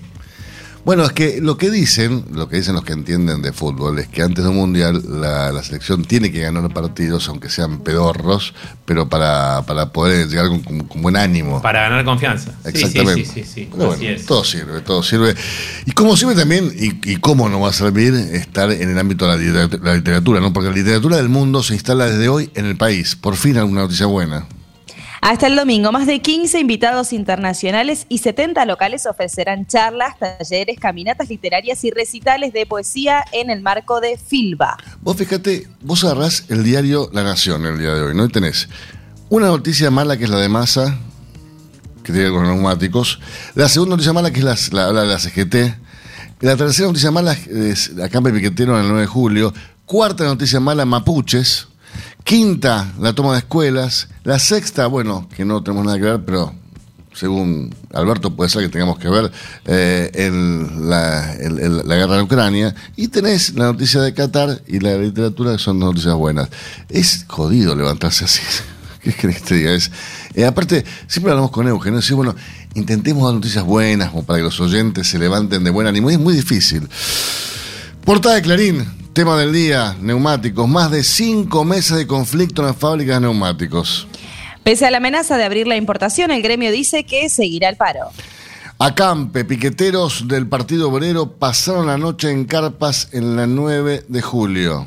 Bueno, 0.86 1.02
es 1.04 1.10
que 1.10 1.40
lo 1.40 1.58
que 1.58 1.68
dicen, 1.68 2.24
lo 2.32 2.48
que 2.48 2.58
dicen 2.58 2.74
los 2.74 2.84
que 2.84 2.92
entienden 2.92 3.42
de 3.42 3.52
fútbol, 3.52 3.98
es 3.98 4.06
que 4.06 4.22
antes 4.22 4.44
de 4.44 4.50
un 4.50 4.56
mundial 4.56 5.02
la, 5.20 5.50
la 5.50 5.62
selección 5.64 6.04
tiene 6.04 6.30
que 6.30 6.40
ganar 6.42 6.72
partidos, 6.72 7.28
aunque 7.28 7.50
sean 7.50 7.80
pedorros, 7.80 8.54
pero 8.84 9.08
para, 9.08 9.62
para 9.66 9.90
poder 9.92 10.28
llegar 10.28 10.46
con, 10.46 10.60
con- 10.62 10.86
con 10.86 11.02
buen 11.02 11.16
ánimo. 11.16 11.60
Para 11.60 11.82
ganar 11.82 12.04
confianza. 12.04 12.52
Exactamente. 12.64 13.24
Sí, 13.24 13.30
sí, 13.34 13.42
sí, 13.44 13.68
sí. 13.76 13.82
Así 13.92 14.06
es. 14.06 14.26
todo 14.26 14.44
sirve, 14.44 14.80
todo 14.82 15.02
sirve. 15.02 15.34
Y 15.86 15.90
como 15.90 16.16
sirve 16.16 16.36
también, 16.36 16.72
y, 16.78 17.10
y 17.10 17.16
cómo 17.16 17.48
no 17.48 17.58
va 17.58 17.70
a 17.70 17.72
servir, 17.72 18.14
estar 18.14 18.70
en 18.70 18.88
el 18.88 18.96
ámbito 18.96 19.26
de 19.26 19.44
la, 19.52 19.68
la 19.82 19.94
literatura, 19.96 20.38
¿no? 20.40 20.52
Porque 20.52 20.68
la 20.70 20.76
literatura 20.76 21.16
del 21.16 21.28
mundo 21.28 21.64
se 21.64 21.74
instala 21.74 22.06
desde 22.06 22.28
hoy 22.28 22.48
en 22.54 22.64
el 22.64 22.76
país. 22.76 23.16
Por 23.16 23.34
fin 23.34 23.56
alguna 23.56 23.80
noticia 23.80 24.06
buena. 24.06 24.46
Hasta 25.28 25.48
el 25.48 25.56
domingo, 25.56 25.90
más 25.90 26.06
de 26.06 26.20
15 26.22 26.60
invitados 26.60 27.12
internacionales 27.12 28.06
y 28.08 28.18
70 28.18 28.64
locales 28.64 29.06
ofrecerán 29.06 29.66
charlas, 29.66 30.16
talleres, 30.20 30.78
caminatas 30.78 31.28
literarias 31.28 31.82
y 31.82 31.90
recitales 31.90 32.52
de 32.52 32.64
poesía 32.64 33.24
en 33.32 33.50
el 33.50 33.60
marco 33.60 34.00
de 34.00 34.18
Filba. 34.18 34.76
Vos 35.00 35.16
fíjate, 35.16 35.66
vos 35.80 36.04
agarrás 36.04 36.44
el 36.48 36.62
diario 36.62 37.10
La 37.12 37.24
Nación 37.24 37.66
el 37.66 37.76
día 37.76 37.92
de 37.92 38.02
hoy, 38.02 38.14
¿no? 38.14 38.26
Y 38.26 38.28
tenés 38.28 38.68
una 39.28 39.48
noticia 39.48 39.90
mala 39.90 40.16
que 40.16 40.22
es 40.22 40.30
la 40.30 40.38
de 40.38 40.48
Massa, 40.48 40.96
que 42.04 42.12
tiene 42.12 42.30
con 42.30 42.44
los 42.44 42.54
neumáticos. 42.54 43.18
La 43.56 43.68
segunda 43.68 43.96
noticia 43.96 44.12
mala 44.12 44.30
que 44.30 44.38
es 44.38 44.44
la, 44.44 44.56
la, 44.70 44.92
la, 44.92 45.04
la 45.06 45.18
CGT. 45.18 45.56
La 46.38 46.56
tercera 46.56 46.86
noticia 46.86 47.10
mala 47.10 47.32
es 47.32 47.90
acampe 48.00 48.30
piquetero 48.30 48.78
en 48.78 48.82
el 48.84 48.88
9 48.90 49.00
de 49.00 49.08
julio. 49.08 49.52
Cuarta 49.86 50.22
noticia 50.22 50.60
mala, 50.60 50.84
mapuches. 50.84 51.66
Quinta, 52.26 52.92
la 52.98 53.12
toma 53.12 53.34
de 53.34 53.38
escuelas. 53.38 54.08
La 54.24 54.40
sexta, 54.40 54.88
bueno, 54.88 55.28
que 55.36 55.44
no 55.44 55.62
tenemos 55.62 55.86
nada 55.86 55.96
que 55.96 56.02
ver, 56.06 56.24
pero 56.24 56.52
según 57.14 57.72
Alberto 57.94 58.34
puede 58.34 58.50
ser 58.50 58.62
que 58.62 58.68
tengamos 58.68 58.98
que 58.98 59.08
ver 59.08 59.30
eh, 59.64 60.10
la, 60.80 61.36
guerra 61.36 62.16
en 62.16 62.22
Ucrania. 62.22 62.74
Y 62.96 63.06
tenés 63.06 63.54
la 63.54 63.66
noticia 63.66 64.00
de 64.00 64.12
Qatar 64.12 64.60
y 64.66 64.80
la 64.80 64.98
literatura, 64.98 65.52
que 65.52 65.58
son 65.58 65.78
noticias 65.78 66.16
buenas. 66.16 66.48
Es 66.88 67.26
jodido 67.28 67.76
levantarse 67.76 68.24
así. 68.24 68.42
¿Qué 69.04 69.12
querés 69.12 69.42
que 69.42 69.46
te 69.46 69.54
diga? 69.54 69.72
Es, 69.72 69.92
eh, 70.34 70.46
aparte, 70.46 70.84
siempre 71.06 71.30
hablamos 71.30 71.52
con 71.52 71.68
Eugenio, 71.68 72.00
decimos, 72.00 72.26
bueno, 72.26 72.40
intentemos 72.74 73.22
dar 73.22 73.34
noticias 73.34 73.62
buenas 73.62 74.10
como 74.10 74.24
para 74.24 74.40
que 74.40 74.42
los 74.42 74.58
oyentes 74.58 75.06
se 75.06 75.20
levanten 75.20 75.62
de 75.62 75.70
buen 75.70 75.86
ánimo. 75.86 76.10
Y 76.10 76.14
es 76.14 76.20
muy 76.20 76.34
difícil. 76.34 76.88
Portada 78.04 78.34
de 78.34 78.42
Clarín, 78.42 78.95
tema 79.16 79.38
del 79.38 79.50
día, 79.50 79.96
neumáticos. 79.98 80.68
Más 80.68 80.90
de 80.90 81.02
cinco 81.02 81.64
meses 81.64 81.96
de 81.96 82.06
conflicto 82.06 82.60
en 82.60 82.68
las 82.68 82.76
fábricas 82.76 83.16
de 83.16 83.22
neumáticos. 83.22 84.06
Pese 84.62 84.84
a 84.84 84.90
la 84.90 84.98
amenaza 84.98 85.38
de 85.38 85.44
abrir 85.44 85.66
la 85.66 85.76
importación, 85.76 86.30
el 86.30 86.42
gremio 86.42 86.70
dice 86.70 87.04
que 87.04 87.30
seguirá 87.30 87.70
el 87.70 87.76
paro. 87.76 88.10
Acampe, 88.78 89.46
piqueteros 89.46 90.28
del 90.28 90.46
Partido 90.46 90.90
Obrero 90.90 91.32
pasaron 91.32 91.86
la 91.86 91.96
noche 91.96 92.30
en 92.30 92.44
carpas 92.44 93.08
en 93.12 93.36
la 93.36 93.46
9 93.46 94.04
de 94.06 94.20
julio. 94.20 94.86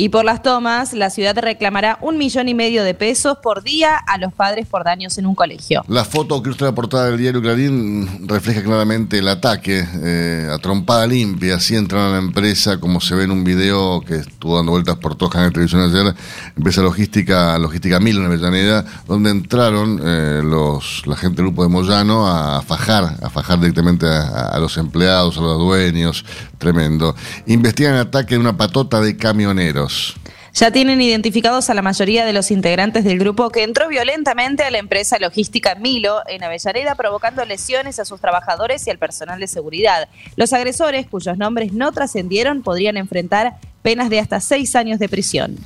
Y 0.00 0.10
por 0.10 0.24
las 0.24 0.42
tomas, 0.44 0.92
la 0.92 1.10
ciudad 1.10 1.36
reclamará 1.36 1.98
un 2.00 2.18
millón 2.18 2.48
y 2.48 2.54
medio 2.54 2.84
de 2.84 2.94
pesos 2.94 3.38
por 3.42 3.64
día 3.64 3.96
a 3.96 4.16
los 4.16 4.32
padres 4.32 4.68
por 4.68 4.84
daños 4.84 5.18
en 5.18 5.26
un 5.26 5.34
colegio. 5.34 5.82
La 5.88 6.04
foto 6.04 6.40
que 6.40 6.50
ilustra 6.50 6.68
la 6.68 6.74
portada 6.76 7.06
del 7.06 7.18
diario 7.18 7.42
Clarín 7.42 8.28
refleja 8.28 8.62
claramente 8.62 9.18
el 9.18 9.26
ataque 9.26 9.84
eh, 10.04 10.48
a 10.54 10.58
trompada 10.58 11.04
limpia. 11.04 11.56
Así 11.56 11.74
entraron 11.74 12.10
a 12.10 12.12
la 12.12 12.18
empresa, 12.18 12.78
como 12.78 13.00
se 13.00 13.16
ve 13.16 13.24
en 13.24 13.32
un 13.32 13.42
video 13.42 14.00
que 14.02 14.18
estuvo 14.18 14.54
dando 14.54 14.70
vueltas 14.70 14.98
por 14.98 15.16
todos 15.16 15.34
de 15.34 15.50
televisión 15.50 15.80
ayer. 15.80 16.14
Empresa 16.56 16.80
logística, 16.80 17.58
logística 17.58 17.98
Mil 17.98 18.18
en 18.18 18.26
Avellaneda, 18.26 18.84
donde 19.08 19.30
entraron 19.30 20.00
eh, 20.00 20.42
los, 20.44 21.08
la 21.08 21.16
gente 21.16 21.38
del 21.38 21.46
grupo 21.46 21.64
de 21.64 21.70
Moyano 21.70 22.24
a 22.28 22.62
fajar, 22.62 23.16
a 23.20 23.30
fajar 23.30 23.58
directamente 23.58 24.06
a 24.06 24.56
los 24.60 24.76
empleados, 24.76 25.38
a 25.38 25.40
los 25.40 25.58
dueños. 25.58 26.24
Tremendo. 26.58 27.14
Investigan 27.46 27.94
el 27.94 28.00
ataque 28.00 28.34
de 28.34 28.40
una 28.40 28.56
patota 28.56 29.00
de 29.00 29.16
camioneros. 29.16 30.16
Ya 30.54 30.72
tienen 30.72 31.00
identificados 31.00 31.70
a 31.70 31.74
la 31.74 31.82
mayoría 31.82 32.24
de 32.24 32.32
los 32.32 32.50
integrantes 32.50 33.04
del 33.04 33.20
grupo 33.20 33.50
que 33.50 33.62
entró 33.62 33.86
violentamente 33.88 34.64
a 34.64 34.70
la 34.72 34.78
empresa 34.78 35.18
logística 35.20 35.76
Milo 35.76 36.22
en 36.26 36.42
Avellaneda, 36.42 36.96
provocando 36.96 37.44
lesiones 37.44 38.00
a 38.00 38.04
sus 38.04 38.20
trabajadores 38.20 38.84
y 38.86 38.90
al 38.90 38.98
personal 38.98 39.38
de 39.38 39.46
seguridad. 39.46 40.08
Los 40.34 40.52
agresores, 40.52 41.06
cuyos 41.06 41.38
nombres 41.38 41.72
no 41.72 41.92
trascendieron, 41.92 42.62
podrían 42.62 42.96
enfrentar 42.96 43.58
penas 43.82 44.10
de 44.10 44.18
hasta 44.18 44.40
seis 44.40 44.74
años 44.74 44.98
de 44.98 45.08
prisión. 45.08 45.56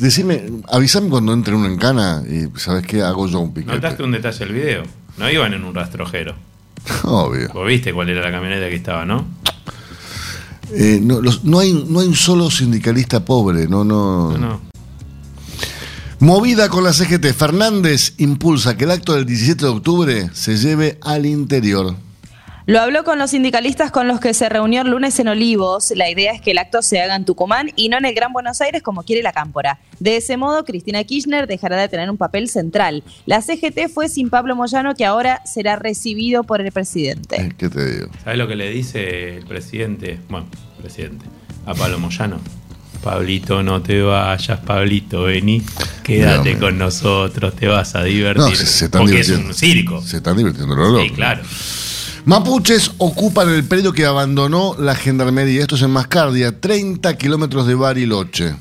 Decime, 0.00 0.42
avísame 0.68 1.10
cuando 1.10 1.32
entre 1.32 1.54
uno 1.54 1.66
en 1.66 1.76
cana 1.76 2.24
y 2.28 2.58
¿sabes 2.58 2.84
qué? 2.86 3.02
Hago 3.02 3.28
yo 3.28 3.38
un 3.38 3.54
piquete. 3.54 3.74
Notaste 3.74 4.02
un 4.02 4.10
detalle 4.10 4.38
del 4.38 4.52
video. 4.52 4.82
No 5.16 5.30
iban 5.30 5.54
en 5.54 5.62
un 5.62 5.74
rastrojero. 5.74 6.34
Obvio. 7.04 7.50
Vos 7.52 7.66
viste 7.68 7.92
cuál 7.92 8.08
era 8.08 8.22
la 8.22 8.32
camioneta 8.32 8.68
que 8.68 8.74
estaba, 8.74 9.04
¿no? 9.04 9.26
Eh, 10.72 11.00
no, 11.02 11.20
los- 11.20 11.44
no 11.44 11.58
hay, 11.58 11.72
no 11.88 12.00
hay 12.00 12.08
un 12.08 12.14
solo 12.14 12.50
sindicalista 12.50 13.24
pobre, 13.24 13.66
no, 13.68 13.84
no. 13.84 14.32
No, 14.32 14.38
no. 14.38 14.60
Movida 16.20 16.68
con 16.68 16.84
la 16.84 16.92
CGT, 16.92 17.32
Fernández 17.32 18.12
impulsa 18.18 18.76
que 18.76 18.84
el 18.84 18.90
acto 18.90 19.14
del 19.14 19.24
17 19.24 19.64
de 19.64 19.70
octubre 19.70 20.30
se 20.34 20.56
lleve 20.58 20.98
al 21.02 21.24
interior. 21.24 21.96
Lo 22.70 22.80
habló 22.80 23.02
con 23.02 23.18
los 23.18 23.30
sindicalistas 23.32 23.90
con 23.90 24.06
los 24.06 24.20
que 24.20 24.32
se 24.32 24.48
reunió 24.48 24.82
el 24.82 24.90
lunes 24.90 25.18
en 25.18 25.26
Olivos. 25.26 25.92
La 25.96 26.08
idea 26.08 26.32
es 26.32 26.40
que 26.40 26.52
el 26.52 26.58
acto 26.58 26.82
se 26.82 27.00
haga 27.00 27.16
en 27.16 27.24
Tucumán 27.24 27.72
y 27.74 27.88
no 27.88 27.98
en 27.98 28.04
el 28.04 28.14
Gran 28.14 28.32
Buenos 28.32 28.60
Aires 28.60 28.80
como 28.80 29.02
quiere 29.02 29.24
la 29.24 29.32
Cámpora. 29.32 29.80
De 29.98 30.16
ese 30.16 30.36
modo, 30.36 30.64
Cristina 30.64 31.02
Kirchner 31.02 31.48
dejará 31.48 31.76
de 31.78 31.88
tener 31.88 32.08
un 32.08 32.16
papel 32.16 32.48
central. 32.48 33.02
La 33.26 33.42
CGT 33.42 33.88
fue 33.92 34.08
sin 34.08 34.30
Pablo 34.30 34.54
Moyano, 34.54 34.94
que 34.94 35.04
ahora 35.04 35.42
será 35.44 35.74
recibido 35.74 36.44
por 36.44 36.60
el 36.60 36.70
presidente. 36.70 37.40
Eh, 37.40 37.52
¿Qué 37.58 37.68
te 37.70 37.92
digo? 37.92 38.06
¿Sabes 38.22 38.38
lo 38.38 38.46
que 38.46 38.54
le 38.54 38.70
dice 38.70 39.38
el 39.38 39.46
presidente? 39.46 40.20
Bueno, 40.28 40.46
presidente. 40.80 41.24
A 41.66 41.74
Pablo 41.74 41.98
Moyano. 41.98 42.38
Pablito, 43.02 43.64
no 43.64 43.82
te 43.82 44.00
vayas, 44.00 44.60
Pablito, 44.60 45.24
vení, 45.24 45.60
quédate 46.04 46.54
No, 46.54 46.60
con 46.60 46.78
nosotros, 46.78 47.56
te 47.56 47.66
vas 47.66 47.96
a 47.96 48.04
divertir. 48.04 48.44
No, 48.44 48.54
se, 48.54 48.64
se 48.64 48.84
están 48.84 49.00
Porque 49.00 49.18
es 49.18 49.26
divirtiendo. 49.26 49.48
un 49.54 49.58
circo. 49.58 50.02
Se 50.02 50.18
están 50.18 50.36
divirtiendo 50.36 50.76
los 50.76 50.92
locos. 50.92 51.08
Sí, 51.08 51.10
claro. 51.14 51.42
Mapuches 52.26 52.92
ocupan 52.98 53.48
el 53.48 53.64
predio 53.64 53.92
que 53.92 54.04
abandonó 54.04 54.74
la 54.78 54.94
gendarmería. 54.94 55.62
Esto 55.62 55.76
es 55.76 55.82
en 55.82 55.90
Mascardia, 55.90 56.60
30 56.60 57.16
kilómetros 57.16 57.66
de 57.66 57.74
Bariloche. 57.74 58.54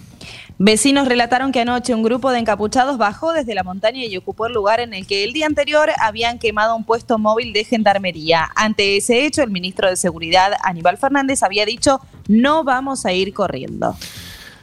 Vecinos 0.58 1.08
relataron 1.08 1.52
que 1.52 1.62
anoche 1.62 1.94
un 1.94 2.02
grupo 2.02 2.32
de 2.32 2.40
encapuchados 2.40 2.98
bajó 2.98 3.34
desde 3.34 3.56
la 3.56 3.64
montaña 3.64 4.04
y 4.06 4.18
ocupó 4.18 4.48
el 4.48 4.54
lugar 4.54 4.80
en 4.80 4.94
el 4.94 5.06
que 5.08 5.24
el 5.24 5.34
día 5.34 5.46
anterior 5.46 5.90
habían 6.02 6.40
quemado 6.40 6.76
un 6.76 6.86
puesto 6.86 7.18
móvil 7.18 7.54
de 7.54 7.66
gendarmería. 7.66 8.50
Ante 8.56 8.98
ese 8.98 9.26
hecho, 9.26 9.44
el 9.44 9.52
ministro 9.52 9.90
de 9.90 9.96
Seguridad, 9.98 10.54
Aníbal 10.64 10.98
Fernández, 10.98 11.44
había 11.44 11.66
dicho, 11.66 12.00
no 12.28 12.64
vamos 12.64 13.06
a 13.06 13.14
ir 13.14 13.34
corriendo. 13.34 13.96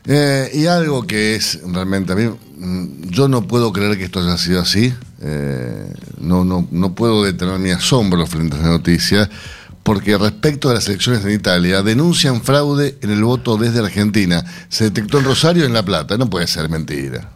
Eh, 0.07 0.51
y 0.55 0.67
algo 0.67 1.07
que 1.07 1.35
es 1.35 1.61
realmente 1.67 2.13
a 2.13 2.17
mí, 2.17 2.25
mm, 2.27 3.09
yo 3.11 3.29
no 3.29 3.47
puedo 3.47 3.73
creer 3.73 3.99
que 3.99 4.05
esto 4.05 4.21
haya 4.21 4.39
sido 4.39 4.61
así. 4.61 4.93
Eh, 5.21 5.93
no, 6.21 6.45
no, 6.45 6.67
no 6.71 6.95
puedo 6.95 7.25
detener 7.25 7.59
mi 7.59 7.71
asombro 7.71 8.27
frente 8.27 8.57
a 8.57 8.61
esa 8.61 8.69
noticia, 8.69 9.31
porque 9.83 10.17
respecto 10.19 10.71
a 10.71 10.75
las 10.75 10.89
elecciones 10.89 11.25
en 11.25 11.33
Italia, 11.33 11.83
denuncian 11.83 12.43
fraude 12.43 12.99
en 13.03 13.11
el 13.11 13.25
voto 13.25 13.57
desde 13.57 13.81
Argentina. 13.81 14.45
Se 14.69 14.85
detectó 14.85 15.19
en 15.19 15.25
Rosario 15.25 15.65
en 15.65 15.73
La 15.73 15.85
Plata. 15.85 16.17
No 16.17 16.29
puede 16.31 16.47
ser 16.47 16.69
mentira. 16.69 17.31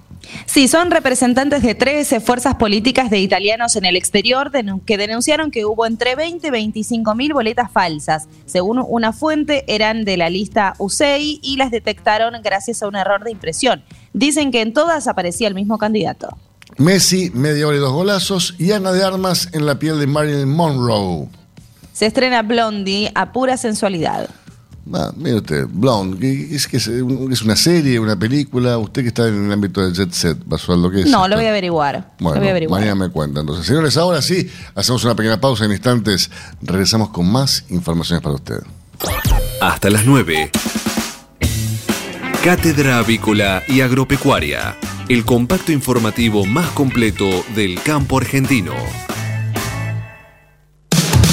Sí, 0.47 0.69
son 0.69 0.91
representantes 0.91 1.63
de 1.63 1.75
13 1.75 2.21
fuerzas 2.21 2.55
políticas 2.57 3.11
de 3.11 3.19
italianos 3.21 3.77
en 3.77 3.85
el 3.85 3.97
exterior 3.97 4.51
que 4.85 4.99
denunciaron 4.99 5.51
que 5.51 5.65
hubo 5.65 5.87
entre 5.87 6.15
20 6.15 6.47
y 6.47 6.51
25 6.51 7.15
mil 7.15 7.33
boletas 7.33 7.71
falsas. 7.71 8.29
Según 8.47 8.85
una 8.87 9.13
fuente, 9.13 9.65
eran 9.67 10.05
de 10.05 10.17
la 10.17 10.31
lista 10.31 10.75
USEI 10.79 11.41
y 11.43 11.57
las 11.57 11.71
detectaron 11.71 12.35
gracias 12.43 12.83
a 12.83 12.89
un 12.89 12.97
error 12.97 13.25
de 13.25 13.31
impresión. 13.31 13.83
Dicen 14.13 14.51
que 14.51 14.61
en 14.61 14.73
todas 14.73 15.07
aparecía 15.07 15.49
el 15.49 15.55
mismo 15.55 15.79
candidato. 15.79 16.37
Messi, 16.79 17.31
media 17.35 17.67
hora 17.67 17.77
y 17.77 17.81
dos 17.81 17.93
golazos. 17.93 18.55
Y 18.59 18.73
Ana 18.73 18.93
de 18.93 19.05
Armas 19.05 19.49
en 19.53 19.67
la 19.67 19.79
piel 19.79 19.99
de 19.99 20.07
Marilyn 20.07 20.49
Monroe. 20.49 21.29
Se 21.93 22.07
estrena 22.07 22.43
Blondie 22.43 23.11
a 23.15 23.33
pura 23.33 23.57
sensualidad. 23.57 24.31
Ah, 24.93 25.13
mire 25.17 25.37
usted, 25.37 25.67
Blonde, 25.71 26.19
¿qué- 26.19 26.55
es 26.57 26.67
que 26.67 26.79
es, 26.79 26.87
un- 26.89 27.33
es 27.33 27.43
una 27.43 27.55
serie, 27.55 28.01
una 28.01 28.19
película, 28.19 28.77
usted 28.79 29.03
que 29.03 29.09
está 29.09 29.29
en 29.29 29.47
el 29.47 29.53
ámbito 29.53 29.81
del 29.83 29.93
jet 29.95 30.11
set, 30.13 30.39
Basualdo, 30.45 30.91
¿qué 30.91 31.01
es? 31.03 31.07
No, 31.07 31.29
lo 31.29 31.37
voy 31.37 31.45
a 31.47 31.51
averiguar. 31.51 32.13
Bueno, 32.19 32.35
lo 32.37 32.41
voy 32.41 32.49
a 32.49 32.51
averiguar. 32.51 32.81
mañana 32.81 32.95
me 32.97 33.09
cuenta. 33.11 33.41
Entonces, 33.41 33.67
señores, 33.67 33.97
ahora 33.97 34.21
sí, 34.21 34.49
hacemos 34.75 35.05
una 35.05 35.15
pequeña 35.15 35.41
pausa 35.41 35.65
en 35.65 35.73
instantes. 35.73 36.31
Regresamos 36.63 37.11
con 37.11 37.31
más 37.31 37.65
informaciones 37.71 38.23
para 38.23 38.35
usted. 38.35 38.61
Hasta 39.61 39.91
las 39.91 40.05
9. 40.07 40.51
Cátedra 42.45 42.99
Avícola 42.99 43.63
y 43.69 43.83
Agropecuaria. 43.83 44.77
El 45.09 45.25
compacto 45.25 45.73
informativo 45.73 46.47
más 46.47 46.69
completo 46.71 47.29
del 47.55 47.81
campo 47.83 48.19
argentino. 48.19 48.73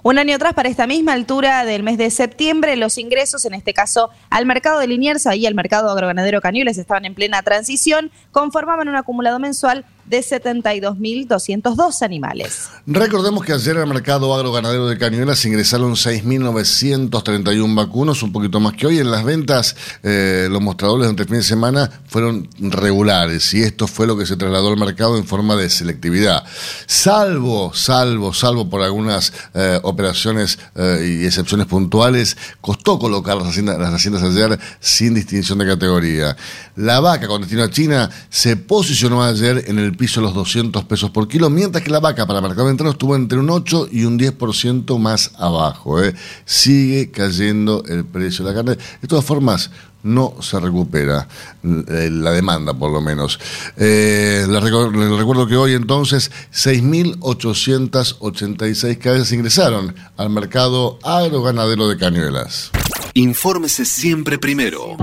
Un 0.03 0.19
año 0.19 0.37
atrás, 0.37 0.55
para 0.55 0.71
esta 0.71 0.87
misma 0.87 1.13
altura 1.13 1.67
del 1.67 1.83
mes 1.83 1.99
de 1.99 2.11
septiembre, 2.11 2.75
los 2.77 2.97
ingresos, 2.97 3.45
en 3.45 3.53
este 3.53 3.75
caso 3.75 4.09
al 4.31 4.47
mercado 4.47 4.81
de 4.81 4.87
Liniers 4.87 5.27
y 5.35 5.45
al 5.45 5.55
mercado 5.55 5.91
agroganadero 5.91 6.41
Cañueles, 6.41 6.79
estaban 6.79 7.05
en 7.05 7.15
plena 7.15 7.43
transición, 7.43 8.11
conformaban 8.33 8.89
un 8.89 8.97
acumulado 8.97 9.39
mensual 9.39 9.85
de 10.11 10.21
72.202 10.21 12.03
animales. 12.03 12.69
Recordemos 12.85 13.45
que 13.45 13.53
ayer 13.53 13.77
en 13.77 13.83
el 13.83 13.89
mercado 13.89 14.35
agroganadero 14.35 14.89
de 14.89 14.99
Cañuelas 14.99 15.45
ingresaron 15.45 15.93
6.931 15.93 17.75
vacunos, 17.77 18.23
un 18.25 18.33
poquito 18.33 18.59
más 18.59 18.75
que 18.75 18.89
hoy. 18.89 18.99
En 18.99 19.13
las 19.13 19.25
ventas, 19.25 19.77
eh, 20.03 20.49
los 20.51 20.61
mostradores 20.61 21.05
durante 21.05 21.23
el 21.23 21.29
fin 21.29 21.39
de 21.39 21.45
semana 21.45 21.91
fueron 22.09 22.49
regulares 22.59 23.55
y 23.55 23.63
esto 23.63 23.87
fue 23.87 24.09
lo 24.09 24.19
que 24.19 24.27
se 24.27 24.37
trasladó 24.37 24.71
al 24.71 24.77
mercado 24.77 25.17
en 25.17 25.25
forma 25.25 25.55
de 25.55 25.71
selectividad. 25.71 26.45
Salvo, 26.87 27.73
salvo, 27.73 28.35
salvo 28.35 28.69
por 28.69 28.83
algunas 28.83 29.33
eh, 29.55 29.79
operaciones 29.85 30.59
eh, 30.75 31.21
y 31.23 31.27
excepciones 31.27 31.69
puntuales, 31.69 32.37
costó 32.61 32.99
colocar 32.99 33.37
las 33.37 33.47
haciendas, 33.47 33.79
las 33.79 33.95
haciendas 33.95 34.25
ayer 34.25 34.59
sin 34.81 35.15
distinción 35.15 35.59
de 35.59 35.67
categoría. 35.67 36.37
La 36.75 36.99
vaca 36.99 37.29
con 37.29 37.43
destino 37.43 37.63
a 37.63 37.71
China 37.71 38.11
se 38.29 38.57
posicionó 38.57 39.23
ayer 39.23 39.65
en 39.69 39.79
el 39.79 40.00
piso 40.01 40.21
de 40.21 40.27
los 40.29 40.35
200 40.35 40.85
pesos 40.85 41.11
por 41.11 41.29
kilo, 41.29 41.51
mientras 41.51 41.85
que 41.85 41.91
la 41.91 42.01
vaca 42.01 42.27
para 42.27 42.41
mercado 42.41 42.71
interno 42.71 42.93
estuvo 42.93 43.15
entre 43.15 43.39
un 43.39 43.51
8 43.51 43.89
y 43.93 44.05
un 44.05 44.19
10% 44.19 44.99
más 44.99 45.33
abajo. 45.37 46.03
¿eh? 46.03 46.15
Sigue 46.47 47.11
cayendo 47.11 47.85
el 47.87 48.07
precio 48.07 48.43
de 48.43 48.51
la 48.51 48.57
carne. 48.57 48.79
De 49.03 49.07
todas 49.07 49.27
formas, 49.27 49.71
no 50.03 50.37
se 50.41 50.59
recupera 50.59 51.29
eh, 51.63 52.09
la 52.11 52.31
demanda, 52.31 52.73
por 52.73 52.91
lo 52.91 53.03
menos. 53.03 53.39
Eh, 53.77 54.47
les 54.49 54.63
recuerdo 54.63 55.47
que 55.47 55.57
hoy 55.57 55.75
entonces 55.75 56.31
6.886 56.55 58.97
cabezas 58.97 59.33
ingresaron 59.33 59.95
al 60.17 60.31
mercado 60.31 60.99
agroganadero 61.03 61.89
de 61.89 61.99
Cañuelas. 61.99 62.71
Infórmese 63.13 63.85
siempre 63.85 64.39
primero. 64.39 64.97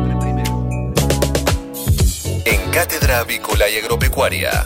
En 2.46 2.72
Cátedra 2.72 3.20
Avícola 3.20 3.70
y 3.70 3.78
Agropecuaria. 3.78 4.66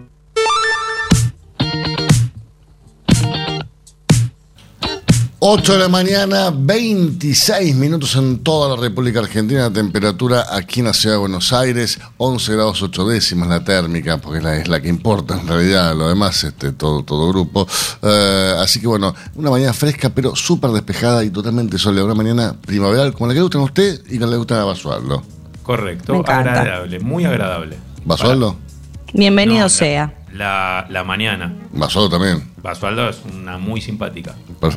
8 5.43 5.73
de 5.73 5.79
la 5.79 5.87
mañana, 5.87 6.53
26 6.55 7.75
minutos 7.75 8.15
en 8.15 8.43
toda 8.43 8.75
la 8.75 8.79
República 8.79 9.21
Argentina. 9.21 9.61
La 9.61 9.73
temperatura 9.73 10.45
aquí 10.51 10.81
en 10.81 10.85
la 10.85 10.93
ciudad 10.93 11.15
de 11.15 11.19
Buenos 11.21 11.51
Aires, 11.51 11.99
11 12.17 12.53
grados 12.53 12.83
8 12.83 13.07
décimas 13.07 13.49
la 13.49 13.63
térmica, 13.63 14.19
porque 14.19 14.37
es 14.37 14.43
la, 14.43 14.57
es 14.57 14.67
la 14.67 14.79
que 14.79 14.87
importa 14.87 15.39
en 15.39 15.47
realidad, 15.47 15.95
lo 15.95 16.09
demás, 16.09 16.43
este, 16.43 16.73
todo, 16.73 17.03
todo 17.03 17.29
grupo. 17.29 17.67
Eh, 18.03 18.53
así 18.59 18.79
que 18.79 18.85
bueno, 18.85 19.15
una 19.33 19.49
mañana 19.49 19.73
fresca, 19.73 20.11
pero 20.11 20.35
súper 20.35 20.69
despejada 20.69 21.23
y 21.23 21.31
totalmente 21.31 21.79
soleada. 21.79 22.05
Una 22.05 22.13
mañana 22.13 22.55
primaveral, 22.61 23.11
como 23.11 23.25
la 23.25 23.33
que 23.33 23.39
le 23.39 23.41
gustan 23.41 23.61
a 23.61 23.65
usted 23.65 23.99
y 24.11 24.19
que 24.19 24.27
le 24.27 24.37
gustan 24.37 24.59
a 24.59 24.65
Basualdo. 24.65 25.23
Correcto, 25.63 26.23
agradable, 26.23 26.99
muy 26.99 27.25
agradable. 27.25 27.77
¿Basualdo? 28.05 28.57
Bienvenido 29.11 29.63
No, 29.63 29.69
sea. 29.69 30.20
La, 30.33 30.85
la 30.89 31.03
mañana. 31.03 31.53
Basualdo 31.71 32.09
también. 32.09 32.43
Basualdo 32.61 33.09
es 33.09 33.21
una 33.33 33.57
muy 33.57 33.81
simpática. 33.81 34.35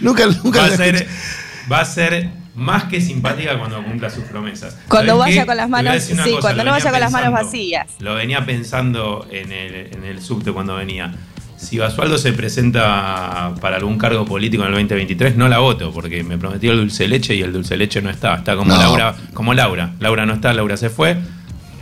Nunca, 0.00 0.26
nunca 0.26 0.60
Va 0.60 0.66
a, 0.66 0.70
ser, 0.76 0.94
escuché. 0.96 1.10
va 1.70 1.80
a 1.80 1.84
ser 1.84 2.28
más 2.54 2.84
que 2.84 3.00
simpática 3.00 3.58
cuando 3.58 3.82
cumpla 3.82 4.10
sus 4.10 4.24
promesas. 4.24 4.76
Cuando 4.88 5.12
¿Sabés 5.18 5.26
vaya 5.34 5.42
qué? 5.42 5.46
con 5.46 5.56
las 5.56 5.68
manos- 5.68 6.02
sí, 6.02 6.14
cosa, 6.16 6.40
cuando 6.40 6.64
no 6.64 6.70
vaya 6.72 6.90
con 6.90 7.00
las 7.00 7.12
manos 7.12 7.32
vacías. 7.32 7.86
Lo 8.00 8.14
venía 8.14 8.44
pensando 8.44 9.26
en 9.30 9.52
el, 9.52 9.74
en 9.94 10.04
el 10.04 10.20
subte 10.22 10.52
cuando 10.52 10.76
venía. 10.76 11.14
Si 11.56 11.78
Basualdo 11.78 12.18
se 12.18 12.32
presenta 12.32 13.54
para 13.60 13.76
algún 13.76 13.96
cargo 13.96 14.24
político 14.26 14.62
en 14.64 14.68
el 14.68 14.74
2023, 14.74 15.36
no 15.36 15.48
la 15.48 15.58
voto, 15.60 15.92
porque 15.92 16.22
me 16.22 16.36
prometió 16.36 16.72
el 16.72 16.78
dulce 16.78 17.08
leche 17.08 17.34
y 17.34 17.42
el 17.42 17.52
dulce 17.52 17.76
leche 17.76 18.02
no 18.02 18.10
está. 18.10 18.34
Está 18.36 18.56
como 18.56 18.72
No. 18.74 18.78
Laura, 18.78 19.14
como 19.32 19.54
Laura. 19.54 19.92
Laura 20.00 20.26
no 20.26 20.34
está, 20.34 20.52
Laura 20.52 20.76
se 20.76 20.90
fue. 20.90 21.16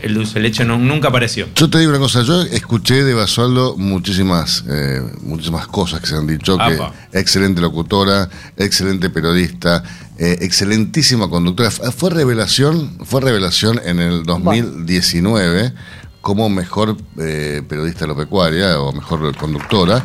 El 0.02 0.14
dulce 0.14 0.34
de 0.34 0.40
leche 0.40 0.64
no- 0.64 0.78
nunca 0.78 1.08
apareció. 1.08 1.48
Yo 1.54 1.70
te 1.70 1.78
digo 1.78 1.90
una 1.90 1.98
cosa, 2.00 2.22
yo 2.22 2.42
escuché 2.42 3.04
de 3.04 3.14
Basualdo 3.14 3.76
muchísimas, 3.76 4.64
eh, 4.68 5.00
muchísimas 5.22 5.66
cosas 5.68 6.00
que 6.00 6.06
se 6.08 6.16
han 6.16 6.26
dicho, 6.26 6.58
que 6.58 6.74
Apa. 6.74 6.92
excelente 7.12 7.60
locutora, 7.60 8.28
excelente 8.56 9.10
periodista, 9.10 9.82
eh, 10.18 10.38
excelentísima 10.40 11.28
conductora. 11.30 11.70
Fue 11.70 12.10
revelación, 12.10 12.98
fue 13.04 13.20
revelación 13.20 13.80
en 13.84 14.00
el 14.00 14.24
2019 14.24 15.72
como 16.20 16.48
mejor 16.48 16.96
eh, 17.18 17.62
periodista 17.68 18.04
agropecuaria 18.04 18.80
o 18.80 18.92
mejor 18.92 19.36
conductora. 19.36 20.02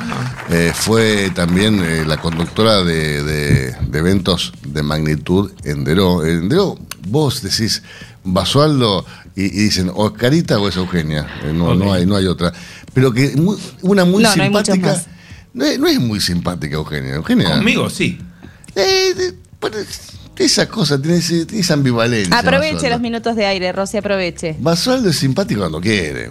Eh, 0.49 0.71
fue 0.73 1.29
también 1.36 1.79
eh, 1.83 2.05
la 2.07 2.17
conductora 2.17 2.83
de, 2.83 3.23
de- 3.23 3.75
de 3.89 3.99
eventos 3.99 4.51
de 4.65 4.81
magnitud 4.81 5.51
en 5.63 5.83
Deró. 5.83 6.25
En 6.25 6.49
Deró, 6.49 6.77
vos 7.07 7.41
decís, 7.43 7.83
Basualdo 8.23 9.05
y, 9.38 9.45
y 9.45 9.50
dicen 9.65 9.89
o 9.93 10.08
es 10.08 10.13
Carita 10.13 10.60
o 10.60 10.67
es 10.67 10.76
Eugenia. 10.76 11.26
Eh, 11.45 11.54
no, 11.54 11.73
no, 11.76 11.93
hay, 11.93 12.06
no 12.06 12.15
hay 12.17 12.26
otra. 12.26 12.52
Pero 12.93 13.13
que 13.13 13.36
muy- 13.38 13.58
una 13.84 14.04
muy 14.04 14.23
No, 14.23 14.36
no 14.36 14.43
hay 14.43 14.50
muchos 14.50 14.73
simpática. 14.73 14.93
más. 14.97 15.08
No 15.54 15.63
es, 15.65 15.80
no 15.80 15.88
es 15.88 16.00
muy 16.00 16.19
simpática 16.19 16.76
Eugenia. 16.76 17.15
Eugenia. 17.15 17.52
Conmigo 17.52 17.89
sí. 17.89 18.19
Eh, 18.76 19.13
de- 19.15 19.34
bueno, 19.62 19.78
esa 20.38 20.67
cosa, 20.67 21.02
tiene, 21.02 21.17
esa 21.17 21.73
ambivalencia. 21.73 22.38
Aproveche 22.38 22.73
Basualdo. 22.73 22.89
los 22.95 23.02
minutos 23.02 23.36
de 23.36 23.45
aire, 23.47 23.71
Rosy, 23.71 23.97
aproveche. 23.97 24.56
Basualdo 24.60 25.10
es 25.10 25.15
simpático 25.17 25.62
cuando 25.62 25.82
quiere. 25.82 26.30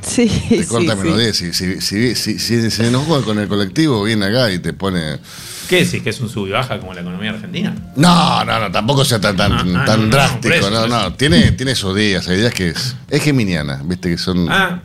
Sí, 0.00 0.26
te 0.48 0.62
sí, 0.62 0.64
corta 0.66 0.92
sí. 0.94 0.98
melodía. 0.98 1.32
Si, 1.32 1.52
si, 1.52 1.80
si, 1.80 2.14
si- 2.16 2.38
si 2.40 2.70
se 2.70 2.86
enojó 2.88 3.22
con 3.24 3.38
el 3.38 3.46
colectivo, 3.46 4.02
viene 4.02 4.26
acá 4.26 4.50
y 4.50 4.58
te 4.58 4.72
pone. 4.72 5.18
¿Qué 5.68 5.84
decís? 5.84 6.02
¿Que 6.02 6.10
es 6.10 6.20
un 6.20 6.28
sub 6.28 6.46
y 6.46 6.50
baja 6.50 6.78
como 6.78 6.92
la 6.94 7.00
economía 7.00 7.30
argentina? 7.30 7.74
No, 7.96 8.44
no, 8.44 8.60
no, 8.60 8.70
tampoco 8.70 9.04
sea 9.04 9.20
tan, 9.20 9.36
tan, 9.36 9.52
Ah, 9.52 9.58
ah, 9.80 9.84
tan 9.84 10.00
no, 10.00 10.06
no, 10.06 10.10
drástico. 10.12 10.54
eso. 10.54 11.12
Tiene, 11.14 11.52
tiene 11.52 11.74
sus 11.74 11.94
días. 11.96 12.28
Hay 12.28 12.36
días 12.38 12.52
que 12.54 12.68
es, 12.68 12.96
es 13.08 13.22
geminiana, 13.22 13.80
viste 13.84 14.10
que 14.10 14.18
son. 14.18 14.46
Ah, 14.50 14.80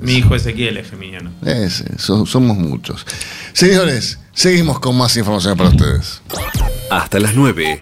Mi 0.00 0.14
hijo 0.14 0.34
Ezequiel 0.34 0.76
es 0.78 0.90
geminiano. 0.90 1.30
es- 1.44 1.84
so- 1.98 2.26
somos 2.26 2.56
muchos. 2.56 3.06
Señores, 3.52 4.18
seguimos 4.32 4.80
con 4.80 4.96
más 4.96 5.16
información 5.16 5.56
para 5.56 5.70
ustedes. 5.70 6.22
Hasta 6.90 7.18
las 7.20 7.34
9. 7.34 7.80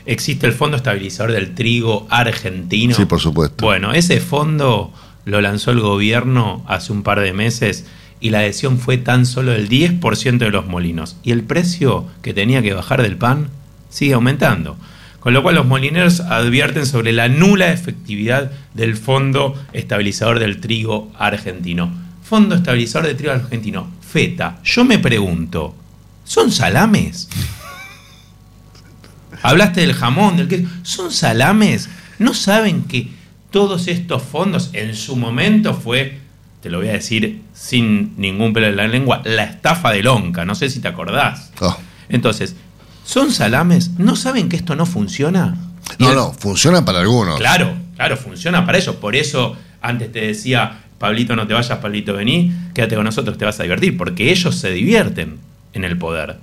existe 0.07 0.47
el 0.47 0.55
Fondo 0.55 0.77
Estabilizador 0.79 1.33
del 1.33 1.55
Trigo 1.55 2.07
Argentino? 2.09 2.95
Sí, 2.95 3.05
por 3.05 3.21
supuesto. 3.21 3.65
Bueno, 3.67 3.93
ese 3.93 4.21
fondo 4.21 4.93
lo 5.27 5.41
lanzó 5.43 5.73
el 5.73 5.81
gobierno 5.81 6.65
hace 6.67 6.91
un 6.93 7.03
par 7.03 7.21
de 7.21 7.33
meses 7.35 7.85
y 8.19 8.31
la 8.31 8.39
adhesión 8.39 8.79
fue 8.79 8.97
tan 8.99 9.27
solo 9.27 9.53
del 9.53 9.69
10% 9.69 10.39
de 10.39 10.51
los 10.51 10.67
molinos. 10.67 11.17
Y 11.23 11.33
el 11.33 11.43
precio 11.43 12.07
que 12.23 12.33
tenía 12.33 12.63
que 12.63 12.73
bajar 12.73 13.03
del 13.03 13.17
pan 13.19 13.49
sigue 13.91 14.15
aumentando. 14.15 14.77
Con 15.23 15.35
lo 15.35 15.43
cual 15.45 15.55
los 15.55 15.67
molineros 15.67 16.19
advierten 16.19 16.85
sobre 16.85 17.13
la 17.13 17.29
nula 17.29 17.73
efectividad 17.73 18.51
del 18.75 18.97
Fondo 18.97 19.55
Estabilizador 19.73 20.41
del 20.41 20.61
Trigo 20.61 21.13
Argentino. 21.17 21.93
Fondo 22.25 22.57
Estabilizador 22.57 23.07
del 23.07 23.17
Trigo 23.17 23.33
Argentino, 23.33 23.89
FETA. 24.01 24.59
Yo 24.65 24.85
me 24.85 24.99
pregunto, 24.99 25.77
¿son 26.25 26.51
salames? 26.51 27.29
Hablaste 29.43 29.83
del 29.83 29.95
jamón, 29.95 30.39
del 30.39 30.49
queso. 30.49 30.69
¿Son 30.83 31.13
salames? 31.13 31.89
¿No 32.19 32.35
saben 32.35 32.83
que 32.85 33.09
todos 33.53 33.87
estos 33.87 34.25
fondos 34.25 34.71
en 34.73 34.97
su 34.97 35.15
momento 35.15 35.75
fue, 35.75 36.19
te 36.61 36.69
lo 36.69 36.79
voy 36.79 36.89
a 36.89 36.95
decir 36.95 37.43
sin 37.55 38.15
ningún 38.17 38.53
pelo 38.53 38.67
en 38.67 38.77
la 38.77 38.89
lengua, 38.89 39.23
la 39.25 39.45
estafa 39.45 39.93
de 39.93 40.03
Lonca? 40.03 40.45
No 40.45 40.57
sé 40.57 40.69
si 40.69 40.81
te 40.81 40.89
acordás. 40.89 41.53
Oh. 41.61 41.77
Entonces, 42.09 42.57
¿son 43.05 43.33
salames? 43.33 43.91
¿No 43.99 44.17
saben 44.17 44.49
que 44.49 44.57
esto 44.57 44.77
no 44.77 44.87
funciona? 44.87 45.57
Y 45.99 46.05
No, 46.05 46.11
el- 46.11 46.17
no, 46.17 46.33
funciona 46.33 46.85
para 46.85 47.01
algunos. 47.01 47.39
Claro, 47.39 47.75
claro, 47.97 48.17
funciona 48.17 48.65
para 48.67 48.79
eso. 48.79 49.01
Por 49.01 49.17
eso 49.17 49.57
antes 49.81 50.13
te 50.13 50.21
decía, 50.21 50.81
Pablito, 50.99 51.35
no 51.37 51.47
te 51.47 51.55
vayas, 51.55 51.79
Pablito, 51.79 52.15
vení, 52.15 52.53
quédate 52.75 52.95
con 52.95 53.05
nosotros, 53.05 53.37
te 53.39 53.45
vas 53.45 53.59
a 53.61 53.65
divertir. 53.65 53.97
Porque 53.97 54.31
ellos 54.31 54.55
se 54.57 54.71
divierten 54.71 55.39
en 55.73 55.85
el 55.85 55.97
poder. 55.99 56.37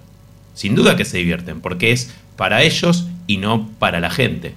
Sin 0.54 0.76
duda 0.76 0.96
que 0.98 1.06
se 1.06 1.18
divierten, 1.18 1.62
porque 1.62 1.92
es 1.92 2.12
para 2.36 2.62
ellos 2.64 3.08
y 3.28 3.38
no 3.38 3.70
para 3.80 4.00
la 4.00 4.10
gente. 4.10 4.56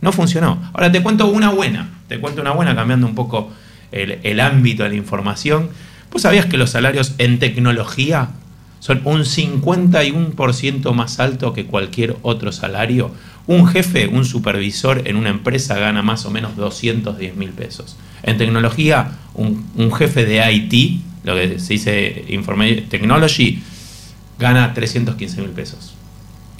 No 0.00 0.12
funcionó. 0.12 0.70
Ahora 0.72 0.90
te 0.90 1.02
cuento 1.02 1.26
una 1.26 1.50
buena, 1.50 1.90
te 2.08 2.18
cuento 2.20 2.40
una 2.40 2.52
buena 2.52 2.74
cambiando 2.74 3.06
un 3.06 3.14
poco 3.14 3.50
el, 3.92 4.18
el 4.22 4.40
ámbito 4.40 4.82
de 4.82 4.90
la 4.90 4.94
información. 4.94 5.68
¿Vos 6.10 6.22
sabías 6.22 6.46
que 6.46 6.56
los 6.56 6.70
salarios 6.70 7.14
en 7.18 7.38
tecnología 7.38 8.28
son 8.84 9.00
un 9.04 9.20
51% 9.20 10.92
más 10.92 11.18
alto 11.18 11.54
que 11.54 11.64
cualquier 11.64 12.18
otro 12.20 12.52
salario? 12.52 13.10
Un 13.46 13.66
jefe, 13.66 14.08
un 14.08 14.26
supervisor 14.26 15.08
en 15.08 15.16
una 15.16 15.30
empresa 15.30 15.78
gana 15.78 16.02
más 16.02 16.26
o 16.26 16.30
menos 16.30 16.54
210 16.54 17.34
mil 17.34 17.48
pesos. 17.48 17.96
En 18.22 18.36
tecnología, 18.36 19.12
un, 19.32 19.66
un 19.76 19.90
jefe 19.90 20.26
de 20.26 20.52
IT, 20.52 21.00
lo 21.24 21.34
que 21.34 21.58
se 21.60 21.72
dice 21.72 22.26
Information 22.28 22.86
Technology, 22.90 23.62
gana 24.38 24.74
315 24.74 25.40
mil 25.40 25.52
pesos. 25.52 25.94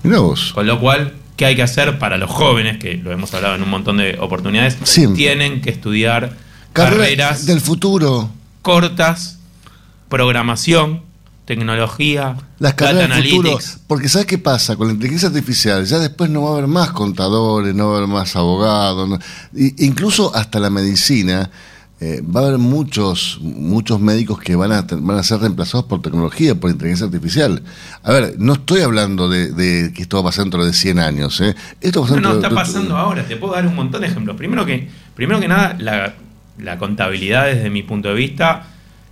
Vos. 0.02 0.54
Con 0.54 0.66
lo 0.66 0.80
cual, 0.80 1.12
¿qué 1.36 1.44
hay 1.44 1.56
que 1.56 1.62
hacer 1.62 1.98
para 1.98 2.16
los 2.16 2.30
jóvenes? 2.30 2.78
Que 2.78 2.94
lo 2.94 3.12
hemos 3.12 3.34
hablado 3.34 3.54
en 3.56 3.62
un 3.62 3.68
montón 3.68 3.98
de 3.98 4.16
oportunidades. 4.18 4.78
Tienen 5.14 5.60
que 5.60 5.68
estudiar 5.68 6.38
Carrera 6.72 6.96
carreras 6.96 7.44
del 7.44 7.60
futuro. 7.60 8.30
cortas, 8.62 9.40
programación, 10.08 11.02
tecnología, 11.44 12.36
Las 12.58 12.72
data 12.76 12.86
carreras 12.92 13.16
del 13.18 13.28
futuro. 13.30 13.58
Porque 13.86 14.08
¿sabes 14.08 14.26
qué 14.26 14.38
pasa? 14.38 14.76
Con 14.76 14.86
la 14.88 14.94
inteligencia 14.94 15.28
artificial 15.28 15.84
ya 15.84 15.98
después 15.98 16.30
no 16.30 16.42
va 16.42 16.50
a 16.50 16.52
haber 16.54 16.66
más 16.68 16.90
contadores, 16.90 17.74
no 17.74 17.88
va 17.88 17.94
a 17.94 17.96
haber 17.98 18.08
más 18.08 18.34
abogados. 18.36 19.08
no- 19.08 19.18
incluso 19.78 20.34
hasta 20.34 20.58
la 20.60 20.70
medicina. 20.70 21.50
eh, 22.00 22.20
va 22.22 22.40
a 22.40 22.46
haber 22.48 22.58
muchos 22.58 23.38
muchos 23.40 24.00
médicos 24.00 24.38
que 24.40 24.56
van 24.56 24.72
a, 24.72 24.82
van 24.90 25.16
a 25.16 25.22
ser 25.22 25.38
reemplazados 25.40 25.86
por 25.86 26.02
tecnología, 26.02 26.54
por 26.54 26.68
inteligencia 26.70 27.06
artificial. 27.06 27.62
A 28.02 28.12
ver, 28.12 28.34
no 28.38 28.54
estoy 28.54 28.80
hablando 28.82 29.28
de, 29.28 29.52
de 29.52 29.92
que 29.92 30.02
esto 30.02 30.16
va 30.16 30.22
a 30.22 30.24
pasar 30.30 30.44
dentro 30.44 30.66
de 30.66 30.72
100 30.72 30.98
años. 30.98 31.40
¿eh? 31.40 31.54
Esto 31.80 32.00
va 32.02 32.08
a 32.08 32.10
No, 32.10 32.16
pasar 32.16 32.22
no, 32.22 32.28
dentro 32.32 32.36
está 32.36 32.48
de- 32.48 32.54
pasando 32.54 32.96
ahora. 32.96 33.24
Te 33.26 33.36
puedo 33.36 33.54
dar 33.54 33.66
un 33.66 33.76
montón 33.76 34.00
de 34.02 34.08
ejemplos. 34.08 34.36
Primero 34.36 34.66
que, 34.66 34.88
primero 35.14 35.38
que 35.40 35.48
nada, 35.48 35.76
la, 35.78 36.14
la 36.58 36.78
contabilidad, 36.78 37.46
desde 37.46 37.70
mi 37.70 37.84
punto 37.84 38.08
de 38.08 38.14
vista, 38.16 38.66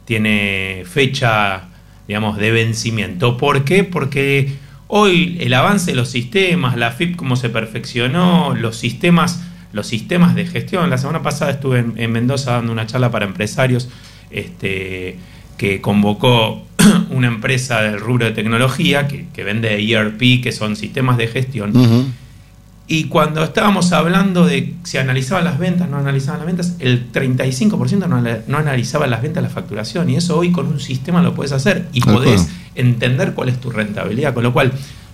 tiene 0.04 0.82
fecha, 0.84 1.68
digamos, 2.06 2.36
de 2.38 2.50
vencimiento. 2.50 3.36
¿Por 3.36 3.64
qué? 3.64 3.84
Porque 3.84 4.52
hoy 4.88 5.38
el 5.40 5.54
avance 5.54 5.92
de 5.92 5.96
los 5.96 6.10
sistemas, 6.10 6.76
la 6.76 6.90
FIP 6.90 7.16
cómo 7.16 7.36
se 7.36 7.48
perfeccionó, 7.48 8.54
los 8.54 8.76
sistemas, 8.76 9.42
los 9.72 9.86
sistemas 9.86 10.34
de 10.34 10.46
gestión. 10.46 10.90
La 10.90 10.98
semana 10.98 11.22
pasada 11.22 11.52
estuve 11.52 11.78
en, 11.78 11.94
en 11.96 12.12
Mendoza 12.12 12.52
dando 12.52 12.72
una 12.72 12.86
charla 12.86 13.10
para 13.10 13.24
empresarios 13.24 13.88
este, 14.30 15.18
que 15.56 15.80
convocó 15.80 16.66
una 17.10 17.28
empresa 17.28 17.82
del 17.82 18.00
rubro 18.00 18.24
de 18.24 18.32
tecnología 18.32 19.06
que, 19.06 19.44
vende 19.44 19.78
ERP, 19.78 20.42
que 20.42 20.52
son 20.52 20.76
sistemas 20.76 21.16
de 21.16 21.28
gestión. 21.28 21.72
Y 22.86 23.04
cuando 23.04 23.42
estábamos 23.44 23.92
hablando 23.92 24.44
de 24.44 24.74
si 24.84 24.98
analizaban 24.98 25.44
las 25.44 25.58
ventas, 25.58 25.88
no 25.88 25.98
analizaban 25.98 26.40
las 26.40 26.46
ventas, 26.46 26.74
el 26.78 27.10
35% 27.12 28.06
no, 28.06 28.20
no 28.20 28.58
analizaba 28.58 29.06
las 29.06 29.22
ventas, 29.22 29.42
la 29.42 29.48
facturación. 29.48 30.10
Y 30.10 30.16
eso 30.16 30.36
hoy 30.36 30.52
con 30.52 30.66
un 30.66 30.80
sistema 30.80 31.22
lo 31.22 31.34
puedes 31.34 31.52
hacer 31.52 31.88
y 31.92 32.00
podés 32.00 32.48
entender 32.74 33.34
cuál 33.34 33.48
es 33.48 33.60
tu 33.60 33.70
rentabilidad. 33.70 34.34
Con 34.34 34.42
lo 34.42 34.52
cual, 34.52 34.72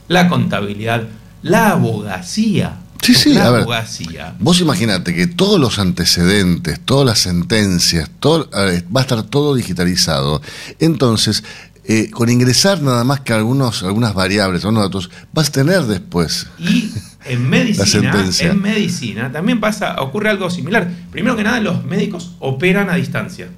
la 0.09 0.29
contabilidad, 0.29 1.05
la 1.43 1.71
abogacía. 1.73 2.79
Sí, 3.03 3.15
sí, 3.15 3.35
la 3.35 3.47
a 3.47 3.51
ver. 3.51 3.61
abogacía. 3.63 4.35
Vos 4.41 4.61
imaginate 4.61 5.15
que 5.15 5.27
todos 5.29 5.61
los 5.61 5.79
antecedentes, 5.79 6.81
todas 6.81 7.07
las 7.07 7.21
sentencias, 7.21 8.11
todo, 8.19 8.49
a 8.53 8.63
ver, 8.63 8.85
va 8.95 9.01
a 9.01 9.03
estar 9.03 9.23
todo 9.23 9.55
digitalizado. 9.55 10.43
Entonces, 10.81 11.45
eh, 11.85 12.11
con 12.11 12.29
ingresar 12.29 12.83
nada 12.83 13.05
más 13.05 13.21
que 13.21 13.33
algunos, 13.33 13.83
algunas 13.83 14.13
variables, 14.15 14.65
algunos 14.65 14.85
datos, 14.85 15.11
vas 15.33 15.49
a 15.49 15.53
tener 15.53 15.85
después. 15.85 16.47
Y 16.59 16.93
en 17.25 17.51
medicina, 17.51 18.25
en 18.41 18.63
medicina 18.63 19.33
también 19.33 19.61
pasa, 19.61 20.01
ocurre 20.01 20.31
algo 20.31 20.51
similar. 20.51 20.89
Primero 21.11 21.37
que 21.37 21.43
nada, 21.43 21.61
los 21.61 21.85
médicos 21.85 22.35
operan 22.39 22.91
a 22.91 22.95
distancia. 22.95 23.49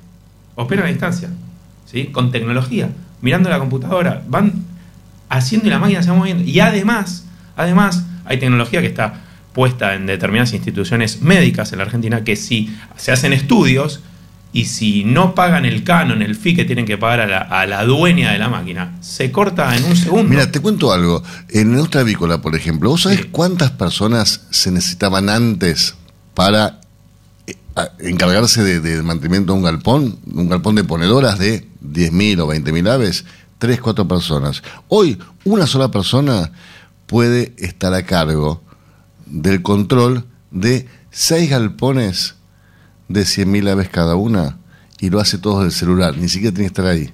Operan 0.54 0.86
a 0.86 0.88
distancia. 0.88 1.28
¿sí? 1.84 2.06
Con 2.06 2.32
tecnología. 2.32 2.90
Mirando 3.20 3.50
la 3.50 3.58
computadora. 3.58 4.22
Van 4.28 4.64
haciendo 5.28 5.66
y 5.66 5.70
la 5.70 5.78
máquina 5.78 6.02
se 6.02 6.10
va 6.10 6.16
moviendo. 6.16 6.42
Y 6.44 6.58
además, 6.60 7.26
además, 7.56 8.04
hay 8.24 8.38
tecnología 8.38 8.80
que 8.80 8.86
está 8.86 9.20
puesta 9.52 9.94
en 9.94 10.06
determinadas 10.06 10.52
instituciones 10.52 11.22
médicas 11.22 11.72
en 11.72 11.78
la 11.78 11.84
Argentina 11.84 12.24
que 12.24 12.36
si 12.36 12.74
se 12.96 13.12
hacen 13.12 13.32
estudios 13.32 14.00
y 14.52 14.64
si 14.64 15.04
no 15.04 15.34
pagan 15.34 15.64
el 15.64 15.84
canon, 15.84 16.22
el 16.22 16.34
fee 16.34 16.56
que 16.56 16.64
tienen 16.64 16.84
que 16.84 16.98
pagar 16.98 17.20
a 17.20 17.26
la, 17.26 17.38
a 17.38 17.66
la 17.66 17.84
dueña 17.84 18.32
de 18.32 18.38
la 18.38 18.48
máquina, 18.48 18.96
se 19.00 19.30
corta 19.30 19.76
en 19.76 19.84
un 19.84 19.96
segundo. 19.96 20.28
Mira, 20.28 20.50
te 20.50 20.58
cuento 20.60 20.92
algo. 20.92 21.22
En 21.48 21.72
nuestra 21.72 22.00
avícola, 22.00 22.40
por 22.40 22.54
ejemplo, 22.56 22.90
¿vos 22.90 23.02
sabés 23.02 23.26
cuántas 23.26 23.70
personas 23.70 24.46
se 24.50 24.72
necesitaban 24.72 25.28
antes 25.28 25.94
para 26.34 26.80
eh, 27.46 27.54
encargarse 28.00 28.62
de- 28.64 28.80
del 28.80 29.02
mantenimiento 29.04 29.52
de 29.52 29.58
un 29.58 29.64
galpón? 29.64 30.18
Un 30.32 30.48
galpón 30.48 30.74
de 30.74 30.84
ponedoras 30.84 31.38
de 31.38 31.68
10.000 31.84 32.40
o 32.40 32.46
20.000 32.48 32.88
aves. 32.88 33.24
Tres, 33.58 33.80
cuatro 33.80 34.08
personas. 34.08 34.62
Hoy, 34.88 35.18
una 35.44 35.66
sola 35.66 35.90
persona 35.90 36.50
puede 37.06 37.54
estar 37.58 37.92
a 37.94 38.04
cargo 38.04 38.62
del 39.26 39.62
control 39.62 40.24
de 40.50 40.88
seis 41.10 41.50
galpones 41.50 42.34
de 43.10 43.22
100.000 43.22 43.68
aves 43.68 43.88
cada 43.88 44.14
una 44.14 44.56
y 45.00 45.10
lo 45.10 45.20
hace 45.20 45.36
todo 45.36 45.62
del 45.62 45.72
celular, 45.72 46.16
ni 46.16 46.28
siquiera 46.28 46.54
tiene 46.54 46.70
que 46.70 46.80
estar 46.80 46.86
ahí. 46.86 47.12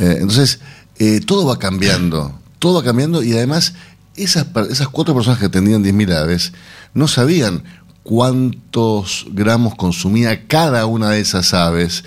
Eh, 0.00 0.18
entonces, 0.20 0.58
eh, 0.98 1.20
todo 1.20 1.46
va 1.46 1.58
cambiando, 1.58 2.38
todo 2.58 2.74
va 2.74 2.82
cambiando 2.82 3.22
y 3.22 3.32
además 3.32 3.74
esas, 4.16 4.46
esas 4.70 4.88
cuatro 4.88 5.14
personas 5.14 5.38
que 5.38 5.46
atendían 5.46 5.84
10.000 5.84 6.12
aves 6.14 6.52
no 6.94 7.06
sabían 7.06 7.62
cuántos 8.02 9.26
gramos 9.30 9.76
consumía 9.76 10.48
cada 10.48 10.86
una 10.86 11.10
de 11.10 11.20
esas 11.20 11.54
aves, 11.54 12.04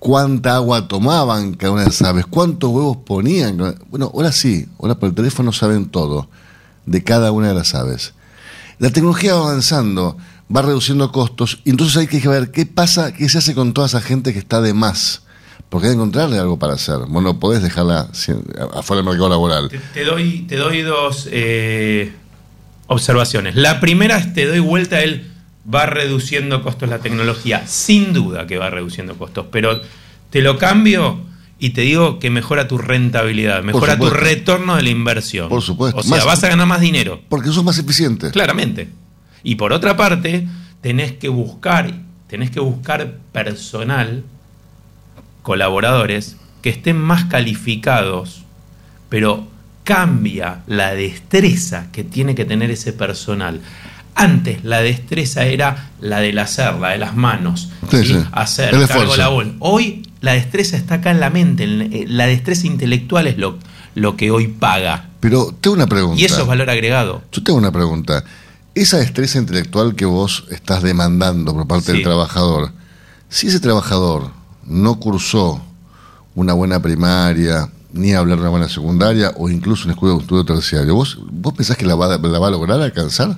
cuánta 0.00 0.56
agua 0.56 0.88
tomaban 0.88 1.54
cada 1.54 1.72
una 1.72 1.82
de 1.82 1.90
esas 1.90 2.08
aves, 2.08 2.26
cuántos 2.26 2.70
huevos 2.70 2.98
ponían. 2.98 3.76
Bueno, 3.88 4.10
ahora 4.12 4.32
sí, 4.32 4.66
ahora 4.80 4.96
por 4.96 5.10
el 5.10 5.14
teléfono 5.14 5.52
saben 5.52 5.86
todo 5.86 6.28
de 6.86 7.04
cada 7.04 7.30
una 7.30 7.48
de 7.48 7.54
las 7.54 7.74
aves. 7.76 8.14
La 8.78 8.90
tecnología 8.90 9.34
va 9.34 9.50
avanzando, 9.50 10.16
va 10.54 10.62
reduciendo 10.62 11.12
costos, 11.12 11.60
y 11.64 11.70
entonces 11.70 11.96
hay 11.96 12.06
que 12.06 12.26
ver 12.28 12.50
qué 12.50 12.66
pasa, 12.66 13.12
qué 13.12 13.28
se 13.28 13.38
hace 13.38 13.54
con 13.54 13.72
toda 13.72 13.86
esa 13.86 14.00
gente 14.00 14.32
que 14.32 14.38
está 14.38 14.60
de 14.60 14.74
más. 14.74 15.22
Porque 15.68 15.88
hay 15.88 15.92
que 15.92 15.96
encontrarle 15.96 16.38
algo 16.38 16.58
para 16.58 16.74
hacer. 16.74 16.96
Vos 17.08 17.22
no 17.22 17.38
podés 17.38 17.62
dejarla 17.62 18.08
afuera 18.74 19.02
del 19.02 19.04
mercado 19.04 19.28
laboral. 19.28 19.70
Te 19.92 20.04
doy, 20.04 20.46
te 20.48 20.56
doy 20.56 20.80
dos 20.80 21.28
eh, 21.30 22.12
observaciones. 22.86 23.54
La 23.54 23.78
primera 23.78 24.16
es 24.16 24.32
te 24.32 24.46
doy 24.46 24.60
vuelta 24.60 25.02
el 25.02 25.30
va 25.72 25.84
reduciendo 25.84 26.62
costos 26.62 26.88
la 26.88 27.00
tecnología. 27.00 27.66
Sin 27.66 28.14
duda 28.14 28.46
que 28.46 28.56
va 28.56 28.70
reduciendo 28.70 29.18
costos, 29.18 29.46
pero 29.52 29.80
te 30.30 30.40
lo 30.40 30.56
cambio 30.58 31.20
y 31.58 31.70
te 31.70 31.82
digo 31.82 32.18
que 32.18 32.30
mejora 32.30 32.68
tu 32.68 32.78
rentabilidad, 32.78 33.62
mejora 33.62 33.98
tu 33.98 34.08
retorno 34.08 34.76
de 34.76 34.82
la 34.82 34.90
inversión. 34.90 35.48
Por 35.48 35.62
supuesto. 35.62 36.00
O 36.00 36.02
sea, 36.02 36.16
Más- 36.18 36.24
vas 36.24 36.44
a 36.44 36.48
ganar 36.48 36.66
más 36.66 36.80
dinero. 36.80 37.20
Porque 37.28 37.50
sos 37.50 37.64
más 37.64 37.78
eficiente. 37.78 38.30
Claramente. 38.30 38.88
Y 39.42 39.54
por 39.56 39.72
otra 39.72 39.96
parte, 39.96 40.46
tenés 40.80 41.12
que 41.12 41.28
buscar, 41.28 41.92
tenés 42.28 42.50
que 42.50 42.60
buscar 42.60 43.18
personal, 43.32 44.24
colaboradores, 45.42 46.36
que 46.62 46.70
estén 46.70 46.98
más 46.98 47.24
calificados, 47.24 48.42
pero 49.08 49.46
cambia 49.84 50.60
la 50.66 50.94
destreza 50.94 51.86
que 51.92 52.04
tiene 52.04 52.34
que 52.34 52.44
tener 52.44 52.70
ese 52.70 52.92
personal. 52.92 53.60
Antes 54.14 54.64
la 54.64 54.80
destreza 54.80 55.46
era 55.46 55.90
la 56.00 56.18
del 56.20 56.38
hacer, 56.38 56.74
la 56.74 56.90
de 56.90 56.98
las 56.98 57.14
manos, 57.14 57.70
Sí, 57.90 57.98
¿sí? 57.98 58.04
sí. 58.14 58.18
hacer, 58.32 58.74
El 58.74 58.86
cargo 58.88 59.16
la. 59.16 59.30
Hoy 59.60 60.02
la 60.20 60.32
destreza 60.32 60.76
está 60.76 60.96
acá 60.96 61.12
en 61.12 61.20
la 61.20 61.30
mente, 61.30 61.62
en- 61.64 61.92
eh, 61.92 62.04
la 62.08 62.26
destreza 62.26 62.66
intelectual 62.66 63.28
es 63.28 63.38
lo, 63.38 63.58
lo 63.94 64.16
que 64.16 64.32
hoy 64.32 64.48
paga. 64.48 65.06
Pero 65.20 65.54
tengo 65.60 65.76
una 65.76 65.86
pregunta. 65.86 66.20
Y 66.20 66.24
eso 66.24 66.40
es 66.42 66.46
valor 66.48 66.68
agregado. 66.68 67.22
Yo 67.30 67.42
tengo 67.44 67.58
una 67.58 67.70
pregunta. 67.70 68.24
Esa 68.80 68.98
destreza 68.98 69.38
intelectual 69.38 69.96
que 69.96 70.04
vos 70.04 70.44
estás 70.50 70.82
demandando 70.84 71.52
por 71.52 71.66
parte 71.66 71.92
del 71.92 72.02
trabajador, 72.04 72.70
si 73.28 73.48
ese 73.48 73.58
trabajador 73.58 74.30
no 74.64 75.00
cursó 75.00 75.60
una 76.36 76.52
buena 76.52 76.80
primaria, 76.80 77.68
ni 77.92 78.12
hablar 78.14 78.36
de 78.36 78.42
una 78.42 78.50
buena 78.50 78.68
secundaria, 78.68 79.32
o 79.36 79.48
incluso 79.48 79.86
un 79.86 79.92
estudio, 79.94 80.20
estudio 80.20 80.44
terciario, 80.44 80.94
¿vos, 80.94 81.18
¿vos 81.28 81.54
pensás 81.54 81.76
que 81.76 81.86
la 81.86 81.96
va, 81.96 82.06
la 82.18 82.38
va 82.38 82.46
a 82.46 82.50
lograr 82.50 82.80
alcanzar? 82.80 83.36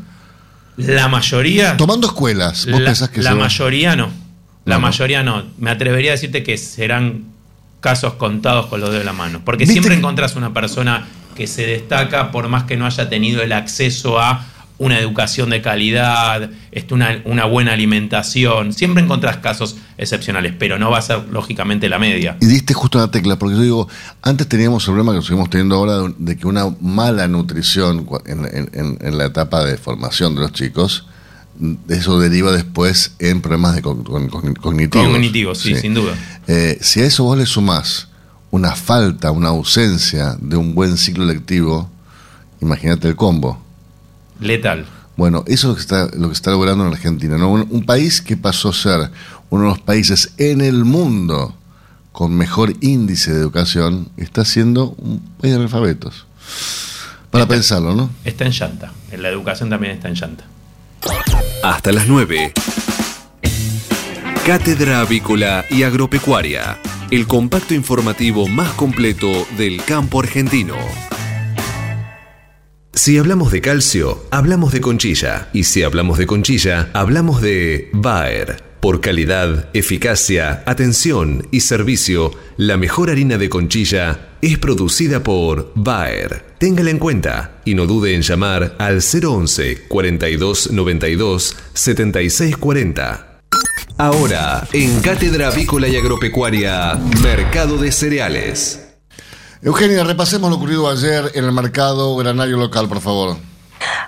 La 0.77 1.09
mayoría... 1.09 1.77
Tomando 1.79 2.09
escuelas, 2.09 2.67
¿vos 2.71 2.81
la, 2.81 2.87
pensás 2.87 3.09
que 3.09 3.23
la 3.23 3.33
va- 3.33 3.41
mayoría 3.41 3.97
no. 3.97 4.11
La 4.67 4.75
No, 4.75 4.83
mayoría 4.83 5.23
no. 5.23 5.45
Me 5.59 5.71
atrevería 5.71 6.11
a 6.11 6.15
decirte 6.17 6.43
que 6.43 6.59
serán 6.59 7.25
casos 7.81 8.15
contados 8.15 8.67
con 8.67 8.81
los 8.81 8.91
dedos 8.91 9.01
de 9.03 9.07
la 9.07 9.15
mano. 9.15 9.41
Porque 9.43 9.61
¿Viste 9.63 9.73
siempre 9.73 9.95
que- 9.95 9.99
encontrás 10.01 10.37
una 10.37 10.53
persona 10.53 11.07
que 11.35 11.47
se 11.47 11.67
destaca 11.67 12.31
por 12.31 12.49
más 12.49 12.65
que 12.65 12.77
no 12.77 12.85
haya 12.85 13.09
tenido 13.09 13.41
el 13.43 13.53
acceso 13.53 14.21
a 14.21 14.45
una 14.81 14.99
educación 14.99 15.51
de 15.51 15.61
calidad, 15.63 16.51
este, 16.73 16.95
una, 16.95 17.21
una 17.27 17.45
buena 17.45 17.73
alimentación. 17.75 18.73
Siempre 18.73 19.03
encontrás 19.05 19.37
casos 19.37 19.77
excepcionales, 19.99 20.55
pero 20.59 20.79
no 20.79 20.91
va 20.91 20.99
a 20.99 21.03
ser 21.03 21.29
lógicamente 21.31 21.89
la 21.91 21.99
media. 21.99 22.39
Y 22.41 22.47
diste 22.47 22.73
justo 22.75 22.97
una 22.99 23.11
tecla, 23.11 23.39
porque 23.39 23.57
yo 23.57 23.63
digo, 23.63 23.89
antes 24.23 24.49
teníamos 24.49 24.83
el 24.89 24.95
problema 24.95 25.15
que 25.15 25.23
seguimos 25.23 25.51
teniendo 25.51 25.77
ahora 25.77 25.99
de, 25.99 26.15
de 26.17 26.37
que 26.39 26.47
una 26.47 26.75
mala 26.81 27.29
nutrición 27.29 28.09
en, 28.25 28.47
en- 28.47 28.71
en- 28.73 28.99
en 29.01 29.19
la 29.19 29.27
etapa 29.27 29.63
de 29.65 29.77
formación 29.77 30.35
de 30.35 30.41
los 30.41 30.53
chicos, 30.55 31.07
eso 31.91 32.19
deriva 32.19 32.51
después 32.53 33.13
en 33.19 33.43
problemas 33.43 33.75
de 33.77 33.83
con- 33.83 34.03
con- 34.03 34.29
con- 34.29 34.55
cognitivos. 34.55 35.09
Cognitivos, 35.09 35.59
sí, 35.59 35.75
sin 35.77 35.93
duda. 35.93 36.15
Eh, 36.47 36.79
si 36.81 37.01
a 37.03 37.05
eso 37.05 37.25
vos 37.25 37.37
le 37.37 37.45
sumás 37.45 38.09
una 38.51 38.75
falta, 38.75 39.31
una 39.31 39.51
ausencia 39.51 40.37
de 40.41 40.57
un 40.57 40.75
buen 40.75 40.97
ciclo 40.97 41.27
lectivo, 41.27 41.91
imagínate 42.63 43.09
el 43.09 43.15
combo. 43.17 43.63
Letal. 44.41 44.87
Bueno, 45.17 45.45
eso 45.47 45.53
es 45.53 45.65
lo 45.65 45.75
que 45.75 45.81
está, 45.81 46.17
lo 46.17 46.29
que 46.29 46.35
está 46.35 46.51
logrando 46.51 46.87
en 46.87 46.93
Argentina. 46.93 47.37
¿no? 47.37 47.51
Un, 47.51 47.67
un 47.71 47.85
país 47.85 48.23
que 48.23 48.37
pasó 48.37 48.71
a 48.71 48.73
ser 48.73 49.11
uno 49.51 49.65
de 49.65 49.69
los 49.71 49.81
países 49.81 50.33
en 50.39 50.61
el 50.61 50.85
mundo 50.85 51.55
con 52.13 52.37
mejor 52.37 52.75
índice 52.81 53.33
de 53.33 53.41
educación, 53.41 54.09
está 54.17 54.45
siendo 54.45 54.91
un 54.99 55.21
país 55.41 55.53
de 55.53 55.57
analfabetos. 55.57 56.27
Para 57.31 57.47
pensarlo, 57.47 57.95
¿no? 57.95 58.11
Está 58.25 58.45
en 58.45 58.53
llanta. 58.53 58.93
En 59.13 59.23
la 59.23 59.29
educación 59.29 59.71
también 59.71 59.95
está 59.95 60.09
en 60.09 60.15
llanta. 60.15 60.45
Hasta 61.63 61.93
las 61.93 62.09
9. 62.09 62.53
Cátedra 64.45 65.01
Avícola 65.01 65.65
y 65.71 65.85
Agropecuaria. 65.85 66.79
El 67.11 67.27
compacto 67.27 67.75
informativo 67.75 68.49
más 68.49 68.73
completo 68.73 69.47
del 69.57 69.83
campo 69.85 70.21
argentino. 70.21 70.75
Si 73.03 73.17
hablamos 73.17 73.51
de 73.51 73.63
calcio, 73.63 74.27
hablamos 74.31 74.75
de 74.75 74.83
conchilla. 74.83 75.49
Y 75.55 75.65
si 75.65 75.83
hablamos 75.83 76.19
de 76.19 76.27
conchilla, 76.27 76.91
hablamos 76.93 77.41
de 77.41 77.89
Bayer. 77.95 78.63
Por 78.81 79.01
calidad, 79.01 79.71
eficacia, 79.73 80.63
atención 80.67 81.49
y 81.51 81.61
servicio, 81.61 82.31
la 82.59 82.77
mejor 82.77 83.09
harina 83.09 83.39
de 83.39 83.49
conchilla 83.49 84.29
es 84.43 84.59
producida 84.59 85.23
por 85.23 85.73
Bayer. 85.75 86.45
Téngala 86.59 86.91
en 86.91 86.99
cuenta 86.99 87.63
y 87.65 87.75
no 87.75 87.87
dude 87.87 88.13
en 88.13 88.21
llamar 88.21 88.77
al 88.79 89.01
011 89.01 89.85
42 89.89 90.71
92 90.71 91.57
76 91.73 92.57
40. 92.59 93.41
Ahora, 93.97 94.69
en 94.75 95.01
Cátedra 95.01 95.49
Avícola 95.49 95.89
y 95.89 95.97
Agropecuaria, 95.97 96.97
Mercado 97.23 97.79
de 97.79 97.93
Cereales. 97.93 98.90
Eugenia, 99.63 100.05
repasemos 100.05 100.49
lo 100.49 100.57
ocurrido 100.57 100.89
ayer 100.89 101.33
en 101.35 101.45
el 101.45 101.53
mercado 101.53 102.17
granario 102.17 102.57
local, 102.57 102.89
por 102.89 103.01
favor. 103.01 103.50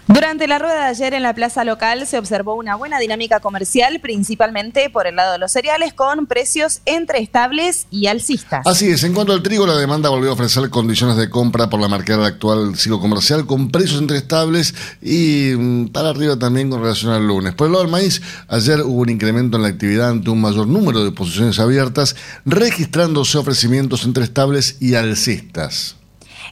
Durante 0.09 0.47
la 0.47 0.59
rueda 0.59 0.85
de 0.85 0.91
ayer 0.91 1.15
en 1.15 1.23
la 1.23 1.35
plaza 1.35 1.65
local 1.65 2.07
se 2.07 2.19
observó 2.19 2.55
una 2.55 2.77
buena 2.77 2.99
dinámica 2.99 3.41
comercial, 3.41 4.01
principalmente 4.01 4.91
por 4.91 5.07
el 5.07 5.17
lado 5.17 5.33
de 5.33 5.39
los 5.39 5.53
cereales, 5.53 5.95
con 5.95 6.27
precios 6.27 6.81
entre 6.85 7.21
estables 7.21 7.87
y 7.91 8.07
alcistas. 8.07 8.67
Así 8.67 8.91
es, 8.91 9.05
en 9.05 9.15
cuanto 9.15 9.33
al 9.33 9.43
trigo, 9.43 9.67
la 9.67 9.77
demanda 9.77 10.11
volvió 10.11 10.31
a 10.31 10.35
ofrecer 10.35 10.69
condiciones 10.71 11.17
de 11.17 11.31
compra 11.31 11.71
por 11.71 11.81
la 11.81 11.89
marca 11.89 12.17
del 12.17 12.27
actual 12.27 12.77
ciclo 12.77 13.01
comercial 13.01 13.47
con 13.47 13.71
precios 13.71 14.01
entre 14.01 14.19
estables 14.19 14.75
y 15.01 15.55
mm, 15.57 15.89
para 15.89 16.11
arriba 16.11 16.39
también 16.39 16.69
con 16.69 16.83
relación 16.83 17.13
al 17.13 17.27
lunes. 17.27 17.55
Por 17.55 17.67
el 17.67 17.73
lado 17.73 17.85
del 17.85 17.93
maíz, 17.93 18.21
ayer 18.49 18.83
hubo 18.83 19.03
un 19.03 19.11
incremento 19.11 19.57
en 19.57 19.63
la 19.63 19.69
actividad 19.69 20.11
ante 20.11 20.31
un 20.31 20.41
mayor 20.41 20.67
número 20.67 21.05
de 21.05 21.13
posiciones 21.13 21.59
abiertas, 21.59 22.17
registrándose 22.45 23.39
ofrecimientos 23.39 24.05
entre 24.05 24.25
estables 24.25 24.77
y 24.81 24.95
alcistas. 24.95 25.97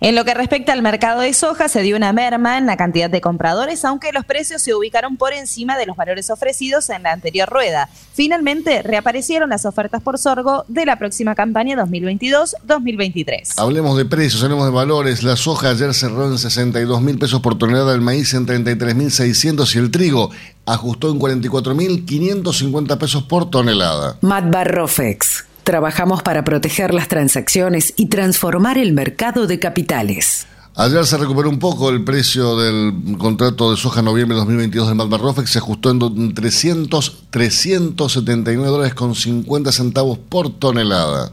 En 0.03 0.15
lo 0.15 0.25
que 0.25 0.33
respecta 0.33 0.73
al 0.73 0.81
mercado 0.81 1.21
de 1.21 1.35
soja, 1.35 1.69
se 1.69 1.83
dio 1.83 1.95
una 1.95 2.15
merma 2.15 2.57
en 2.57 2.65
la 2.65 2.79
cantidad 2.79 3.11
de 3.11 3.21
compradores, 3.21 3.85
aunque 3.85 4.13
los 4.13 4.25
precios 4.25 4.63
se 4.63 4.75
ubicaron 4.75 5.19
por 5.19 5.35
encima 5.35 5.77
de 5.77 5.85
los 5.85 5.95
valores 5.95 6.31
ofrecidos 6.31 6.89
en 6.89 7.03
la 7.03 7.13
anterior 7.13 7.47
rueda. 7.47 7.91
Finalmente, 8.15 8.81
reaparecieron 8.81 9.51
las 9.51 9.67
ofertas 9.67 10.03
por 10.03 10.17
sorgo 10.17 10.65
de 10.69 10.87
la 10.87 10.97
próxima 10.97 11.35
campaña 11.35 11.77
2022-2023. 11.77 13.57
Hablemos 13.59 13.99
de 13.99 14.07
precios, 14.07 14.43
hablemos 14.43 14.65
de 14.65 14.73
valores. 14.73 15.23
La 15.23 15.37
soja 15.37 15.69
ayer 15.69 15.93
cerró 15.93 16.31
en 16.31 16.39
62 16.39 17.03
mil 17.03 17.19
pesos 17.19 17.41
por 17.41 17.59
tonelada, 17.59 17.93
el 17.93 18.01
maíz 18.01 18.33
en 18.33 18.47
33 18.47 18.95
mil 18.95 19.11
600 19.11 19.77
y 19.77 19.79
el 19.79 19.91
trigo 19.91 20.31
ajustó 20.65 21.11
en 21.11 21.19
44 21.19 21.75
mil 21.75 22.07
550 22.07 22.99
pesos 22.99 23.25
por 23.25 23.51
tonelada. 23.51 24.17
Matbarrofex. 24.23 25.50
Trabajamos 25.65 26.23
para 26.23 26.45
proteger 26.45 26.95
las 26.95 27.09
transacciones 27.09 27.95
y 27.97 28.07
transformar 28.07 28.79
el 28.79 28.93
mercado 28.93 29.47
de 29.47 29.59
capitales. 29.59 30.47
Ayer 30.77 31.05
se 31.05 31.19
recuperó 31.19 31.51
un 31.51 31.59
poco 31.59 31.91
el 31.91 32.05
precio 32.05 32.57
del 32.57 33.17
contrato 33.19 33.71
de 33.71 33.77
soja 33.77 34.03
noviembre 34.03 34.37
2022 34.39 34.89
del 34.89 34.97
Malva 34.97 35.19
Rofex, 35.19 35.51
se 35.51 35.59
ajustó 35.59 35.91
en 35.91 36.33
300, 36.33 37.25
379 37.31 38.71
dólares 38.71 38.95
con 38.95 39.15
50 39.15 39.73
centavos 39.73 40.19
por 40.19 40.51
tonelada. 40.51 41.33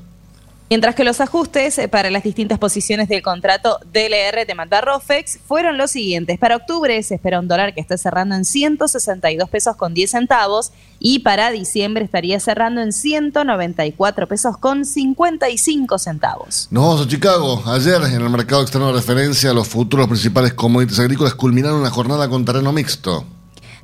Mientras 0.69 0.95
que 0.95 1.05
los 1.05 1.21
ajustes 1.21 1.77
eh, 1.77 1.87
para 1.87 2.11
las 2.11 2.23
distintas 2.23 2.59
posiciones 2.59 3.07
del 3.07 3.21
contrato 3.21 3.79
DLR 3.93 4.45
de 4.45 4.53
Manda 4.53 4.81
Rofex 4.81 5.39
fueron 5.47 5.77
los 5.77 5.91
siguientes. 5.91 6.37
Para 6.39 6.57
octubre 6.57 7.01
se 7.03 7.15
espera 7.15 7.39
un 7.39 7.47
dólar 7.47 7.73
que 7.73 7.79
esté 7.79 7.97
cerrando 7.97 8.35
en 8.35 8.43
162 8.43 9.49
pesos 9.49 9.77
con 9.77 9.93
10 9.93 10.11
centavos 10.11 10.73
y 10.99 11.19
para 11.19 11.51
diciembre 11.51 12.03
estaría 12.03 12.37
cerrando 12.41 12.81
en 12.81 12.91
194 12.91 14.27
pesos 14.27 14.57
con 14.57 14.83
55 14.83 15.97
centavos. 15.99 16.67
Nos 16.69 16.83
vamos 16.83 17.05
a 17.05 17.07
Chicago. 17.07 17.63
Ayer 17.67 18.01
en 18.03 18.21
el 18.21 18.29
mercado 18.29 18.61
externo 18.61 18.87
de 18.87 18.93
referencia 18.93 19.53
los 19.53 19.69
futuros 19.69 20.07
principales 20.07 20.53
commodities 20.53 20.99
agrícolas 20.99 21.33
culminaron 21.33 21.79
una 21.79 21.91
jornada 21.91 22.27
con 22.27 22.43
terreno 22.43 22.73
mixto. 22.73 23.36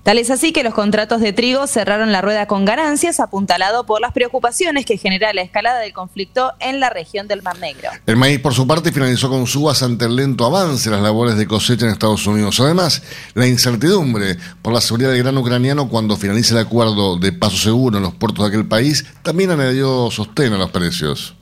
Tal 0.03 0.17
es 0.17 0.29
así 0.29 0.51
que 0.51 0.63
los 0.63 0.73
contratos 0.73 1.21
de 1.21 1.31
trigo 1.31 1.65
cerraron 1.65 2.11
la 2.11 2.21
rueda 2.21 2.45
con 2.45 2.65
ganancias, 2.65 3.21
apuntalado 3.21 3.85
por 3.85 4.01
las 4.01 4.11
preocupaciones 4.11 4.85
que 4.85 4.97
genera 4.97 5.31
la 5.31 5.43
escalada 5.43 5.79
del 5.79 5.93
conflicto 5.93 6.51
en 6.59 6.81
la 6.81 6.89
región 6.89 7.29
del 7.29 7.41
Mar 7.41 7.57
Negro. 7.59 7.89
El 8.05 8.17
maíz, 8.17 8.39
por 8.39 8.53
su 8.53 8.67
parte, 8.67 8.91
finalizó 8.91 9.29
con 9.29 9.47
subas 9.47 9.81
ante 9.81 10.03
el 10.03 10.17
lento 10.17 10.45
avance 10.45 10.89
de 10.89 10.95
las 10.97 11.03
labores 11.03 11.37
de 11.37 11.47
cosecha 11.47 11.85
en 11.85 11.93
Estados 11.93 12.27
Unidos. 12.27 12.59
Además, 12.59 13.01
la 13.33 13.47
incertidumbre 13.47 14.37
por 14.61 14.73
la 14.73 14.81
seguridad 14.81 15.11
del 15.11 15.23
grano 15.23 15.39
ucraniano 15.39 15.87
cuando 15.87 16.17
finalice 16.17 16.53
el 16.53 16.59
acuerdo 16.59 17.17
de 17.17 17.31
paso 17.31 17.55
seguro 17.55 17.95
en 17.95 18.03
los 18.03 18.13
puertos 18.13 18.43
de 18.43 18.49
aquel 18.49 18.67
país 18.67 19.05
también 19.21 19.51
añadió 19.51 20.11
sostén 20.11 20.51
a 20.51 20.57
los 20.57 20.71
precios. 20.71 21.33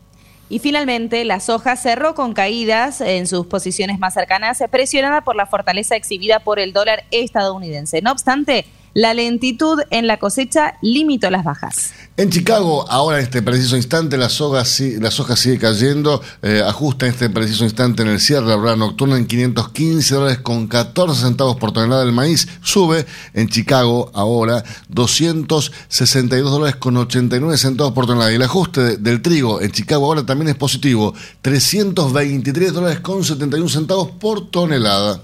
Y 0.51 0.59
finalmente, 0.59 1.23
la 1.23 1.39
soja 1.39 1.77
cerró 1.77 2.13
con 2.13 2.33
caídas 2.33 2.99
en 2.99 3.25
sus 3.25 3.47
posiciones 3.47 3.99
más 3.99 4.13
cercanas, 4.13 4.61
presionada 4.69 5.21
por 5.21 5.37
la 5.37 5.45
fortaleza 5.45 5.95
exhibida 5.95 6.39
por 6.39 6.59
el 6.59 6.73
dólar 6.73 7.05
estadounidense. 7.09 8.01
No 8.01 8.11
obstante, 8.11 8.65
la 8.93 9.13
lentitud 9.13 9.79
en 9.89 10.07
la 10.07 10.17
cosecha 10.19 10.73
limitó 10.81 11.29
las 11.29 11.43
bajas. 11.43 11.91
En 12.17 12.29
Chicago, 12.29 12.85
ahora 12.89 13.17
en 13.19 13.23
este 13.23 13.41
preciso 13.41 13.77
instante, 13.77 14.17
la 14.17 14.29
soja, 14.29 14.65
si- 14.65 14.99
la 14.99 15.09
soja 15.11 15.35
sigue 15.35 15.57
cayendo, 15.57 16.21
eh, 16.41 16.61
ajusta 16.65 17.05
en 17.07 17.13
este 17.13 17.29
preciso 17.29 17.63
instante 17.63 18.03
en 18.03 18.09
el 18.09 18.19
cierre 18.19 18.47
la 18.47 18.57
hora 18.57 18.75
nocturna 18.75 19.17
en 19.17 19.25
515 19.25 20.15
dólares 20.15 20.39
con 20.39 20.67
14 20.67 21.21
centavos 21.21 21.55
por 21.55 21.71
tonelada 21.71 22.03
del 22.03 22.11
maíz. 22.13 22.47
Sube 22.61 23.05
en 23.33 23.47
Chicago 23.47 24.11
ahora 24.13 24.63
262 24.89 26.51
dólares 26.51 26.75
con 26.75 26.97
89 26.97 27.57
centavos 27.57 27.93
por 27.93 28.05
tonelada. 28.05 28.31
Y 28.31 28.35
el 28.35 28.43
ajuste 28.43 28.81
de- 28.81 28.97
del 28.97 29.21
trigo 29.21 29.61
en 29.61 29.71
Chicago 29.71 30.05
ahora 30.05 30.25
también 30.25 30.49
es 30.49 30.55
positivo, 30.55 31.13
323 31.41 32.73
dólares 32.73 32.99
con 32.99 33.23
71 33.23 33.69
centavos 33.69 34.11
por 34.11 34.49
tonelada. 34.51 35.23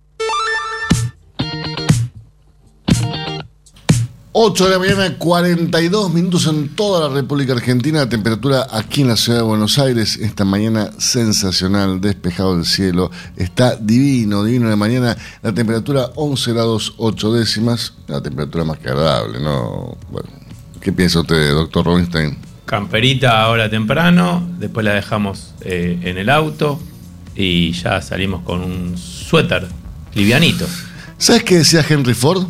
8 4.33 4.63
de 4.63 4.71
la 4.71 4.79
mañana, 4.79 5.17
42 5.17 6.13
minutos 6.13 6.47
en 6.47 6.69
toda 6.69 7.09
la 7.09 7.13
República 7.13 7.51
Argentina. 7.51 7.99
La 7.99 8.07
temperatura 8.07 8.65
aquí 8.71 9.01
en 9.01 9.09
la 9.09 9.17
ciudad 9.17 9.39
de 9.39 9.43
Buenos 9.43 9.77
Aires, 9.77 10.15
esta 10.15 10.45
mañana 10.45 10.89
sensacional, 10.99 11.99
despejado 11.99 12.55
el 12.57 12.65
cielo. 12.65 13.11
Está 13.35 13.75
divino, 13.75 14.45
divino 14.45 14.69
de 14.69 14.77
mañana. 14.77 15.17
La 15.41 15.53
temperatura 15.53 16.11
11 16.15 16.53
grados 16.53 16.93
8 16.95 17.33
décimas. 17.33 17.93
La 18.07 18.21
temperatura 18.21 18.63
más 18.63 18.79
que 18.79 18.87
agradable, 18.87 19.41
¿no? 19.41 19.97
Bueno, 20.09 20.29
¿qué 20.79 20.93
piensa 20.93 21.19
usted, 21.19 21.51
doctor 21.51 21.85
Robinstein? 21.85 22.37
Camperita 22.65 23.43
ahora 23.43 23.69
temprano, 23.69 24.47
después 24.59 24.85
la 24.85 24.93
dejamos 24.93 25.55
eh, 25.59 25.99
en 26.03 26.17
el 26.17 26.29
auto 26.29 26.79
y 27.35 27.73
ya 27.73 28.01
salimos 28.01 28.43
con 28.43 28.61
un 28.61 28.97
suéter 28.97 29.67
livianito. 30.13 30.65
¿Sabes 31.17 31.43
qué 31.43 31.57
decía 31.57 31.85
Henry 31.87 32.13
Ford? 32.13 32.47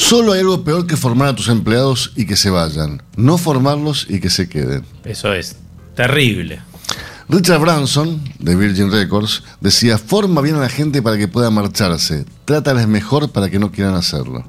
Solo 0.00 0.32
hay 0.32 0.40
algo 0.40 0.64
peor 0.64 0.86
que 0.86 0.96
formar 0.96 1.28
a 1.28 1.36
tus 1.36 1.48
empleados 1.48 2.12
y 2.16 2.24
que 2.24 2.34
se 2.34 2.48
vayan. 2.48 3.02
No 3.16 3.36
formarlos 3.36 4.06
y 4.08 4.18
que 4.18 4.30
se 4.30 4.48
queden. 4.48 4.82
Eso 5.04 5.34
es 5.34 5.56
terrible. 5.94 6.62
Richard 7.28 7.60
Branson, 7.60 8.20
de 8.38 8.56
Virgin 8.56 8.90
Records, 8.90 9.44
decía, 9.60 9.98
forma 9.98 10.40
bien 10.40 10.56
a 10.56 10.60
la 10.60 10.70
gente 10.70 11.02
para 11.02 11.18
que 11.18 11.28
pueda 11.28 11.50
marcharse, 11.50 12.24
trátales 12.46 12.88
mejor 12.88 13.30
para 13.30 13.50
que 13.50 13.58
no 13.58 13.70
quieran 13.70 13.94
hacerlo. 13.94 14.42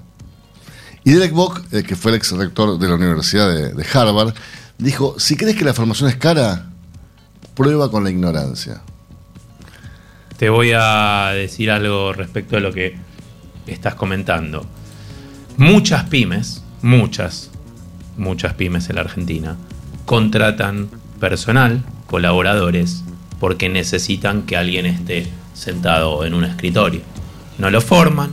Y 1.04 1.12
Derek 1.12 1.34
Bock, 1.34 1.62
eh, 1.74 1.84
que 1.84 1.98
fue 1.98 2.12
el 2.12 2.18
ex 2.18 2.32
rector 2.32 2.80
de 2.80 2.88
la 2.88 2.96
Universidad 2.96 3.54
de, 3.54 3.74
de 3.74 3.86
Harvard, 3.94 4.34
dijo, 4.78 5.20
si 5.20 5.36
crees 5.36 5.58
que 5.58 5.66
la 5.66 5.74
formación 5.74 6.10
es 6.10 6.16
cara, 6.16 6.72
prueba 7.56 7.92
con 7.92 8.06
la 8.06 8.10
ignorancia. 8.10 8.82
Te 10.38 10.50
voy 10.50 10.72
a 10.74 11.32
decir 11.36 11.70
algo 11.70 12.14
respecto 12.14 12.56
a 12.56 12.62
lo 12.62 12.72
que 12.72 12.98
estás 13.68 13.96
comentando. 13.96 14.66
Muchas 15.62 16.06
pymes, 16.06 16.64
muchas, 16.82 17.52
muchas 18.18 18.56
pymes 18.56 18.90
en 18.90 18.96
la 18.96 19.02
Argentina, 19.02 19.58
contratan 20.06 20.90
personal, 21.20 21.84
colaboradores, 22.08 23.04
porque 23.40 23.70
necesitan 23.70 24.42
que 24.48 24.58
alguien 24.58 24.88
esté 24.88 25.28
sentado 25.54 26.26
en 26.26 26.34
un 26.34 26.46
escritorio. 26.46 27.02
No 27.60 27.70
lo 27.70 27.80
forman, 27.80 28.32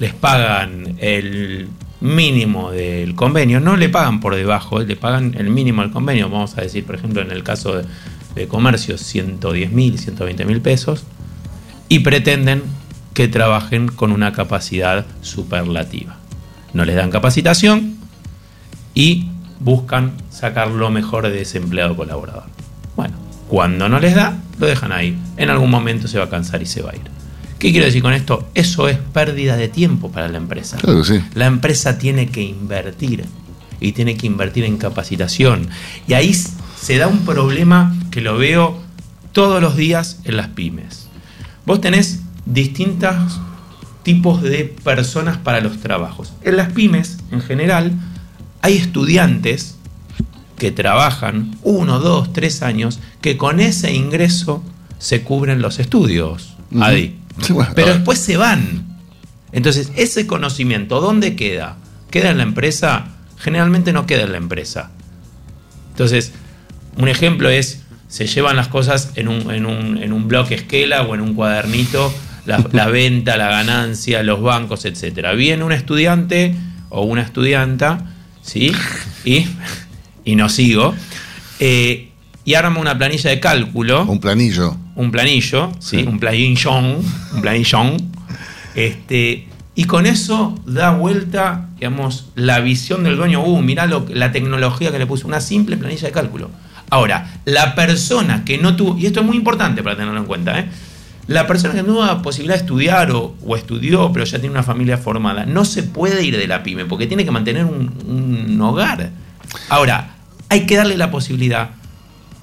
les 0.00 0.14
pagan 0.14 0.96
el 0.98 1.68
mínimo 2.00 2.72
del 2.72 3.14
convenio, 3.14 3.60
no 3.60 3.76
le 3.76 3.88
pagan 3.88 4.18
por 4.18 4.34
debajo, 4.34 4.80
le 4.80 4.96
pagan 4.96 5.36
el 5.38 5.48
mínimo 5.48 5.82
del 5.82 5.92
convenio, 5.92 6.28
vamos 6.28 6.58
a 6.58 6.62
decir, 6.62 6.84
por 6.84 6.96
ejemplo, 6.96 7.22
en 7.22 7.30
el 7.30 7.44
caso 7.44 7.76
de, 7.76 7.84
de 8.34 8.48
comercio, 8.48 8.98
110 8.98 9.70
mil, 9.70 9.96
120 9.96 10.44
mil 10.44 10.60
pesos, 10.60 11.04
y 11.88 12.00
pretenden 12.00 12.64
que 13.14 13.28
trabajen 13.28 13.86
con 13.86 14.10
una 14.10 14.32
capacidad 14.32 15.06
superlativa. 15.20 16.18
No 16.74 16.84
les 16.84 16.96
dan 16.96 17.10
capacitación 17.10 17.96
y 18.94 19.28
buscan 19.60 20.12
sacar 20.30 20.68
lo 20.68 20.90
mejor 20.90 21.28
de 21.28 21.42
ese 21.42 21.58
empleado 21.58 21.96
colaborador. 21.96 22.44
Bueno, 22.96 23.14
cuando 23.48 23.88
no 23.88 24.00
les 24.00 24.14
da, 24.14 24.38
lo 24.58 24.66
dejan 24.66 24.92
ahí. 24.92 25.16
En 25.36 25.50
algún 25.50 25.70
momento 25.70 26.08
se 26.08 26.18
va 26.18 26.24
a 26.24 26.28
cansar 26.30 26.62
y 26.62 26.66
se 26.66 26.82
va 26.82 26.90
a 26.90 26.96
ir. 26.96 27.02
¿Qué 27.58 27.70
quiero 27.70 27.86
decir 27.86 28.02
con 28.02 28.12
esto? 28.12 28.48
Eso 28.54 28.88
es 28.88 28.98
pérdida 28.98 29.56
de 29.56 29.68
tiempo 29.68 30.10
para 30.10 30.28
la 30.28 30.38
empresa. 30.38 30.78
Claro 30.78 31.02
que 31.02 31.04
sí. 31.04 31.24
La 31.34 31.46
empresa 31.46 31.96
tiene 31.96 32.28
que 32.28 32.42
invertir 32.42 33.24
y 33.78 33.92
tiene 33.92 34.16
que 34.16 34.26
invertir 34.26 34.64
en 34.64 34.78
capacitación. 34.78 35.68
Y 36.08 36.14
ahí 36.14 36.34
se 36.34 36.98
da 36.98 37.06
un 37.06 37.24
problema 37.24 37.94
que 38.10 38.20
lo 38.20 38.36
veo 38.36 38.80
todos 39.30 39.62
los 39.62 39.76
días 39.76 40.20
en 40.24 40.36
las 40.36 40.48
pymes. 40.48 41.06
Vos 41.64 41.80
tenés 41.80 42.20
distintos 42.46 43.40
tipos 44.02 44.42
de 44.42 44.64
personas 44.82 45.36
para 45.38 45.60
los 45.60 45.78
trabajos. 45.80 46.32
En 46.42 46.56
las 46.56 46.72
pymes, 46.72 47.18
en 47.30 47.40
general, 47.40 47.92
hay 48.60 48.76
estudiantes 48.76 49.76
que 50.56 50.70
trabajan 50.70 51.56
uno, 51.62 51.98
dos, 51.98 52.32
tres 52.32 52.62
años, 52.62 53.00
que 53.20 53.36
con 53.36 53.60
ese 53.60 53.92
ingreso 53.92 54.62
se 54.98 55.22
cubren 55.22 55.60
los 55.60 55.78
estudios. 55.80 56.54
Sí, 57.40 57.52
bueno, 57.52 57.72
Pero 57.74 57.94
después 57.94 58.18
se 58.18 58.36
van. 58.36 58.98
Entonces, 59.50 59.90
ese 59.96 60.26
conocimiento, 60.26 61.00
¿dónde 61.00 61.34
queda? 61.34 61.76
¿Queda 62.10 62.30
en 62.30 62.36
la 62.38 62.44
empresa? 62.44 63.08
Generalmente 63.38 63.92
no 63.92 64.06
queda 64.06 64.22
en 64.22 64.32
la 64.32 64.38
empresa. 64.38 64.90
Entonces, 65.90 66.32
un 66.96 67.08
ejemplo 67.08 67.48
es, 67.48 67.82
se 68.08 68.26
llevan 68.26 68.56
las 68.56 68.68
cosas 68.68 69.10
en 69.16 69.28
un, 69.28 69.50
en 69.50 69.66
un, 69.66 69.98
en 69.98 70.12
un 70.12 70.28
bloque 70.28 70.54
esquela 70.54 71.02
o 71.02 71.14
en 71.14 71.20
un 71.20 71.34
cuadernito, 71.34 72.12
la, 72.46 72.64
la 72.72 72.86
venta, 72.88 73.36
la 73.36 73.48
ganancia, 73.48 74.22
los 74.22 74.40
bancos, 74.42 74.84
etcétera. 74.84 75.32
Viene 75.32 75.64
un 75.64 75.72
estudiante 75.72 76.54
o 76.88 77.02
una 77.02 77.22
estudianta, 77.22 78.06
¿sí? 78.42 78.72
Y, 79.24 79.46
y 80.24 80.36
no 80.36 80.48
sigo. 80.48 80.94
eh, 81.60 82.08
y 82.44 82.54
arma 82.54 82.80
una 82.80 82.98
planilla 82.98 83.30
de 83.30 83.38
cálculo. 83.38 84.04
Un 84.04 84.18
planillo. 84.18 84.76
Un 84.96 85.12
planillo, 85.12 85.70
sí, 85.78 85.98
un 85.98 86.18
planillón, 86.18 87.00
un 87.34 87.40
planillón. 87.40 87.96
Este, 88.74 89.46
y 89.74 89.84
con 89.84 90.06
eso 90.06 90.58
da 90.66 90.90
vuelta, 90.90 91.68
digamos, 91.76 92.30
la 92.34 92.58
visión 92.60 93.04
del 93.04 93.16
dueño. 93.16 93.44
Uh, 93.44 93.62
mirá 93.62 93.86
lo, 93.86 94.04
la 94.10 94.32
tecnología 94.32 94.90
que 94.90 94.98
le 94.98 95.06
puso, 95.06 95.28
una 95.28 95.40
simple 95.40 95.76
planilla 95.76 96.08
de 96.08 96.12
cálculo. 96.12 96.50
Ahora, 96.90 97.32
la 97.44 97.74
persona 97.74 98.44
que 98.44 98.58
no 98.58 98.74
tuvo, 98.76 98.98
y 98.98 99.06
esto 99.06 99.20
es 99.20 99.26
muy 99.26 99.36
importante 99.36 99.82
para 99.82 99.96
tenerlo 99.96 100.18
en 100.18 100.26
cuenta, 100.26 100.58
¿eh? 100.58 100.66
La 101.26 101.46
persona 101.46 101.74
que 101.74 101.82
no 101.82 101.88
tuvo 101.88 102.04
la 102.04 102.22
posibilidad 102.22 102.56
de 102.56 102.60
estudiar 102.60 103.10
o, 103.12 103.34
estudió, 103.56 104.12
pero 104.12 104.24
ya 104.24 104.38
tiene 104.38 104.52
una 104.52 104.62
familia 104.62 104.98
formada, 104.98 105.46
no 105.46 105.64
se 105.64 105.82
puede 105.82 106.24
ir 106.24 106.36
de 106.36 106.46
la 106.46 106.62
pyme 106.62 106.84
porque 106.84 107.06
tiene 107.06 107.24
que 107.24 107.30
mantener 107.30 107.64
un, 107.64 107.92
un 108.06 108.60
hogar. 108.60 109.10
Ahora, 109.68 110.16
hay 110.48 110.66
que 110.66 110.76
darle 110.76 110.96
la 110.96 111.10
posibilidad 111.10 111.70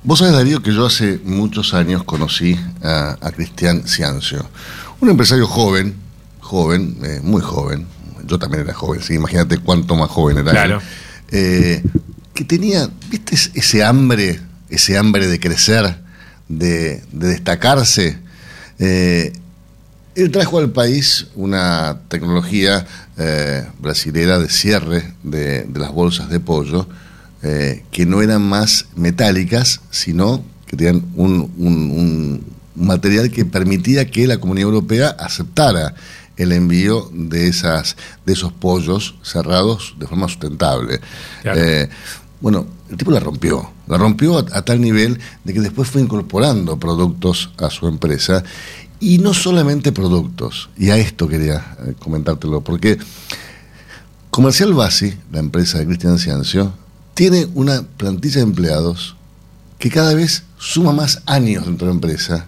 Vos 0.02 0.18
sabés, 0.18 0.34
Darío, 0.34 0.62
que 0.62 0.74
yo 0.74 0.84
hace 0.84 1.18
muchos 1.24 1.72
años 1.72 2.04
conocí 2.04 2.60
a, 2.82 3.16
Cristian 3.34 3.88
Ciancio, 3.88 4.46
un 5.00 5.08
empresario 5.08 5.46
joven, 5.46 6.04
joven, 6.46 6.96
eh, 7.02 7.20
muy 7.22 7.42
joven, 7.42 7.86
yo 8.24 8.38
también 8.38 8.62
era 8.62 8.72
joven, 8.72 9.02
¿sí? 9.02 9.14
imagínate 9.14 9.58
cuánto 9.58 9.96
más 9.96 10.08
joven 10.08 10.38
era. 10.38 10.52
Claro. 10.52 10.80
Eh, 11.30 11.82
que 12.34 12.44
tenía, 12.44 12.88
¿viste 13.10 13.34
ese 13.34 13.84
hambre, 13.84 14.40
ese 14.70 14.96
hambre 14.96 15.26
de 15.26 15.40
crecer, 15.40 15.96
de, 16.48 17.02
destacarse? 17.10 18.18
Eh, 18.78 19.32
él 20.14 20.30
trajo 20.30 20.58
al 20.58 20.70
país 20.70 21.26
una 21.34 22.00
tecnología 22.08 22.86
brasilera 23.80 24.38
de 24.38 24.48
cierre 24.48 25.12
de, 25.22 25.66
las 25.74 25.92
bolsas 25.92 26.30
de 26.30 26.40
pollo, 26.40 26.86
que 27.42 28.06
no 28.06 28.22
eran 28.22 28.42
más 28.42 28.86
metálicas, 28.96 29.80
sino 29.90 30.42
que 30.66 30.76
tenían 30.76 31.04
un, 31.16 31.52
un 31.58 32.44
material 32.74 33.30
que 33.30 33.44
permitía 33.44 34.10
que 34.10 34.26
la 34.26 34.38
Comunidad 34.38 34.68
Europea 34.68 35.08
aceptara 35.18 35.94
el 36.36 36.52
envío 36.52 37.10
de, 37.12 37.48
esas, 37.48 37.96
de 38.24 38.32
esos 38.32 38.52
pollos 38.52 39.14
cerrados 39.22 39.94
de 39.98 40.06
forma 40.06 40.28
sustentable. 40.28 41.00
Eh, 41.44 41.88
bueno, 42.40 42.66
el 42.90 42.96
tipo 42.96 43.10
la 43.10 43.20
rompió, 43.20 43.70
la 43.86 43.96
rompió 43.96 44.38
a, 44.38 44.62
tal 44.62 44.80
nivel 44.80 45.18
de 45.44 45.54
que 45.54 45.60
después 45.60 45.88
fue 45.88 46.02
incorporando 46.02 46.78
productos 46.78 47.50
a 47.56 47.70
su 47.70 47.88
empresa 47.88 48.44
y 49.00 49.18
no 49.18 49.34
solamente 49.34 49.92
productos, 49.92 50.70
y 50.76 50.90
a 50.90 50.96
esto 50.96 51.28
quería 51.28 51.76
eh, 51.86 51.94
comentártelo, 51.98 52.62
porque 52.62 52.98
Comercial 54.30 54.74
Basi, 54.74 55.14
la 55.32 55.38
empresa 55.38 55.78
de 55.78 55.86
Cristian 55.86 56.18
Ciancio, 56.18 56.72
tiene 57.14 57.46
una 57.54 57.82
plantilla 57.82 58.36
de 58.36 58.42
empleados 58.42 59.16
que 59.78 59.90
cada 59.90 60.14
vez 60.14 60.44
suma 60.58 60.92
más 60.92 61.22
años 61.26 61.64
dentro 61.66 61.86
de 61.86 61.92
la 61.92 61.96
empresa 61.96 62.46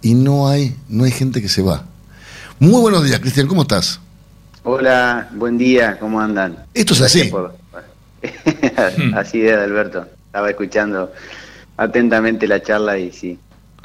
y 0.00 0.14
no 0.14 0.48
hay, 0.48 0.76
no 0.88 1.04
hay 1.04 1.10
gente 1.10 1.42
que 1.42 1.48
se 1.48 1.62
va. 1.62 1.86
Muy 2.58 2.80
buenos 2.80 3.04
días, 3.04 3.20
Cristian, 3.20 3.46
¿cómo 3.46 3.62
estás? 3.62 4.00
Hola, 4.62 5.28
buen 5.32 5.58
día, 5.58 5.98
¿cómo 5.98 6.20
andan? 6.20 6.64
Esto 6.72 6.94
es 6.94 7.02
así. 7.02 7.30
así 9.14 9.46
es, 9.46 9.58
Alberto. 9.58 10.06
Estaba 10.26 10.50
escuchando 10.50 11.12
atentamente 11.76 12.46
la 12.46 12.62
charla 12.62 12.98
y 12.98 13.12
sí, 13.12 13.38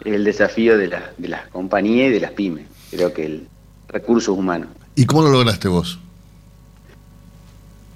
el 0.05 0.23
desafío 0.23 0.77
de, 0.77 0.87
la, 0.87 1.11
de 1.17 1.27
las 1.27 1.47
compañías 1.47 2.09
y 2.09 2.13
de 2.13 2.19
las 2.19 2.31
pymes. 2.31 2.65
Creo 2.91 3.13
que 3.13 3.25
el 3.25 3.47
recursos 3.89 4.37
humanos. 4.37 4.69
¿Y 4.95 5.05
cómo 5.05 5.23
lo 5.23 5.31
lograste 5.31 5.67
vos? 5.67 5.99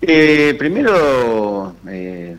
Eh, 0.02 0.56
primero, 0.58 1.76
eh, 1.88 2.36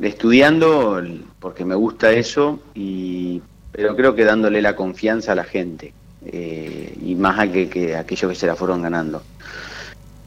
estudiando, 0.00 1.02
porque 1.38 1.64
me 1.64 1.74
gusta 1.74 2.12
eso, 2.12 2.60
y, 2.74 3.42
pero 3.70 3.94
creo 3.96 4.14
que 4.14 4.24
dándole 4.24 4.62
la 4.62 4.74
confianza 4.76 5.32
a 5.32 5.34
la 5.34 5.44
gente. 5.44 5.92
Eh, 6.26 6.96
y 7.02 7.14
más 7.14 7.38
a 7.38 7.50
que, 7.50 7.68
que 7.68 7.96
aquellos 7.96 8.30
que 8.30 8.38
se 8.38 8.46
la 8.46 8.54
fueron 8.54 8.82
ganando. 8.82 9.22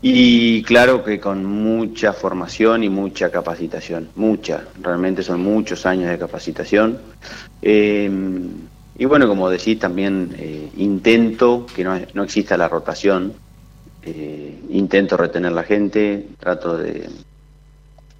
Y 0.01 0.61
claro 0.63 1.03
que 1.03 1.19
con 1.19 1.45
mucha 1.45 2.13
formación 2.13 2.83
y 2.83 2.89
mucha 2.89 3.31
capacitación, 3.31 4.09
mucha, 4.15 4.65
realmente 4.81 5.23
son 5.23 5.41
muchos 5.41 5.85
años 5.85 6.09
de 6.09 6.19
capacitación. 6.19 6.99
Eh, 7.61 8.09
y 8.97 9.05
bueno, 9.05 9.27
como 9.27 9.49
decís, 9.49 9.79
también 9.79 10.35
eh, 10.37 10.69
intento 10.77 11.65
que 11.73 11.83
no, 11.83 11.99
no, 12.13 12.23
exista 12.23 12.57
la 12.57 12.67
rotación, 12.67 13.33
intento 14.69 15.17
retener 15.17 15.51
la 15.51 15.63
gente, 15.63 16.27
trato 16.39 16.77
de, 16.77 17.09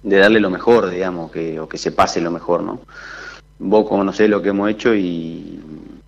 de 0.02 0.16
darle 0.18 0.40
lo 0.40 0.50
mejor, 0.50 0.90
digamos, 0.90 1.30
que, 1.30 1.60
o 1.60 1.68
que 1.68 1.78
se 1.78 1.92
pase 1.92 2.20
lo 2.20 2.30
mejor, 2.32 2.62
¿no? 2.62 2.80
Vos 3.58 3.88
conocés 3.88 4.28
lo 4.28 4.42
que 4.42 4.50
hemos 4.50 4.70
hecho 4.70 4.94
y 4.94 5.60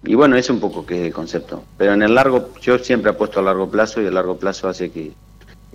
y 0.04 0.14
bueno, 0.14 0.36
es 0.36 0.48
un 0.48 0.60
poco 0.60 0.86
que 0.86 1.06
el 1.06 1.12
concepto. 1.12 1.64
Pero 1.76 1.92
en 1.92 2.02
el 2.02 2.14
largo, 2.14 2.50
yo 2.60 2.78
siempre 2.78 3.10
apuesto 3.10 3.40
a 3.40 3.42
largo 3.42 3.70
plazo 3.70 4.00
y 4.00 4.06
a 4.06 4.10
largo 4.10 4.36
plazo 4.36 4.68
hace 4.68 4.90
que 4.90 5.12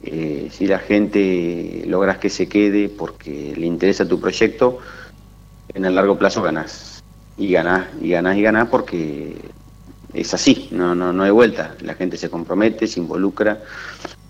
eh, 0.04 0.50
si 0.52 0.68
la 0.68 0.80
gente 0.80 1.84
logras 1.88 2.18
que 2.18 2.30
se 2.30 2.48
quede 2.48 2.90
porque 2.90 3.54
le 3.56 3.66
interesa 3.66 4.08
tu 4.08 4.20
proyecto, 4.20 4.80
en 5.74 5.86
el 5.86 5.96
largo 5.96 6.18
plazo 6.18 6.42
ganás. 6.42 7.04
Y 7.38 7.52
ganás, 7.52 7.88
y 8.02 8.10
ganás, 8.10 8.38
y 8.38 8.42
ganás 8.42 8.70
porque 8.70 9.36
es 10.14 10.34
así, 10.34 10.70
no, 10.72 10.94
no, 10.96 11.12
no 11.12 11.24
hay 11.24 11.32
vuelta. 11.32 11.76
La 11.82 11.96
gente 11.96 12.18
se 12.18 12.30
compromete, 12.30 12.88
se 12.88 13.00
involucra 13.00 13.62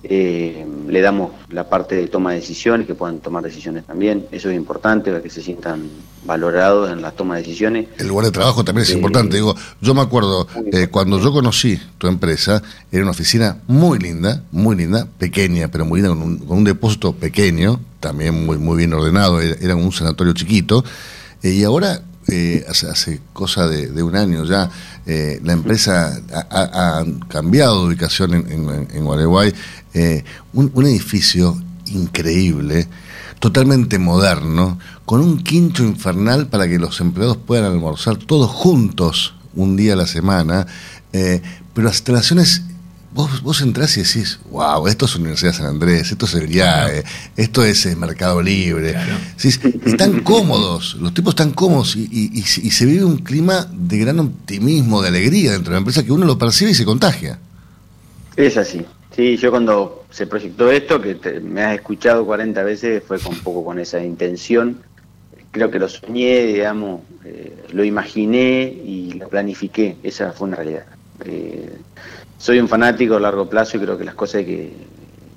eh, 0.04 0.66
le 0.88 1.02
damos 1.02 1.32
la 1.50 1.70
parte 1.70 1.96
de 1.96 2.08
toma 2.08 2.32
de 2.32 2.42
decisiones, 2.42 2.86
que 2.86 2.94
puedan 2.94 3.20
tomar 3.20 3.44
decisiones 3.44 3.86
también. 3.86 4.26
Eso 4.32 4.50
es 4.50 4.56
importante 4.56 5.12
para 5.12 5.24
que 5.24 5.30
se 5.30 5.42
sientan 5.42 5.90
valorados 6.26 6.92
en 6.92 7.02
la 7.02 7.12
toma 7.12 7.36
de 7.36 7.44
decisiones. 7.44 7.88
El 7.98 8.08
lugar 8.08 8.26
de 8.26 8.32
trabajo 8.32 8.64
también 8.64 8.84
es 8.84 8.92
eh, 8.92 8.96
importante. 8.96 9.38
Digo, 9.38 9.56
yo 9.82 9.94
me 9.94 10.02
acuerdo, 10.02 10.48
eh, 10.72 10.88
cuando 10.88 11.20
yo 11.20 11.32
conocí 11.32 11.80
tu 11.98 12.08
empresa, 12.08 12.62
era 12.92 13.04
una 13.04 13.12
oficina 13.12 13.60
muy 13.68 13.98
linda, 13.98 14.44
muy 14.52 14.76
linda, 14.76 15.08
pequeña, 15.18 15.70
pero 15.70 15.86
muy 15.86 16.02
linda, 16.02 16.16
con 16.16 16.58
un, 16.58 16.64
depósito 16.64 17.14
pequeño, 17.14 17.80
también 18.00 18.46
muy, 18.46 18.58
muy 18.58 18.78
bien 18.78 18.94
ordenado, 18.94 19.40
era, 19.40 19.76
un 19.76 19.92
sanatorio 19.92 20.34
chiquito. 20.34 20.84
y 21.42 21.64
ahora 21.64 22.02
eh, 22.28 22.66
hace, 22.70 23.20
cosa 23.34 23.68
de, 23.68 24.02
un 24.02 24.16
año 24.16 24.46
ya, 24.46 24.70
eh, 25.06 25.42
la 25.44 25.54
empresa 25.54 26.22
ha, 26.50 27.04
cambiado 27.28 27.82
de 27.82 27.88
ubicación 27.88 28.34
en, 28.34 28.48
en, 28.50 29.08
eh, 29.94 30.24
un, 30.54 30.86
edificio 30.86 31.62
increíble, 31.88 32.88
totalmente 33.40 34.00
moderno, 34.00 34.80
con 35.06 35.20
un 35.20 35.44
quincho 35.44 35.84
infernal 35.84 36.48
para 36.48 36.68
que 36.68 36.80
los 36.80 37.02
empleados 37.02 37.38
puedan 37.38 37.66
almorzar 37.66 38.16
todos 38.18 38.50
juntos 38.50 39.36
un 39.56 39.76
día 39.76 39.94
a 39.94 39.98
la 39.98 40.08
semana, 40.08 40.66
pero 41.12 41.86
las 41.86 41.96
instalaciones 41.96 42.64
vos, 43.14 43.42
vos 43.42 43.62
entrás 43.62 43.96
y 43.98 44.02
decís, 44.02 44.40
wow, 44.50 44.88
esto 44.88 45.06
es 45.06 45.16
Universidad 45.16 45.54
San 45.54 45.68
Andrés, 45.68 46.12
esto 46.12 46.26
es 46.26 46.34
el 46.36 46.52
IAE, 46.52 47.04
esto 47.38 47.64
es 47.64 47.86
el 47.86 47.98
Mercado 47.98 48.42
Libre. 48.42 48.96
están 49.86 50.22
cómodos, 50.22 50.96
los 50.96 51.14
tipos 51.14 51.34
están 51.34 51.52
cómodos 51.52 51.96
y, 51.96 52.42
se 52.44 52.86
vive 52.86 53.06
un 53.06 53.18
clima 53.18 53.68
de 53.72 53.98
gran 54.00 54.20
optimismo, 54.20 55.02
de 55.02 55.10
alegría 55.10 55.52
dentro 55.52 55.72
de 55.72 55.76
la 55.76 55.80
empresa 55.80 56.04
que 56.04 56.12
uno 56.12 56.26
lo 56.26 56.38
percibe 56.38 56.72
y 56.72 56.76
se 56.76 56.86
contagia. 56.86 57.40
Es 58.36 58.58
así. 58.58 58.84
Sí, 59.16 59.38
yo 59.38 59.52
cuando 59.52 60.06
se 60.10 60.26
proyectó 60.26 60.72
esto, 60.72 61.00
que 61.00 61.16
me 61.40 61.62
has 61.62 61.76
escuchado 61.76 62.26
40 62.26 62.64
veces, 62.64 63.04
fue 63.06 63.20
con, 63.20 63.34
un 63.34 63.40
poco 63.42 63.64
con 63.64 63.78
esa 63.80 64.04
intención. 64.04 64.82
Creo 65.52 65.70
que 65.70 65.78
lo 65.78 65.88
soñé, 65.88 66.48
digamos, 66.48 67.02
eh, 67.24 67.54
lo 67.74 67.84
imaginé 67.84 68.64
y 68.64 69.14
lo 69.14 69.30
planifiqué. 69.30 69.98
Esa 70.02 70.32
fue 70.32 70.48
una 70.48 70.58
realidad. 70.58 70.86
Eh, 71.26 71.78
soy 72.44 72.60
un 72.60 72.68
fanático 72.68 73.16
a 73.16 73.22
largo 73.22 73.48
plazo 73.48 73.78
y 73.78 73.80
creo 73.80 73.98
que 73.98 74.04
las 74.04 74.16
cosas 74.16 74.40
hay 74.40 74.46
que 74.46 74.74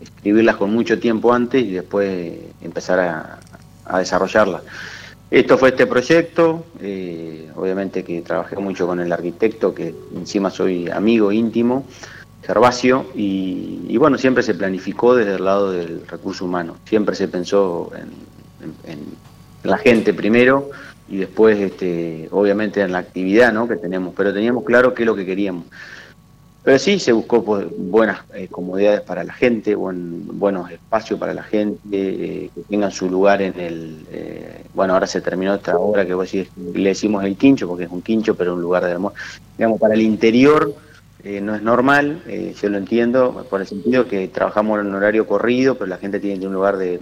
escribirlas 0.03 0.57
con 0.57 0.73
mucho 0.73 0.99
tiempo 0.99 1.33
antes 1.33 1.63
y 1.63 1.71
después 1.71 2.33
empezar 2.61 2.99
a, 2.99 3.99
desarrollarlas. 3.99 4.63
Esto 5.31 5.57
fue 5.57 5.69
este 5.69 5.87
proyecto, 5.87 6.67
eh, 6.81 7.49
obviamente 7.55 8.03
que 8.03 8.23
trabajé 8.23 8.57
mucho 8.57 8.89
con 8.89 8.99
el 8.99 9.13
arquitecto, 9.13 9.73
que 9.73 9.95
encima 10.17 10.51
soy 10.51 10.91
amigo 10.91 11.31
íntimo, 11.31 11.87
Gervasio, 12.43 13.07
y, 13.15 13.97
bueno, 13.99 14.19
siempre 14.19 14.43
se 14.43 14.55
planificó 14.55 15.15
desde 15.15 15.37
el 15.37 15.45
lado 15.45 15.71
del 15.71 16.05
recurso 16.09 16.45
humano, 16.45 16.77
siempre 16.89 17.15
se 17.15 17.29
pensó 17.29 17.93
en, 17.95 18.11
en- 18.91 18.93
en 18.93 19.71
la 19.71 19.79
gente 19.79 20.13
primero 20.13 20.71
y 21.09 21.19
después, 21.19 21.57
este, 21.57 22.29
obviamente, 22.33 22.81
en 22.81 22.91
la 22.91 22.99
actividad 22.99 23.53
¿no? 23.53 23.69
que 23.69 23.77
tenemos, 23.77 24.13
pero 24.17 24.35
teníamos 24.35 24.65
claro 24.65 24.93
qué 24.93 25.05
es 25.05 25.07
lo 25.07 25.15
que 25.15 25.25
queríamos. 25.25 25.67
Pero 26.67 26.81
sí 26.81 26.99
se 26.99 27.13
buscó 27.13 27.45
pues, 27.45 27.65
buenas 27.79 28.23
eh, 28.35 28.49
comodidades 28.49 29.01
para 29.03 29.23
la 29.23 29.33
gente, 29.33 29.77
buen, 29.77 30.27
buenos 30.37 30.69
espacios 30.69 31.17
para 31.17 31.33
la 31.33 31.45
gente, 31.45 31.79
eh, 31.93 32.51
que 32.53 32.61
tengan 32.63 32.91
su 32.91 33.09
lugar 33.09 33.41
en 33.41 33.55
el... 33.61 34.05
eh, 34.11 34.65
bueno, 34.75 34.95
ahora 34.95 35.07
se 35.07 35.21
terminó 35.21 35.55
esta 35.55 35.79
obra 35.79 36.05
que 36.05 36.13
vos 36.13 36.29
decís, 36.29 36.51
le 36.75 36.89
decimos 36.89 37.23
el 37.23 37.37
quincho, 37.37 37.69
porque 37.69 37.85
es 37.85 37.91
un 37.93 38.03
quincho, 38.03 38.35
pero 38.35 38.55
un 38.55 38.63
lugar 38.63 38.85
de 38.85 38.91
almuerzo. 38.91 39.17
Digamos, 39.57 39.79
para 39.79 39.95
el 39.95 40.01
interior 40.01 40.75
no 41.41 41.55
es 41.55 41.63
normal, 41.63 42.21
yo 42.61 42.69
lo 42.69 42.79
entiendo, 42.79 43.47
por 43.49 43.61
el 43.61 43.67
sentido 43.69 44.09
que 44.09 44.27
trabajamos 44.27 44.81
en 44.81 44.89
un 44.89 44.95
horario 44.97 45.25
corrido, 45.25 45.75
pero 45.77 45.87
la 45.87 45.99
gente 45.99 46.19
tiene 46.19 46.45
un 46.49 46.53
lugar 46.53 46.77
de, 46.79 46.99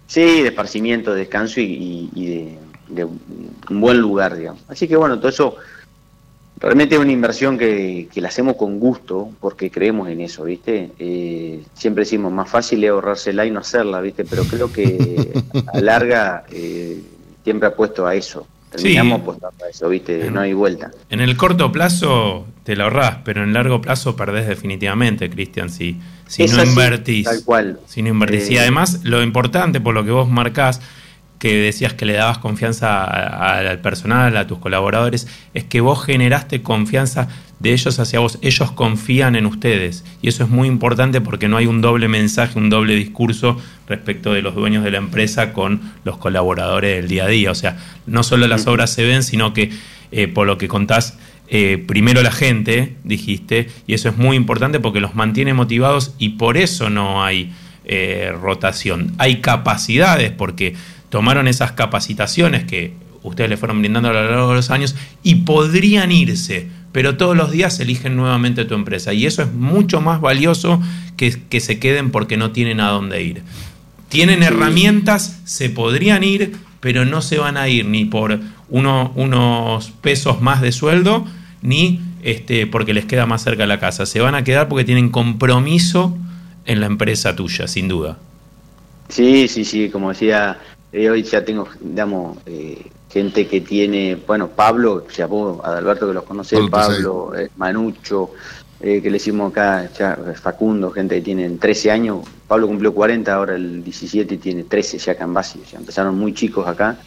sí, 0.07 0.41
de 0.41 0.47
esparcimiento, 0.47 1.13
de 1.13 1.19
descanso 1.19 1.59
y, 1.59 1.65
y- 1.65 2.09
y 2.15 2.25
de, 2.27 2.57
de 2.89 3.05
un 3.05 3.79
buen 3.81 3.99
lugar, 3.99 4.35
digamos. 4.35 4.63
Así 4.67 4.87
que 4.87 4.95
bueno, 4.95 5.17
todo 5.19 5.29
eso 5.29 5.55
realmente 6.61 6.95
es 6.95 7.01
una 7.01 7.11
inversión 7.11 7.57
que, 7.57 8.07
que 8.13 8.21
la 8.21 8.27
hacemos 8.29 8.55
con 8.55 8.79
gusto 8.79 9.29
porque 9.39 9.71
creemos 9.71 10.07
en 10.09 10.21
eso, 10.21 10.43
¿viste? 10.43 10.91
Eh, 10.99 11.63
siempre 11.73 12.03
decimos, 12.03 12.31
más 12.31 12.49
fácil 12.49 12.83
es 12.83 12.89
ahorrársela 12.91 13.45
y 13.45 13.51
no 13.51 13.59
hacerla, 13.59 13.99
¿viste? 14.01 14.23
Pero 14.25 14.43
creo 14.45 14.71
que 14.71 15.33
a 15.67 15.77
la 15.77 15.81
larga 15.81 16.43
eh, 16.51 17.01
siempre 17.43 17.67
apuesto 17.67 18.05
a 18.05 18.15
eso. 18.15 18.47
Terminamos 18.71 19.17
Sí. 19.17 19.21
apostando 19.23 19.65
a 19.65 19.69
eso, 19.69 19.89
¿viste? 19.89 20.31
No 20.31 20.39
hay 20.39 20.53
vuelta. 20.53 20.91
En 21.09 21.19
el 21.19 21.35
corto 21.35 21.71
plazo 21.73 22.45
te 22.63 22.77
la 22.77 22.85
ahorrás, 22.85 23.17
pero 23.25 23.41
en 23.41 23.49
el 23.49 23.53
largo 23.53 23.81
plazo 23.81 24.15
perdés 24.15 24.47
definitivamente, 24.47 25.29
Cristian, 25.29 25.69
si, 25.69 25.99
si 26.27 26.43
Es 26.43 26.53
no 26.53 26.61
así, 26.61 26.69
invertís. 26.69 27.25
tal 27.25 27.43
cual. 27.43 27.79
Si 27.85 28.01
no 28.01 28.07
invertís. 28.09 28.49
y 28.49 28.55
Eh, 28.55 28.59
además, 28.61 29.01
lo 29.03 29.21
importante 29.23 29.81
por 29.81 29.93
lo 29.93 30.05
que 30.05 30.11
vos 30.11 30.29
marcás, 30.29 30.79
que 31.41 31.55
decías 31.55 31.93
que 31.95 32.05
le 32.05 32.13
dabas 32.13 32.37
confianza 32.37 33.03
a- 33.03 33.55
a- 33.55 33.57
al 33.71 33.79
personal, 33.79 34.37
a 34.37 34.45
tus 34.45 34.59
colaboradores, 34.59 35.27
es 35.55 35.63
que 35.63 35.81
vos 35.81 36.05
generaste 36.05 36.61
confianza 36.61 37.29
de 37.57 37.73
ellos 37.73 37.97
hacia 37.97 38.19
vos. 38.19 38.37
Ellos 38.43 38.71
confían 38.73 39.35
en 39.35 39.47
ustedes. 39.47 40.05
Y 40.21 40.27
eso 40.29 40.43
es 40.43 40.51
muy 40.51 40.67
importante 40.67 41.19
porque 41.19 41.47
no 41.47 41.57
hay 41.57 41.65
un 41.65 41.81
doble 41.81 42.07
mensaje, 42.07 42.59
un 42.59 42.69
doble 42.69 42.93
discurso 42.93 43.59
respecto 43.87 44.33
de 44.33 44.43
los 44.43 44.53
dueños 44.53 44.83
de 44.83 44.91
la 44.91 44.99
empresa 44.99 45.51
con 45.51 45.81
los 46.03 46.17
colaboradores 46.17 46.97
del 46.97 47.07
día 47.07 47.23
a 47.23 47.27
día. 47.27 47.49
O 47.49 47.55
sea, 47.55 47.75
no 48.05 48.21
solo 48.21 48.47
las 48.47 48.67
obras 48.67 48.93
se 48.93 49.03
ven, 49.03 49.23
sino 49.23 49.51
que 49.51 49.71
eh, 50.11 50.27
por 50.27 50.45
lo 50.45 50.59
que 50.59 50.67
contás, 50.67 51.17
eh, 51.47 51.83
primero 51.87 52.21
la 52.21 52.31
gente, 52.31 52.97
dijiste, 53.03 53.67
y 53.87 53.95
eso 53.95 54.09
es 54.09 54.17
muy 54.17 54.35
importante 54.37 54.79
porque 54.79 54.99
los 54.99 55.15
mantiene 55.15 55.55
motivados 55.55 56.13
y 56.19 56.29
por 56.37 56.55
eso 56.57 56.91
no 56.91 57.23
hay 57.23 57.51
eh, 57.83 58.31
rotación. 58.39 59.13
Hay 59.17 59.41
capacidades 59.41 60.31
porque 60.31 60.75
tomaron 61.11 61.47
esas 61.47 61.73
capacitaciones 61.73 62.63
que 62.63 62.93
ustedes 63.21 63.51
le 63.51 63.57
fueron 63.57 63.79
brindando 63.81 64.09
a 64.09 64.13
lo 64.13 64.23
largo 64.23 64.49
de 64.49 64.55
los 64.55 64.71
años 64.71 64.95
y 65.21 65.35
podrían 65.35 66.11
irse, 66.11 66.67
pero 66.91 67.17
todos 67.17 67.37
los 67.37 67.51
días 67.51 67.79
eligen 67.79 68.15
nuevamente 68.15 68.65
tu 68.65 68.73
empresa 68.73 69.13
y 69.13 69.27
eso 69.27 69.43
es 69.43 69.53
mucho 69.53 70.01
más 70.01 70.19
valioso 70.21 70.81
que 71.17 71.39
que 71.49 71.59
se 71.59 71.77
queden 71.77 72.09
porque 72.09 72.35
no 72.37 72.49
tienen 72.49 72.79
a 72.79 72.89
dónde 72.89 73.21
ir. 73.21 73.43
Tienen 74.09 74.41
herramientas, 74.41 75.39
se 75.45 75.69
podrían 75.69 76.23
ir, 76.23 76.53
pero 76.79 77.05
no 77.05 77.21
se 77.21 77.37
van 77.37 77.57
a 77.57 77.69
ir 77.69 77.85
ni 77.85 78.05
por 78.05 78.39
uno- 78.69 79.11
unos 79.15 79.91
pesos 80.01 80.41
más 80.41 80.59
de 80.61 80.71
sueldo, 80.71 81.25
ni 81.61 82.01
este, 82.23 82.67
porque 82.67 82.93
les 82.93 83.05
queda 83.05 83.25
más 83.25 83.43
cerca 83.43 83.65
la 83.67 83.79
casa. 83.79 84.05
Se 84.05 84.19
van 84.19 84.35
a 84.35 84.43
quedar 84.43 84.67
porque 84.67 84.83
tienen 84.83 85.09
compromiso 85.09 86.17
en 86.65 86.79
la 86.79 86.87
empresa 86.87 87.35
tuya, 87.35 87.67
sin 87.67 87.87
duda. 87.87 88.17
Sí, 89.09 89.47
sí, 89.47 89.63
sí, 89.65 89.89
como 89.89 90.09
decía, 90.09 90.57
eh, 90.91 91.09
hoy 91.09 91.23
ya 91.23 91.43
tengo, 91.43 91.67
digamos, 91.79 92.37
eh, 92.45 92.85
gente 93.09 93.47
que 93.47 93.61
tiene, 93.61 94.15
bueno, 94.15 94.49
Pablo, 94.49 95.07
ya 95.09 95.25
vos, 95.25 95.59
Adalberto 95.63 96.07
que 96.07 96.13
los 96.13 96.23
conoce, 96.23 96.57
Pablo 96.69 97.33
eh, 97.35 97.49
Manucho, 97.57 98.31
eh, 98.79 99.01
que 99.01 99.11
le 99.11 99.17
hicimos 99.17 99.51
acá, 99.51 99.89
ya, 99.97 100.17
Facundo, 100.41 100.91
gente 100.91 101.15
que 101.15 101.21
tienen 101.21 101.59
13 101.59 101.91
años, 101.91 102.25
Pablo 102.47 102.67
cumplió 102.67 102.93
40, 102.93 103.33
ahora 103.33 103.55
el 103.55 103.83
17 103.83 104.35
y 104.35 104.37
tiene 104.37 104.63
13 104.63 104.97
ya 104.97 105.11
acá 105.11 105.25
en 105.25 105.33
Basi, 105.33 105.61
ya 105.71 105.77
empezaron 105.77 106.17
muy 106.17 106.33
chicos 106.33 106.67
acá 106.67 106.97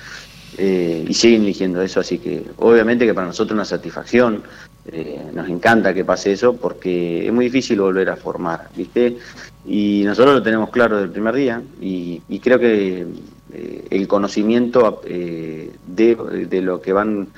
eh, 0.56 1.04
y 1.08 1.14
siguen 1.14 1.42
eligiendo 1.42 1.82
eso, 1.82 2.00
así 2.00 2.18
que 2.18 2.44
obviamente 2.58 3.06
que 3.06 3.14
para 3.14 3.26
nosotros 3.26 3.50
es 3.50 3.54
una 3.54 3.64
satisfacción, 3.64 4.42
eh, 4.86 5.30
nos 5.32 5.48
encanta 5.48 5.94
que 5.94 6.04
pase 6.04 6.32
eso 6.32 6.56
porque 6.56 7.26
es 7.26 7.32
muy 7.32 7.46
difícil 7.46 7.80
volver 7.80 8.10
a 8.10 8.16
formar, 8.16 8.68
¿viste? 8.76 9.16
Y 9.66 10.02
nosotros 10.04 10.34
lo 10.34 10.42
tenemos 10.42 10.70
claro 10.70 10.96
desde 10.96 11.06
el 11.06 11.12
primer 11.12 11.34
día 11.34 11.62
y, 11.80 12.20
y 12.28 12.38
creo 12.38 12.58
que 12.58 13.06
eh, 13.52 13.84
el 13.90 14.06
conocimiento 14.08 15.00
eh, 15.06 15.70
de, 15.86 16.46
de 16.50 16.62
lo 16.62 16.80
que 16.82 16.92
van 16.92 17.28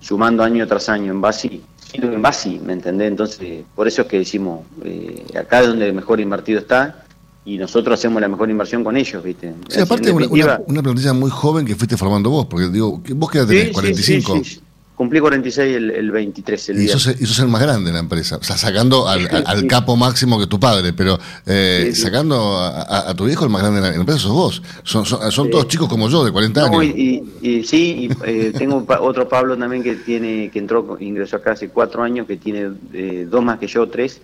sumando 0.00 0.42
año 0.42 0.66
tras 0.66 0.88
año 0.88 1.12
en 1.12 1.20
Basi, 1.20 1.62
en 1.92 2.22
Basi, 2.22 2.58
¿me 2.64 2.72
entendés? 2.72 3.08
Entonces, 3.08 3.64
por 3.74 3.86
eso 3.86 4.02
es 4.02 4.08
que 4.08 4.18
decimos, 4.18 4.60
eh, 4.84 5.24
acá 5.38 5.60
es 5.60 5.68
donde 5.68 5.92
mejor 5.92 6.20
invertido 6.20 6.60
está 6.60 7.04
y 7.44 7.58
nosotros 7.58 7.98
hacemos 7.98 8.20
la 8.20 8.28
mejor 8.28 8.50
inversión 8.50 8.84
con 8.84 8.96
ellos, 8.96 9.22
¿viste? 9.22 9.54
Sí, 9.68 9.80
aparte 9.80 10.10
una, 10.10 10.26
una, 10.28 10.60
una 10.66 10.82
plantilla 10.82 11.12
muy 11.12 11.30
joven 11.30 11.64
que 11.64 11.74
fuiste 11.76 11.96
formando 11.96 12.30
vos, 12.30 12.46
porque 12.46 12.68
digo, 12.68 13.00
vos 13.14 13.30
qué 13.30 13.38
edad 13.38 13.46
tenés, 13.46 13.64
Sí, 13.64 13.68
sí, 13.68 14.22
45. 14.22 14.36
sí, 14.36 14.44
sí. 14.44 14.60
Cumplí 14.98 15.20
46 15.20 15.76
el, 15.76 15.90
el 15.92 16.10
23, 16.10 16.68
el 16.70 16.76
Y 16.76 16.80
día. 16.80 16.98
sos, 16.98 17.14
y 17.20 17.24
sos 17.24 17.38
el 17.38 17.46
más 17.46 17.62
grande 17.62 17.86
de 17.90 17.94
la 17.94 18.00
empresa. 18.00 18.36
O 18.36 18.42
sea, 18.42 18.56
sacando 18.58 19.06
al, 19.08 19.28
al- 19.28 19.44
al 19.46 19.66
capo 19.68 19.94
máximo 19.96 20.40
que 20.40 20.48
tu 20.48 20.58
padre, 20.58 20.92
pero 20.92 21.16
eh, 21.46 21.92
Sí, 21.94 22.00
sacando 22.02 22.58
a, 22.58 23.08
a- 23.10 23.14
tu 23.14 23.24
viejo 23.26 23.44
el 23.44 23.50
más 23.50 23.62
grande 23.62 23.80
de 23.80 23.90
la 23.90 23.94
empresa 23.94 24.18
sos 24.18 24.32
vos. 24.32 24.60
Son, 24.82 25.06
son, 25.06 25.30
son 25.30 25.50
todos 25.50 25.68
chicos 25.68 25.88
como 25.88 26.08
yo, 26.08 26.24
de 26.24 26.32
40 26.32 26.68
No, 26.68 26.80
años. 26.80 26.96
y, 26.96 27.22
y- 27.40 27.48
y 27.48 27.64
sí, 27.64 28.10
y, 28.10 28.28
eh, 28.28 28.52
tengo 28.58 28.84
otro 29.00 29.28
Pablo 29.28 29.56
también 29.56 29.84
que 29.84 29.94
tiene 29.94 30.50
que 30.52 30.58
entró, 30.58 30.96
ingresó 30.98 31.36
acá 31.36 31.52
hace 31.52 31.68
cuatro 31.68 32.02
años, 32.02 32.26
que 32.26 32.36
tiene 32.36 32.72
eh, 32.92 33.24
dos 33.30 33.44
más 33.44 33.60
que 33.60 33.68
yo, 33.68 33.88
tres, 33.88 34.20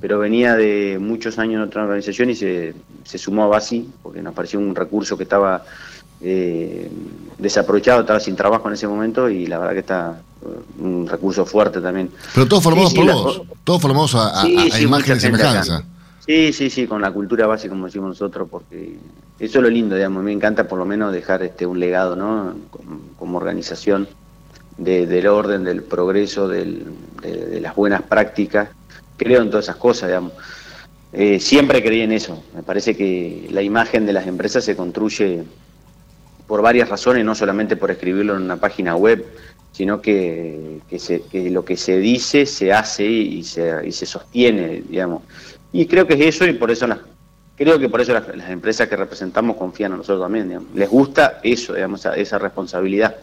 pero 0.00 0.18
venía 0.18 0.56
de 0.56 0.98
muchos 1.00 1.38
años 1.38 1.54
en 1.54 1.68
otra 1.68 1.84
organización 1.84 2.30
y 2.30 2.34
se, 2.34 2.74
se 3.04 3.16
sumó 3.16 3.44
a 3.44 3.46
Basi, 3.46 3.88
porque 4.02 4.22
nos 4.22 4.34
pareció 4.34 4.58
un 4.58 4.74
recurso 4.74 5.16
que 5.16 5.22
estaba 5.22 5.64
eh, 6.20 6.90
desaprovechado, 7.38 8.00
estaba 8.00 8.20
sin 8.20 8.36
trabajo 8.36 8.68
en 8.68 8.74
ese 8.74 8.88
momento 8.88 9.28
y 9.28 9.46
la 9.46 9.58
verdad 9.58 9.72
que 9.74 9.80
está 9.80 10.20
eh, 10.42 10.82
un 10.82 11.06
recurso 11.06 11.44
fuerte 11.46 11.80
también. 11.80 12.10
Pero 12.34 12.46
todos 12.46 12.62
formados 12.62 12.90
Sí, 12.92 12.96
sí, 13.00 13.02
por 13.06 13.12
vos. 13.14 13.42
Todos 13.64 13.82
formados 13.82 14.14
a, 14.14 14.42
Sí, 14.42 14.56
a- 14.72 14.80
imagen 14.80 15.08
y 15.10 15.12
acá. 15.12 15.20
semejanza. 15.20 15.84
Sí, 16.26 16.52
sí, 16.52 16.70
sí, 16.70 16.86
con 16.86 17.00
la 17.00 17.12
cultura 17.12 17.46
base, 17.46 17.68
como 17.68 17.86
decimos 17.86 18.08
nosotros, 18.08 18.48
porque 18.50 18.96
eso 19.38 19.58
es 19.58 19.62
lo 19.62 19.70
lindo, 19.70 19.94
digamos. 19.94 20.24
Me 20.24 20.32
encanta 20.32 20.66
por 20.66 20.78
lo 20.78 20.84
menos 20.84 21.12
dejar 21.12 21.42
este 21.44 21.66
un 21.66 21.78
legado, 21.78 22.16
¿no? 22.16 22.54
Como, 22.70 23.00
como 23.18 23.38
organización 23.38 24.08
de- 24.76 25.06
del 25.06 25.26
orden, 25.28 25.62
del 25.62 25.82
progreso, 25.84 26.48
del- 26.48 26.84
de, 27.22 27.46
de 27.46 27.60
las 27.60 27.76
buenas 27.76 28.02
prácticas. 28.02 28.70
Creo 29.16 29.42
en 29.42 29.50
todas 29.50 29.66
esas 29.66 29.76
cosas, 29.76 30.08
digamos. 30.08 30.32
Eh, 31.12 31.38
siempre 31.40 31.82
creí 31.82 32.00
en 32.00 32.12
eso. 32.12 32.42
Me 32.54 32.62
parece 32.62 32.96
que 32.96 33.46
la 33.52 33.62
imagen 33.62 34.04
de 34.04 34.12
las 34.12 34.26
empresas 34.26 34.64
se 34.64 34.74
construye 34.76 35.44
por 36.46 36.62
varias 36.62 36.88
razones, 36.88 37.24
no 37.24 37.34
solamente 37.34 37.76
por 37.76 37.90
escribirlo 37.90 38.36
en 38.36 38.42
una 38.42 38.56
página 38.56 38.94
web, 38.96 39.24
sino 39.72 40.00
que, 40.00 40.78
que, 40.88 40.98
se- 40.98 41.22
que 41.22 41.50
lo 41.50 41.64
que 41.64 41.76
se 41.76 41.98
dice 41.98 42.46
se 42.46 42.72
hace 42.72 43.04
y 43.04 43.42
se, 43.44 43.86
y 43.86 43.92
se 43.92 44.06
sostiene, 44.06 44.82
digamos. 44.88 45.22
Y 45.72 45.86
creo 45.86 46.06
que 46.06 46.14
es 46.14 46.34
eso 46.36 46.46
y 46.46 46.54
por 46.54 46.70
eso 46.70 46.86
las, 46.86 46.98
creo 47.56 47.78
que 47.78 47.88
por 47.88 48.00
eso 48.00 48.12
las, 48.12 48.24
empresas 48.48 48.88
que 48.88 48.96
representamos 48.96 49.56
confían 49.56 49.92
en 49.92 49.98
nosotros 49.98 50.24
también, 50.24 50.48
digamos. 50.48 50.68
Les 50.74 50.88
gusta 50.88 51.40
eso, 51.42 51.74
digamos, 51.74 52.06
esa 52.06 52.38
responsabilidad. 52.38 53.16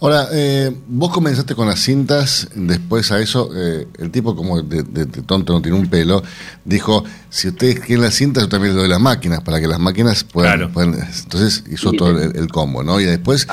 Ahora, 0.00 0.28
eh, 0.32 0.76
vos 0.88 1.10
comenzaste 1.12 1.54
con 1.54 1.66
las 1.68 1.80
cintas, 1.80 2.48
después 2.54 3.10
a 3.12 3.18
eso, 3.20 3.50
eh, 3.54 3.88
el 3.98 4.10
tipo 4.10 4.36
como 4.36 4.62
de, 4.62 4.82
de- 4.82 5.06
de 5.06 5.22
tonto 5.22 5.52
no 5.52 5.62
tiene 5.62 5.76
un 5.78 5.88
pelo, 5.88 6.22
dijo, 6.64 7.02
si 7.30 7.48
ustedes 7.48 7.80
quieren 7.80 8.02
las 8.04 8.14
cintas, 8.14 8.44
yo 8.44 8.48
también 8.48 8.74
les 8.74 8.80
doy 8.82 8.88
las 8.88 9.00
máquinas, 9.00 9.40
para 9.40 9.60
que 9.60 9.66
las 9.66 9.78
máquinas 9.80 10.24
puedan... 10.24 10.72
puedan- 10.72 10.94
entonces 10.94 11.64
hizo 11.70 11.90
Sí, 11.90 11.96
todo 11.96 12.16
sí. 12.18 12.24
el, 12.24 12.36
el 12.36 12.48
combo, 12.48 12.82
¿no? 12.82 13.00
Y 13.00 13.04
después... 13.04 13.46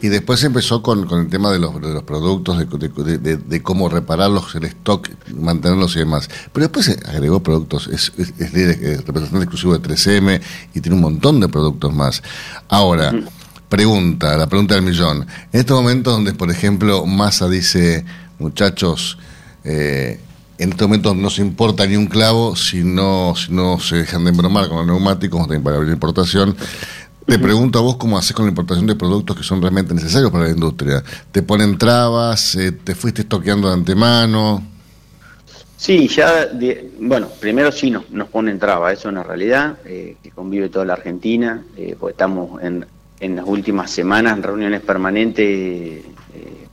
Y 0.00 0.08
después 0.08 0.42
empezó 0.44 0.82
con, 0.82 1.06
con 1.06 1.20
el 1.22 1.28
tema 1.28 1.50
de 1.50 1.58
los, 1.58 1.80
de 1.80 1.92
los 1.92 2.02
productos, 2.04 2.58
de, 2.58 2.66
de- 3.04 3.18
de- 3.18 3.36
de 3.36 3.62
cómo 3.62 3.88
repararlos, 3.88 4.54
el 4.54 4.64
stock, 4.64 5.08
mantenerlos 5.36 5.96
y 5.96 6.00
demás. 6.00 6.28
Pero 6.52 6.66
después 6.66 6.86
se 6.86 6.92
agregó 7.08 7.42
productos, 7.42 7.88
es, 7.88 8.12
es, 8.18 8.32
es 8.38 9.04
representante 9.04 9.44
exclusivo 9.44 9.76
de 9.78 9.88
3M 9.88 10.40
y 10.74 10.80
tiene 10.80 10.94
un 10.96 11.02
montón 11.02 11.40
de 11.40 11.48
productos 11.48 11.92
más. 11.94 12.22
Ahora, 12.68 13.12
pregunta, 13.68 14.36
la 14.36 14.46
pregunta 14.46 14.74
del 14.74 14.84
millón. 14.84 15.26
En 15.52 15.60
estos 15.60 15.76
momentos 15.80 16.12
donde, 16.12 16.32
por 16.34 16.50
ejemplo, 16.50 17.06
Massa 17.06 17.48
dice, 17.48 18.04
muchachos, 18.38 19.18
eh, 19.64 20.20
en 20.58 20.70
estos 20.70 20.86
momentos 20.88 21.16
no 21.16 21.30
se 21.30 21.42
importa 21.42 21.86
ni 21.86 21.96
un 21.96 22.06
clavo 22.06 22.54
si 22.54 22.84
no, 22.84 23.34
si 23.36 23.52
no 23.52 23.80
se 23.80 23.96
dejan 23.96 24.24
de 24.24 24.30
embromar 24.30 24.68
con 24.68 24.78
los 24.78 24.86
neumáticos, 24.86 25.46
para 25.62 25.76
abrir 25.76 25.92
importación. 25.92 26.56
Te 27.26 27.38
pregunto 27.38 27.78
a 27.78 27.82
vos 27.82 27.96
cómo 27.96 28.18
haces 28.18 28.32
con 28.32 28.44
la 28.44 28.50
importación 28.50 28.86
de 28.86 28.94
productos 28.96 29.36
que 29.36 29.42
son 29.42 29.60
realmente 29.62 29.94
necesarios 29.94 30.30
para 30.30 30.44
la 30.44 30.50
industria. 30.50 31.02
¿Te 31.32 31.42
ponen 31.42 31.78
trabas? 31.78 32.54
Eh, 32.56 32.72
¿Te 32.72 32.94
fuiste 32.94 33.22
estoqueando 33.22 33.68
de 33.68 33.74
antemano? 33.74 34.62
Sí, 35.76 36.06
ya, 36.08 36.46
de- 36.46 36.92
bueno, 37.00 37.28
primero 37.40 37.72
sí 37.72 37.90
nos, 37.90 38.08
nos 38.10 38.28
ponen 38.28 38.58
traba, 38.58 38.92
eso 38.92 39.08
es 39.08 39.12
una 39.12 39.22
realidad, 39.22 39.78
eh, 39.86 40.16
que 40.22 40.30
convive 40.30 40.68
toda 40.68 40.84
la 40.84 40.92
Argentina, 40.94 41.62
eh, 41.76 41.96
porque 41.98 42.12
estamos 42.12 42.62
en, 42.62 42.86
en 43.24 43.36
las 43.36 43.46
últimas 43.46 43.90
semanas 43.90 44.36
en 44.36 44.42
reuniones 44.42 44.82
permanentes 44.82 45.44
eh, 45.46 46.02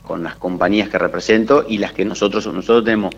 con 0.02 0.22
las 0.22 0.36
compañías 0.36 0.88
que 0.88 0.98
represento 0.98 1.64
y 1.66 1.78
las 1.78 1.92
que 1.92 2.04
nosotros, 2.04 2.46
nosotros 2.46 2.84
tenemos 2.84 3.14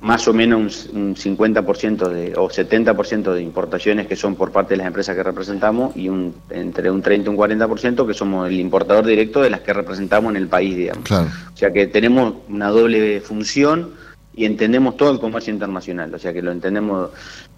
más 0.00 0.28
o 0.28 0.34
menos 0.34 0.90
un, 0.92 1.00
un 1.00 1.16
50% 1.16 2.08
de, 2.08 2.34
o 2.36 2.50
70% 2.50 3.32
de 3.32 3.42
importaciones 3.42 4.06
que 4.06 4.14
son 4.14 4.34
por 4.34 4.52
parte 4.52 4.74
de 4.74 4.78
las 4.78 4.86
empresas 4.86 5.16
que 5.16 5.22
representamos 5.22 5.96
y 5.96 6.10
un, 6.10 6.34
entre 6.50 6.90
un 6.90 7.00
30 7.00 7.30
y 7.30 7.32
un 7.32 7.38
40% 7.38 8.06
que 8.06 8.12
somos 8.12 8.48
el 8.48 8.60
importador 8.60 9.06
directo 9.06 9.40
de 9.40 9.48
las 9.48 9.60
que 9.60 9.72
representamos 9.72 10.30
en 10.30 10.36
el 10.36 10.48
país, 10.48 10.76
digamos. 10.76 11.04
Claro. 11.04 11.28
O 11.54 11.56
sea 11.56 11.72
que 11.72 11.86
tenemos 11.86 12.34
una 12.48 12.68
doble 12.68 13.22
función 13.22 13.92
y 14.36 14.44
entendemos 14.44 14.96
todo 14.96 15.10
el 15.10 15.18
comercio 15.18 15.52
internacional. 15.52 16.14
O 16.14 16.18
sea 16.18 16.32
que 16.32 16.42
lo 16.42 16.52
entendemos. 16.52 17.10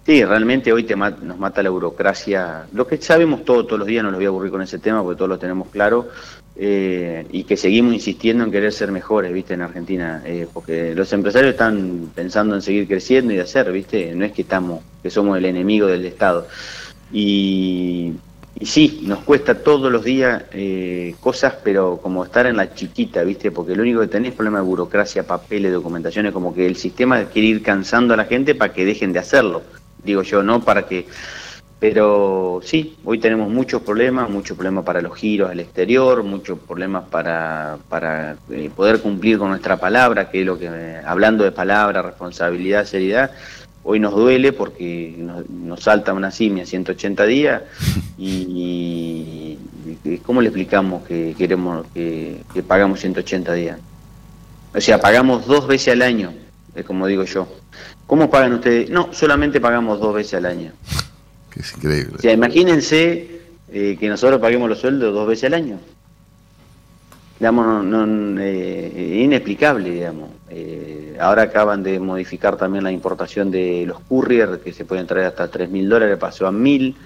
Sí, 0.05 0.23
realmente 0.23 0.71
hoy 0.73 0.85
te 0.85 0.95
nos 0.95 1.37
mata 1.37 1.61
la 1.61 1.69
burocracia. 1.69 2.63
Lo 2.73 2.87
que 2.87 2.97
sabemos 2.97 3.43
todos, 3.43 3.67
todos 3.67 3.79
los 3.79 3.87
días, 3.87 4.03
no 4.03 4.09
los 4.09 4.17
voy 4.17 4.25
a 4.25 4.29
aburrir 4.29 4.51
con 4.51 4.61
ese 4.61 4.79
tema 4.79 5.03
porque 5.03 5.17
todos 5.17 5.29
lo 5.29 5.37
tenemos 5.37 5.67
claro. 5.67 6.07
eh, 6.55 7.25
y 7.31 7.43
que 7.43 7.57
seguimos 7.57 7.93
insistiendo 7.93 8.43
en 8.43 8.51
querer 8.51 8.71
ser 8.71 8.91
mejores, 8.91 9.31
¿viste? 9.33 9.53
En 9.53 9.61
Argentina. 9.61 10.21
eh, 10.25 10.47
porque 10.53 10.95
los 10.95 11.11
empresarios 11.13 11.51
están 11.51 12.11
pensando 12.15 12.55
en 12.55 12.61
seguir 12.61 12.87
creciendo 12.87 13.33
y 13.33 13.39
hacer, 13.39 13.71
¿viste? 13.71 14.15
No 14.15 14.25
es 14.25 14.31
que 14.31 14.41
estamos, 14.43 14.81
que 15.03 15.09
somos 15.09 15.37
el 15.37 15.45
enemigo 15.45 15.85
del 15.87 16.05
Estado. 16.05 16.47
Y, 17.11 18.13
y 18.61 18.65
sí, 18.65 18.99
nos 19.03 19.19
cuesta 19.19 19.55
todos 19.55 19.89
los 19.89 20.03
días 20.03 20.43
eh, 20.51 21.15
cosas, 21.21 21.53
pero 21.63 21.97
como 22.03 22.25
estar 22.25 22.45
en 22.45 22.57
la 22.57 22.73
chiquita, 22.73 23.23
¿viste? 23.23 23.51
Porque 23.51 23.73
lo 23.73 23.83
único 23.83 24.01
que 24.01 24.07
tenés 24.07 24.31
es 24.31 24.35
problema 24.35 24.59
de 24.59 24.65
burocracia, 24.65 25.25
papeles, 25.25 25.71
documentaciones, 25.71 26.33
como 26.33 26.53
que 26.53 26.65
el 26.65 26.75
sistema 26.75 27.23
quiere 27.25 27.47
ir 27.47 27.63
cansando 27.63 28.13
a 28.13 28.17
la 28.17 28.25
gente 28.25 28.55
para 28.55 28.73
que 28.73 28.85
dejen 28.85 29.13
de 29.13 29.19
hacerlo. 29.19 29.61
Digo 30.03 30.23
yo, 30.23 30.43
no 30.43 30.61
para 30.61 30.85
que... 30.85 31.07
Pero 31.79 32.59
sí, 32.61 32.97
hoy 33.05 33.19
tenemos 33.19 33.49
muchos 33.49 33.81
problemas, 33.81 34.29
muchos 34.29 34.57
problemas 34.57 34.83
para 34.83 35.01
los 35.01 35.15
giros 35.17 35.49
al 35.49 35.61
exterior, 35.61 36.23
muchos 36.23 36.59
problemas 36.59 37.05
para, 37.09 37.77
para 37.87 38.35
eh, 38.49 38.69
poder 38.75 38.99
cumplir 38.99 39.37
con 39.37 39.47
nuestra 39.47 39.77
palabra, 39.77 40.29
que 40.29 40.41
es 40.41 40.45
lo 40.45 40.59
que, 40.59 40.65
eh, 40.69 41.01
hablando 41.05 41.45
de 41.45 41.53
palabra, 41.53 42.01
responsabilidad, 42.01 42.83
seriedad, 42.83 43.31
hoy 43.89 43.99
nos 43.99 44.13
duele 44.13 44.53
porque 44.53 45.15
nos, 45.17 45.49
nos 45.49 45.81
salta 45.81 46.13
una 46.13 46.29
simia 46.29 46.63
180 46.63 47.25
días 47.25 47.63
y, 48.19 49.57
y 50.03 50.17
¿cómo 50.19 50.41
le 50.41 50.49
explicamos 50.49 51.03
que 51.07 51.33
queremos 51.35 51.87
que, 51.93 52.41
que 52.53 52.61
pagamos 52.61 52.99
180 52.99 53.51
días? 53.53 53.79
O 54.75 54.79
sea, 54.79 54.99
pagamos 54.99 55.47
dos 55.47 55.65
veces 55.65 55.93
al 55.93 56.03
año, 56.03 56.31
es 56.75 56.85
como 56.85 57.07
digo 57.07 57.23
yo. 57.23 57.47
¿Cómo 58.05 58.29
pagan 58.29 58.53
ustedes? 58.53 58.91
No, 58.91 59.09
solamente 59.11 59.59
pagamos 59.59 59.99
dos 59.99 60.13
veces 60.13 60.35
al 60.35 60.45
año. 60.45 60.71
Que 61.49 61.61
es 61.61 61.73
increíble. 61.73 62.13
O 62.15 62.21
sea, 62.21 62.31
imagínense 62.31 63.41
eh, 63.71 63.97
que 63.99 64.07
nosotros 64.07 64.39
paguemos 64.39 64.69
los 64.69 64.77
sueldos 64.77 65.11
dos 65.11 65.27
veces 65.27 65.45
al 65.45 65.55
año. 65.55 65.79
Digamos, 67.39 67.85
no, 67.85 68.05
no, 68.05 68.41
eh, 68.41 69.21
inexplicable, 69.23 69.89
digamos. 69.89 70.29
Eh, 70.49 71.15
ahora 71.21 71.43
acaban 71.43 71.81
de 71.81 71.97
modificar 71.97 72.57
también 72.57 72.83
la 72.83 72.91
importación 72.91 73.49
de 73.49 73.85
los 73.87 74.01
courier, 74.01 74.59
que 74.59 74.73
se 74.73 74.83
pueden 74.83 75.07
traer 75.07 75.27
hasta 75.27 75.47
3 75.47 75.69
mil 75.69 75.87
dólares, 75.87 76.17
pasó 76.17 76.47
a 76.47 76.51
mil. 76.51 76.97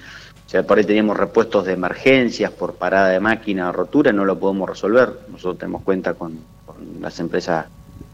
O 0.46 0.50
sea, 0.50 0.64
por 0.64 0.80
ahí 0.80 0.86
teníamos 0.86 1.18
repuestos 1.18 1.66
de 1.66 1.74
emergencias 1.74 2.50
por 2.50 2.74
parada 2.76 3.10
de 3.10 3.20
máquina 3.20 3.70
o 3.70 3.72
rotura, 3.72 4.12
no 4.12 4.26
lo 4.26 4.40
podemos 4.40 4.68
resolver. 4.68 5.20
Nosotros 5.32 5.60
tenemos 5.60 5.84
cuenta 5.84 6.16
con, 6.16 6.40
las 7.00 7.20
empresas 7.20 7.68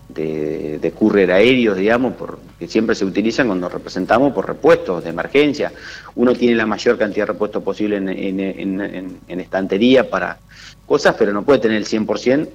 de, 0.09 0.77
de 0.79 0.91
courier 0.91 1.31
aéreos, 1.31 1.77
digamos, 1.77 2.15
por, 2.15 2.39
que 2.59 2.67
siempre 2.67 2.95
se 2.95 3.05
utilizan 3.05 3.47
cuando 3.47 3.69
representamos 3.69 4.33
por 4.33 4.45
repuestos 4.45 5.05
de 5.05 5.09
emergencia. 5.09 5.71
Uno 6.15 6.33
tiene 6.33 6.55
la 6.55 6.65
mayor 6.65 6.97
cantidad 6.97 7.27
de 7.27 7.31
repuestos 7.31 7.63
posible 7.63 7.95
en 7.95 9.39
estantería 9.39 10.09
para 10.09 10.37
cosas, 10.89 11.15
pero 11.17 11.31
no 11.31 11.43
puede 11.43 11.59
tener 11.59 11.77
el 11.77 11.85
100%, 11.85 12.49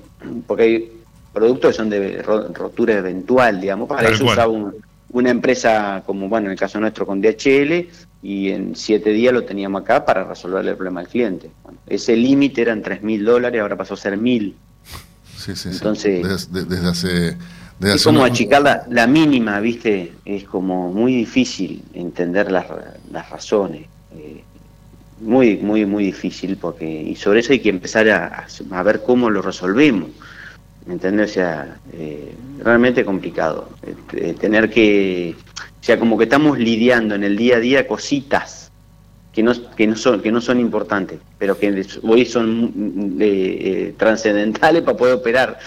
porque 0.47 0.63
hay 0.63 0.93
productos 1.33 1.71
que 1.71 1.77
son 1.77 1.89
de 1.89 2.21
ro- 2.21 2.49
rotura 2.53 2.95
eventual, 2.95 3.61
digamos. 3.61 3.89
Para 3.89 4.03
Tal 4.03 4.13
eso 4.13 4.25
cual. 4.25 4.35
usaba 4.39 4.53
un- 4.53 4.75
una 5.11 5.31
empresa 5.31 6.03
como, 6.05 6.29
bueno, 6.29 6.47
en 6.49 6.53
el 6.53 6.59
caso 6.59 6.81
nuestro 6.81 7.07
con 7.07 7.21
DHL, 7.23 7.89
y 8.23 8.51
en 8.51 8.75
siete 8.75 9.11
días 9.11 9.33
lo 9.33 9.45
teníamos 9.45 9.83
acá 9.83 10.05
para 10.05 10.25
resolverle 10.25 10.73
el 10.73 10.77
problema 10.77 11.01
al 11.01 11.09
cliente. 11.09 11.51
Bueno, 11.63 11.79
ese 11.87 12.17
límite 12.17 12.63
eran 12.63 12.83
3 12.83 13.03
mil 13.03 13.25
dólares, 13.25 13.61
ahora 13.63 13.77
pasó 13.77 13.95
a 13.95 13.97
ser 13.99 14.17
mil. 14.17 14.57
Sí, 15.37 15.55
sí, 15.55 15.57
sí. 15.57 15.69
Entonces- 15.73 16.23
Desde, 16.51 16.65
desde 16.65 16.89
hace. 16.89 17.09
Desde 17.79 17.97
Es 17.97 18.01
hace 18.03 18.05
como 18.05 18.25
achicar 18.25 18.63
la, 18.63 18.87
la 18.89 19.07
mínima, 19.07 19.61
¿viste? 19.61 20.13
Es 20.25 20.45
como 20.45 20.93
muy 20.93 21.15
difícil 21.15 21.83
entender 21.93 22.51
las, 22.51 22.67
las 23.13 23.29
razones. 23.31 23.87
eh, 24.17 24.43
muy, 25.25 25.57
muy, 25.57 25.87
muy 25.87 26.05
difícil, 26.05 26.57
porque 26.57 26.85
y 26.85 27.17
sobre 27.17 27.41
eso 27.41 27.53
hay 27.53 27.61
que 27.61 27.71
empezar 27.71 28.09
a, 28.09 28.47
a 28.71 28.83
ver 28.83 29.03
cómo 29.03 29.31
lo 29.31 29.43
resolvemos. 29.43 30.11
¿Me 30.87 30.95
entendés? 30.95 31.31
O 31.31 31.35
sea, 31.35 31.79
eh, 31.93 32.35
realmente 32.59 33.05
complicado. 33.05 33.71
Eh, 34.13 34.35
tener 34.39 34.71
que. 34.71 35.35
O 35.81 35.85
sea, 35.85 35.99
como 35.99 36.17
que 36.19 36.25
estamos 36.25 36.59
lidiando 36.59 37.15
en 37.15 37.25
el 37.25 37.37
día 37.37 37.57
a 37.57 37.61
día 37.61 37.87
cositas 37.87 38.65
que 39.35 39.43
no, 39.43 39.53
que 39.75 39.87
no, 39.87 39.97
son, 39.97 40.23
que 40.23 40.31
no 40.31 40.41
son 40.41 40.61
importantes, 40.61 41.19
pero 41.39 41.59
que 41.59 41.85
hoy 42.03 42.25
son 42.25 42.73
mm, 42.75 43.21
eh, 43.21 43.27
eh, 43.27 43.95
trascendentales 43.97 44.83
para 44.83 44.97
poder 44.97 45.15
operar. 45.15 45.59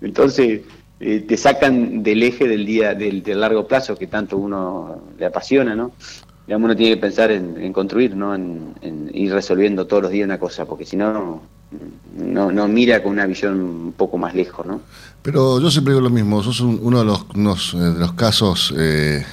Entonces, 0.00 0.62
eh, 0.98 1.20
te 1.20 1.36
sacan 1.36 2.02
del 2.02 2.22
eje 2.24 2.48
del 2.48 2.66
día, 2.66 2.94
del, 2.94 3.22
del 3.22 3.40
largo 3.40 3.66
plazo 3.68 3.96
que 3.96 4.08
tanto 4.08 4.36
uno 4.36 5.02
le 5.18 5.26
apasiona, 5.26 5.76
¿no? 5.76 5.92
Digamos, 6.52 6.66
uno 6.66 6.76
tiene 6.76 6.96
que 6.96 7.00
pensar 7.00 7.30
en, 7.30 7.72
construir, 7.72 8.14
¿no? 8.14 8.34
En, 8.34 9.10
ir 9.14 9.32
resolviendo 9.32 9.86
todos 9.86 10.02
los 10.02 10.12
días 10.12 10.26
una 10.26 10.38
cosa, 10.38 10.66
porque 10.66 10.84
si 10.84 10.98
no, 10.98 11.40
no, 12.18 12.52
no 12.52 12.68
mira 12.68 13.02
con 13.02 13.12
una 13.12 13.24
visión 13.24 13.58
un 13.58 13.92
poco 13.96 14.18
más 14.18 14.34
lejos, 14.34 14.66
¿no? 14.66 14.82
Pero 15.22 15.58
yo 15.62 15.70
siempre 15.70 15.94
digo 15.94 16.02
lo 16.06 16.10
mismo, 16.10 16.42
sos 16.42 16.60
un- 16.60 16.78
uno 16.82 16.98
de 16.98 17.04
los, 17.06 17.24
unos, 17.34 17.72
eh, 17.72 17.78
de 17.78 17.98
los 17.98 18.12
casos 18.12 18.74
eh, 18.76 19.24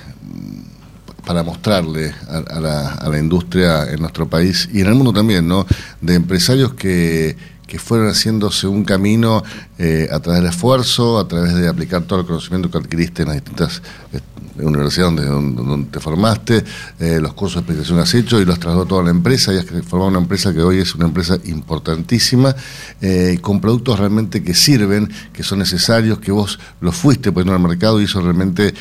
para 1.26 1.44
mostrarle 1.44 2.14
a, 2.30 2.38
a 2.38 2.60
la, 2.62 2.94
a 2.94 3.10
la 3.10 3.20
industria 3.20 3.92
en 3.92 4.00
nuestro 4.00 4.30
país 4.30 4.70
y 4.72 4.80
en 4.80 4.88
el 4.88 4.96
mundo 4.96 5.12
también, 5.12 5.46
¿no? 5.46 5.66
De 6.00 6.16
empresarios 6.16 6.74
que, 6.76 7.36
que 7.68 7.80
fueron 7.80 8.08
haciéndose 8.08 8.66
un 8.66 8.86
camino 8.86 9.44
eh, 9.80 10.08
a 10.12 10.20
través 10.20 10.42
del 10.44 10.52
esfuerzo, 10.52 11.18
a 11.18 11.28
través 11.28 11.56
de 11.56 11.68
aplicar 11.68 12.04
todo 12.04 12.20
el 12.20 12.26
conocimiento 12.26 12.70
que 12.70 12.78
adquiriste 12.78 13.22
en 13.24 13.30
las 13.30 13.38
distintas 13.38 13.82
eh, 14.14 14.20
universidades 14.62 15.16
donde, 15.16 15.26
donde, 15.26 15.64
donde 15.64 15.90
te 15.90 16.00
formaste, 16.02 16.64
eh, 17.00 17.20
los 17.22 17.34
cursos 17.34 17.56
de 17.56 17.60
explicación 17.62 17.98
que 17.98 18.04
has 18.04 18.14
hecho 18.14 18.42
y 18.42 18.46
los 18.46 18.60
trasladó 18.60 18.86
toda 18.86 19.04
la 19.04 19.10
empresa 19.12 19.54
y 19.54 19.58
has 19.58 19.66
formado 19.86 20.10
una 20.10 20.20
empresa 20.20 20.54
que 20.54 20.62
hoy 20.62 20.80
es 20.80 20.94
una 20.96 21.06
empresa 21.06 21.38
importantísima, 21.46 22.54
con 23.42 23.62
productos 23.62 23.98
realmente 24.00 24.44
que 24.44 24.54
sirven, 24.54 25.10
que 25.32 25.44
son 25.44 25.60
necesarios, 25.60 26.20
que 26.20 26.34
vos 26.34 26.60
los 26.82 26.94
fuiste 26.96 27.32
poniendo 27.32 27.54
al 27.56 27.62
mercado 27.62 28.02
y 28.02 28.04
eso 28.04 28.20
realmente 28.22 28.74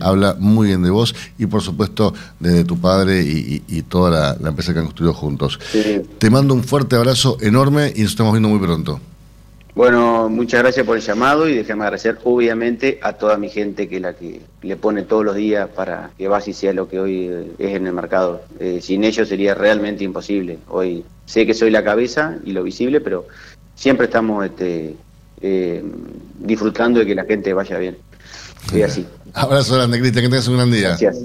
habla 0.00 0.36
muy 0.38 0.68
bien 0.68 0.82
de 0.84 0.90
vos 0.90 1.14
y 1.36 1.46
por 1.46 1.62
supuesto 1.62 2.14
de 2.38 2.64
tu 2.64 2.78
padre 2.78 3.22
y, 3.24 3.62
y- 3.68 3.78
y 3.78 3.82
toda 3.82 4.10
la, 4.10 4.36
la 4.40 4.48
empresa 4.50 4.72
que 4.72 4.78
han 4.78 4.84
construido 4.86 5.14
juntos. 5.14 5.58
Te 6.18 6.30
mando 6.30 6.54
un 6.54 6.62
fuerte 6.62 6.94
abrazo 6.94 7.38
enorme 7.40 7.92
y 7.96 8.02
nos 8.02 8.12
estamos 8.12 8.32
viendo 8.32 8.48
muy 8.48 8.60
pronto. 8.60 9.00
Bueno, 9.74 10.28
muchas 10.28 10.62
gracias 10.62 10.86
por 10.86 10.96
el 10.96 11.02
llamado 11.02 11.48
y 11.48 11.56
déjame 11.56 11.82
agradecer 11.82 12.18
obviamente 12.22 13.00
a 13.02 13.14
toda 13.14 13.36
mi 13.36 13.48
gente 13.48 13.88
que 13.88 13.98
la 13.98 14.12
que 14.14 14.40
le 14.62 14.76
pone 14.76 15.02
todos 15.02 15.24
los 15.24 15.34
días 15.34 15.68
para 15.68 16.10
que 16.16 16.28
Basi 16.28 16.52
sea 16.52 16.72
lo 16.72 16.88
que 16.88 17.00
hoy 17.00 17.26
eh, 17.26 17.52
es 17.58 17.74
en 17.74 17.88
el 17.88 17.92
mercado. 17.92 18.42
Eh, 18.60 18.78
sin 18.80 19.02
ellos 19.02 19.28
sería 19.28 19.54
realmente 19.54 20.04
imposible. 20.04 20.58
Hoy 20.68 21.04
sé 21.26 21.44
que 21.44 21.54
soy 21.54 21.72
la 21.72 21.82
cabeza 21.82 22.36
y 22.44 22.52
lo 22.52 22.62
visible, 22.62 23.00
pero 23.00 23.26
siempre 23.74 24.06
estamos 24.06 24.44
este, 24.44 24.94
eh, 25.40 25.82
disfrutando 26.38 27.00
de 27.00 27.06
que 27.06 27.14
la 27.16 27.24
gente 27.24 27.52
vaya 27.52 27.76
bien. 27.78 27.96
Y 28.72 28.82
así. 28.82 29.04
Abrazo 29.34 29.74
grande, 29.74 29.98
Cristian, 29.98 30.24
que 30.24 30.30
tengas 30.30 30.46
un 30.46 30.56
gran 30.56 30.70
día. 30.70 30.88
Gracias. 30.90 31.24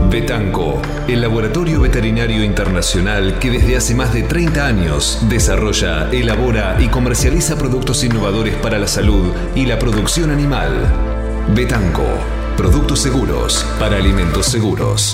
Betanco, 0.09 0.82
el 1.09 1.19
laboratorio 1.19 1.82
veterinario 1.82 2.45
internacional 2.45 3.38
que 3.39 3.49
desde 3.49 3.75
hace 3.75 3.93
más 3.93 4.13
de 4.13 4.23
30 4.23 4.65
años 4.65 5.19
desarrolla, 5.29 6.09
elabora 6.11 6.77
y 6.79 6.88
comercializa 6.88 7.57
productos 7.57 8.05
innovadores 8.05 8.55
para 8.55 8.79
la 8.79 8.88
salud 8.88 9.34
y 9.53 9.65
la 9.65 9.77
producción 9.79 10.32
animal. 10.32 10.71
Betanco, 11.53 12.05
productos 12.55 12.99
seguros 12.99 13.65
para 13.79 13.97
alimentos 13.97 14.45
seguros. 14.45 15.13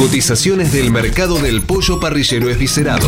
Cotizaciones 0.00 0.72
del 0.72 0.90
mercado 0.90 1.38
del 1.38 1.60
pollo 1.60 2.00
parrillero 2.00 2.48
esviscerado. 2.48 3.06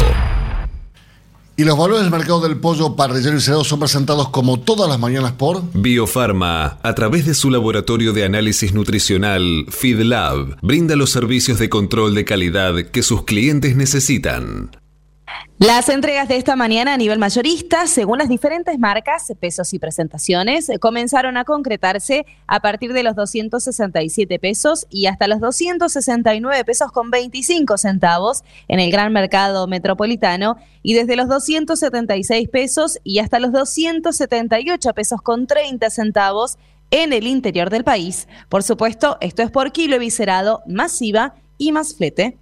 Y 1.56 1.64
los 1.64 1.78
valores 1.78 2.02
del 2.02 2.10
mercado 2.10 2.42
del 2.42 2.58
pollo 2.58 2.96
parrillero 2.96 3.40
cerdo 3.40 3.64
son 3.64 3.80
presentados 3.80 4.28
como 4.28 4.60
todas 4.60 4.90
las 4.90 4.98
mañanas 4.98 5.32
por 5.32 5.62
Biofarma, 5.72 6.78
a 6.82 6.94
través 6.94 7.24
de 7.24 7.32
su 7.32 7.50
laboratorio 7.50 8.12
de 8.12 8.26
análisis 8.26 8.74
nutricional 8.74 9.64
FeedLab, 9.70 10.58
brinda 10.60 10.94
los 10.94 11.08
servicios 11.08 11.58
de 11.58 11.70
control 11.70 12.14
de 12.14 12.26
calidad 12.26 12.74
que 12.90 13.02
sus 13.02 13.24
clientes 13.24 13.74
necesitan. 13.74 14.70
Las 15.58 15.88
entregas 15.88 16.26
de 16.26 16.36
esta 16.36 16.56
mañana 16.56 16.94
a 16.94 16.96
nivel 16.96 17.20
mayorista, 17.20 17.86
según 17.86 18.18
las 18.18 18.28
diferentes 18.28 18.78
marcas, 18.80 19.32
pesos 19.38 19.72
y 19.72 19.78
presentaciones, 19.78 20.68
comenzaron 20.80 21.36
a 21.36 21.44
concretarse 21.44 22.26
a 22.48 22.58
partir 22.58 22.92
de 22.92 23.04
los 23.04 23.14
267 23.14 24.40
pesos 24.40 24.86
y 24.90 25.06
hasta 25.06 25.28
los 25.28 25.38
269 25.38 26.64
pesos 26.64 26.90
con 26.90 27.10
25 27.10 27.78
centavos 27.78 28.42
en 28.66 28.80
el 28.80 28.90
gran 28.90 29.12
mercado 29.12 29.68
metropolitano 29.68 30.56
y 30.82 30.94
desde 30.94 31.14
los 31.14 31.28
276 31.28 32.48
pesos 32.48 32.98
y 33.04 33.20
hasta 33.20 33.38
los 33.38 33.52
278 33.52 34.94
pesos 34.94 35.22
con 35.22 35.46
30 35.46 35.90
centavos 35.90 36.58
en 36.90 37.12
el 37.12 37.26
interior 37.26 37.70
del 37.70 37.84
país. 37.84 38.26
Por 38.48 38.64
supuesto, 38.64 39.16
esto 39.20 39.42
es 39.42 39.50
por 39.52 39.70
kilo 39.70 39.98
viscerado, 40.00 40.62
masiva 40.66 41.36
y 41.56 41.70
más 41.70 41.94
flete. 41.94 42.41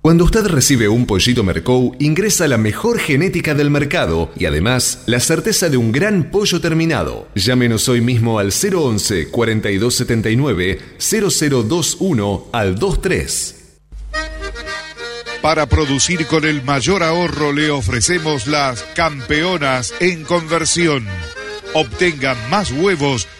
Cuando 0.00 0.24
usted 0.24 0.46
recibe 0.46 0.88
un 0.88 1.06
pollito 1.06 1.42
Mercou, 1.42 1.96
ingresa 1.98 2.46
la 2.46 2.56
mejor 2.56 3.00
genética 3.00 3.54
del 3.54 3.68
mercado 3.68 4.30
y 4.36 4.46
además 4.46 5.02
la 5.06 5.18
certeza 5.18 5.68
de 5.68 5.76
un 5.76 5.90
gran 5.90 6.30
pollo 6.30 6.60
terminado. 6.60 7.26
Llámenos 7.34 7.88
hoy 7.88 8.00
mismo 8.00 8.38
al 8.38 8.52
011 8.52 9.28
4279 9.28 10.78
0021 10.98 12.46
al 12.52 12.74
23. 12.76 13.54
Para 15.42 15.66
producir 15.66 16.26
con 16.26 16.44
el 16.44 16.62
mayor 16.62 17.02
ahorro 17.02 17.52
le 17.52 17.70
ofrecemos 17.70 18.46
las 18.46 18.82
campeonas 18.94 19.92
en 19.98 20.22
conversión. 20.22 21.06
Obtenga 21.74 22.36
más 22.50 22.70
huevos 22.70 23.26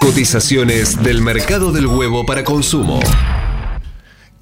Cotizaciones 0.00 1.02
del 1.02 1.20
mercado 1.20 1.72
del 1.72 1.86
huevo 1.86 2.24
para 2.24 2.42
consumo. 2.42 3.00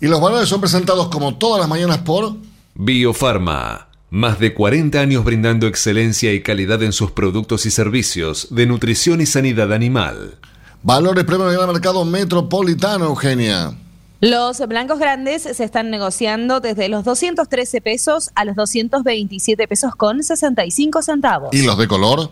Y 0.00 0.06
los 0.06 0.20
valores 0.20 0.48
son 0.48 0.60
presentados 0.60 1.08
como 1.08 1.36
todas 1.36 1.58
las 1.58 1.68
mañanas 1.68 1.98
por 1.98 2.36
Biofarma, 2.76 3.88
Más 4.08 4.38
de 4.38 4.54
40 4.54 5.00
años 5.00 5.24
brindando 5.24 5.66
excelencia 5.66 6.32
y 6.32 6.44
calidad 6.44 6.80
en 6.84 6.92
sus 6.92 7.10
productos 7.10 7.66
y 7.66 7.72
servicios 7.72 8.46
de 8.54 8.66
nutrición 8.66 9.20
y 9.20 9.26
sanidad 9.26 9.72
animal. 9.72 10.38
Valores 10.84 11.24
premios 11.24 11.50
del 11.50 11.66
mercado 11.66 12.04
metropolitano, 12.04 13.06
Eugenia. 13.06 13.74
Los 14.20 14.60
blancos 14.68 15.00
grandes 15.00 15.42
se 15.42 15.64
están 15.64 15.90
negociando 15.90 16.60
desde 16.60 16.88
los 16.88 17.02
213 17.04 17.80
pesos 17.80 18.30
a 18.36 18.44
los 18.44 18.54
227 18.54 19.66
pesos 19.66 19.96
con 19.96 20.22
65 20.22 21.02
centavos. 21.02 21.50
¿Y 21.52 21.62
los 21.62 21.76
de 21.76 21.88
color? 21.88 22.30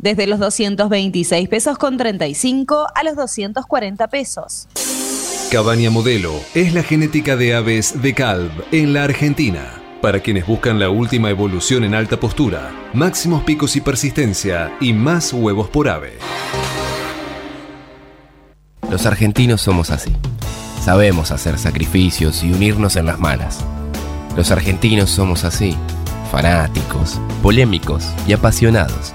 Desde 0.00 0.26
los 0.26 0.38
226 0.38 1.46
pesos 1.50 1.76
con 1.76 1.98
35 1.98 2.86
a 2.94 3.04
los 3.04 3.16
240 3.16 4.08
pesos. 4.08 4.66
Cabaña 5.52 5.90
Modelo 5.90 6.32
es 6.54 6.72
la 6.72 6.82
genética 6.82 7.36
de 7.36 7.54
aves 7.54 8.00
de 8.00 8.14
Calv 8.14 8.50
en 8.72 8.94
la 8.94 9.04
Argentina. 9.04 9.60
Para 10.00 10.20
quienes 10.20 10.46
buscan 10.46 10.78
la 10.78 10.88
última 10.88 11.28
evolución 11.28 11.84
en 11.84 11.94
alta 11.94 12.18
postura, 12.18 12.72
máximos 12.94 13.42
picos 13.42 13.76
y 13.76 13.82
persistencia 13.82 14.74
y 14.80 14.94
más 14.94 15.34
huevos 15.34 15.68
por 15.68 15.90
ave. 15.90 16.14
Los 18.90 19.04
argentinos 19.04 19.60
somos 19.60 19.90
así. 19.90 20.16
Sabemos 20.80 21.30
hacer 21.30 21.58
sacrificios 21.58 22.42
y 22.42 22.50
unirnos 22.50 22.96
en 22.96 23.04
las 23.04 23.18
malas. 23.18 23.62
Los 24.34 24.50
argentinos 24.50 25.10
somos 25.10 25.44
así. 25.44 25.76
Fanáticos, 26.32 27.20
polémicos 27.42 28.08
y 28.26 28.32
apasionados. 28.32 29.14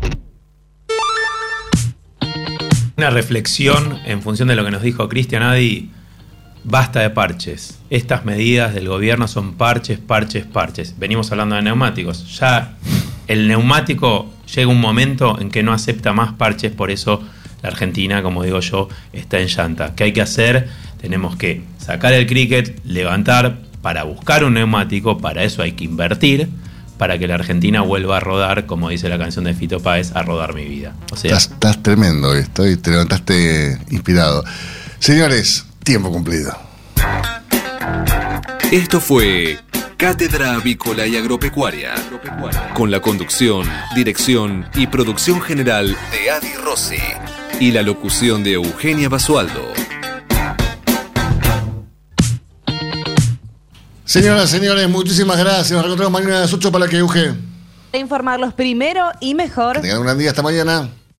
Una 3.01 3.09
reflexión 3.09 3.97
en 4.05 4.21
función 4.21 4.47
de 4.47 4.55
lo 4.55 4.63
que 4.63 4.69
nos 4.69 4.83
dijo 4.83 5.09
Cristian 5.09 5.41
Adi. 5.41 5.89
Basta 6.63 6.99
de 6.99 7.09
parches. 7.09 7.79
Estas 7.89 8.25
medidas 8.25 8.75
del 8.75 8.87
gobierno 8.87 9.27
son 9.27 9.55
parches, 9.55 9.97
parches, 9.97 10.45
parches. 10.45 10.93
Venimos 10.99 11.31
hablando 11.31 11.55
de 11.55 11.63
neumáticos. 11.63 12.37
Ya 12.37 12.75
el 13.27 13.47
neumático 13.47 14.31
llega 14.53 14.69
un 14.69 14.79
momento 14.79 15.41
en 15.41 15.49
que 15.49 15.63
no 15.63 15.73
acepta 15.73 16.13
más 16.13 16.33
parches, 16.33 16.73
por 16.73 16.91
eso 16.91 17.23
la 17.63 17.69
Argentina, 17.69 18.21
como 18.21 18.43
digo 18.43 18.59
yo, 18.59 18.87
está 19.13 19.39
en 19.39 19.47
llanta. 19.47 19.95
¿Qué 19.95 20.03
hay 20.03 20.13
que 20.13 20.21
hacer? 20.21 20.69
Tenemos 21.01 21.35
que 21.37 21.63
sacar 21.79 22.13
el 22.13 22.27
cricket, 22.27 22.85
levantar 22.85 23.57
para 23.81 24.03
buscar 24.03 24.43
un 24.43 24.53
neumático, 24.53 25.17
para 25.17 25.43
eso 25.43 25.63
hay 25.63 25.71
que 25.71 25.85
invertir, 25.85 26.49
para 27.01 27.17
que 27.17 27.27
la 27.27 27.33
Argentina 27.33 27.81
vuelva 27.81 28.17
a 28.17 28.19
rodar, 28.19 28.67
como 28.67 28.89
dice 28.89 29.09
la 29.09 29.17
canción 29.17 29.45
de 29.45 29.55
Fito 29.55 29.79
Páez, 29.79 30.15
a 30.15 30.21
rodar 30.21 30.53
mi 30.53 30.65
vida. 30.65 30.93
O 31.11 31.15
sea, 31.15 31.31
Estás, 31.35 31.51
estás 31.51 31.81
tremendo 31.81 32.35
esto 32.35 32.67
y 32.69 32.77
te 32.77 32.91
levantaste 32.91 33.79
inspirado. 33.89 34.43
Señores, 34.99 35.65
tiempo 35.83 36.11
cumplido. 36.11 36.55
Esto 38.71 39.01
fue 39.01 39.57
Cátedra 39.97 40.53
Avícola 40.53 41.07
y 41.07 41.17
Agropecuaria, 41.17 41.95
con 42.75 42.91
la 42.91 42.99
conducción, 42.99 43.67
dirección 43.95 44.67
y 44.75 44.85
producción 44.85 45.41
general 45.41 45.97
de 46.11 46.29
Adi 46.29 46.53
Rossi 46.63 47.01
y 47.59 47.71
la 47.71 47.81
locución 47.81 48.43
de 48.43 48.53
Eugenia 48.53 49.09
Basualdo. 49.09 49.73
Señoras, 54.11 54.49
señores, 54.49 54.89
muchísimas 54.89 55.37
gracias. 55.37 55.71
Nos 55.71 55.83
reencontramos 55.83 56.11
mañana 56.11 56.39
a 56.39 56.41
las 56.41 56.51
8 56.51 56.69
para 56.69 56.85
que 56.85 56.97
Euge. 56.97 57.33
Informarlos 57.93 58.53
primero 58.53 59.05
y 59.21 59.35
mejor. 59.35 59.79
Tengan 59.79 59.99
un 59.99 60.03
gran 60.03 60.17
día. 60.17 60.31
Hasta 60.31 60.41
mañana. 60.41 60.89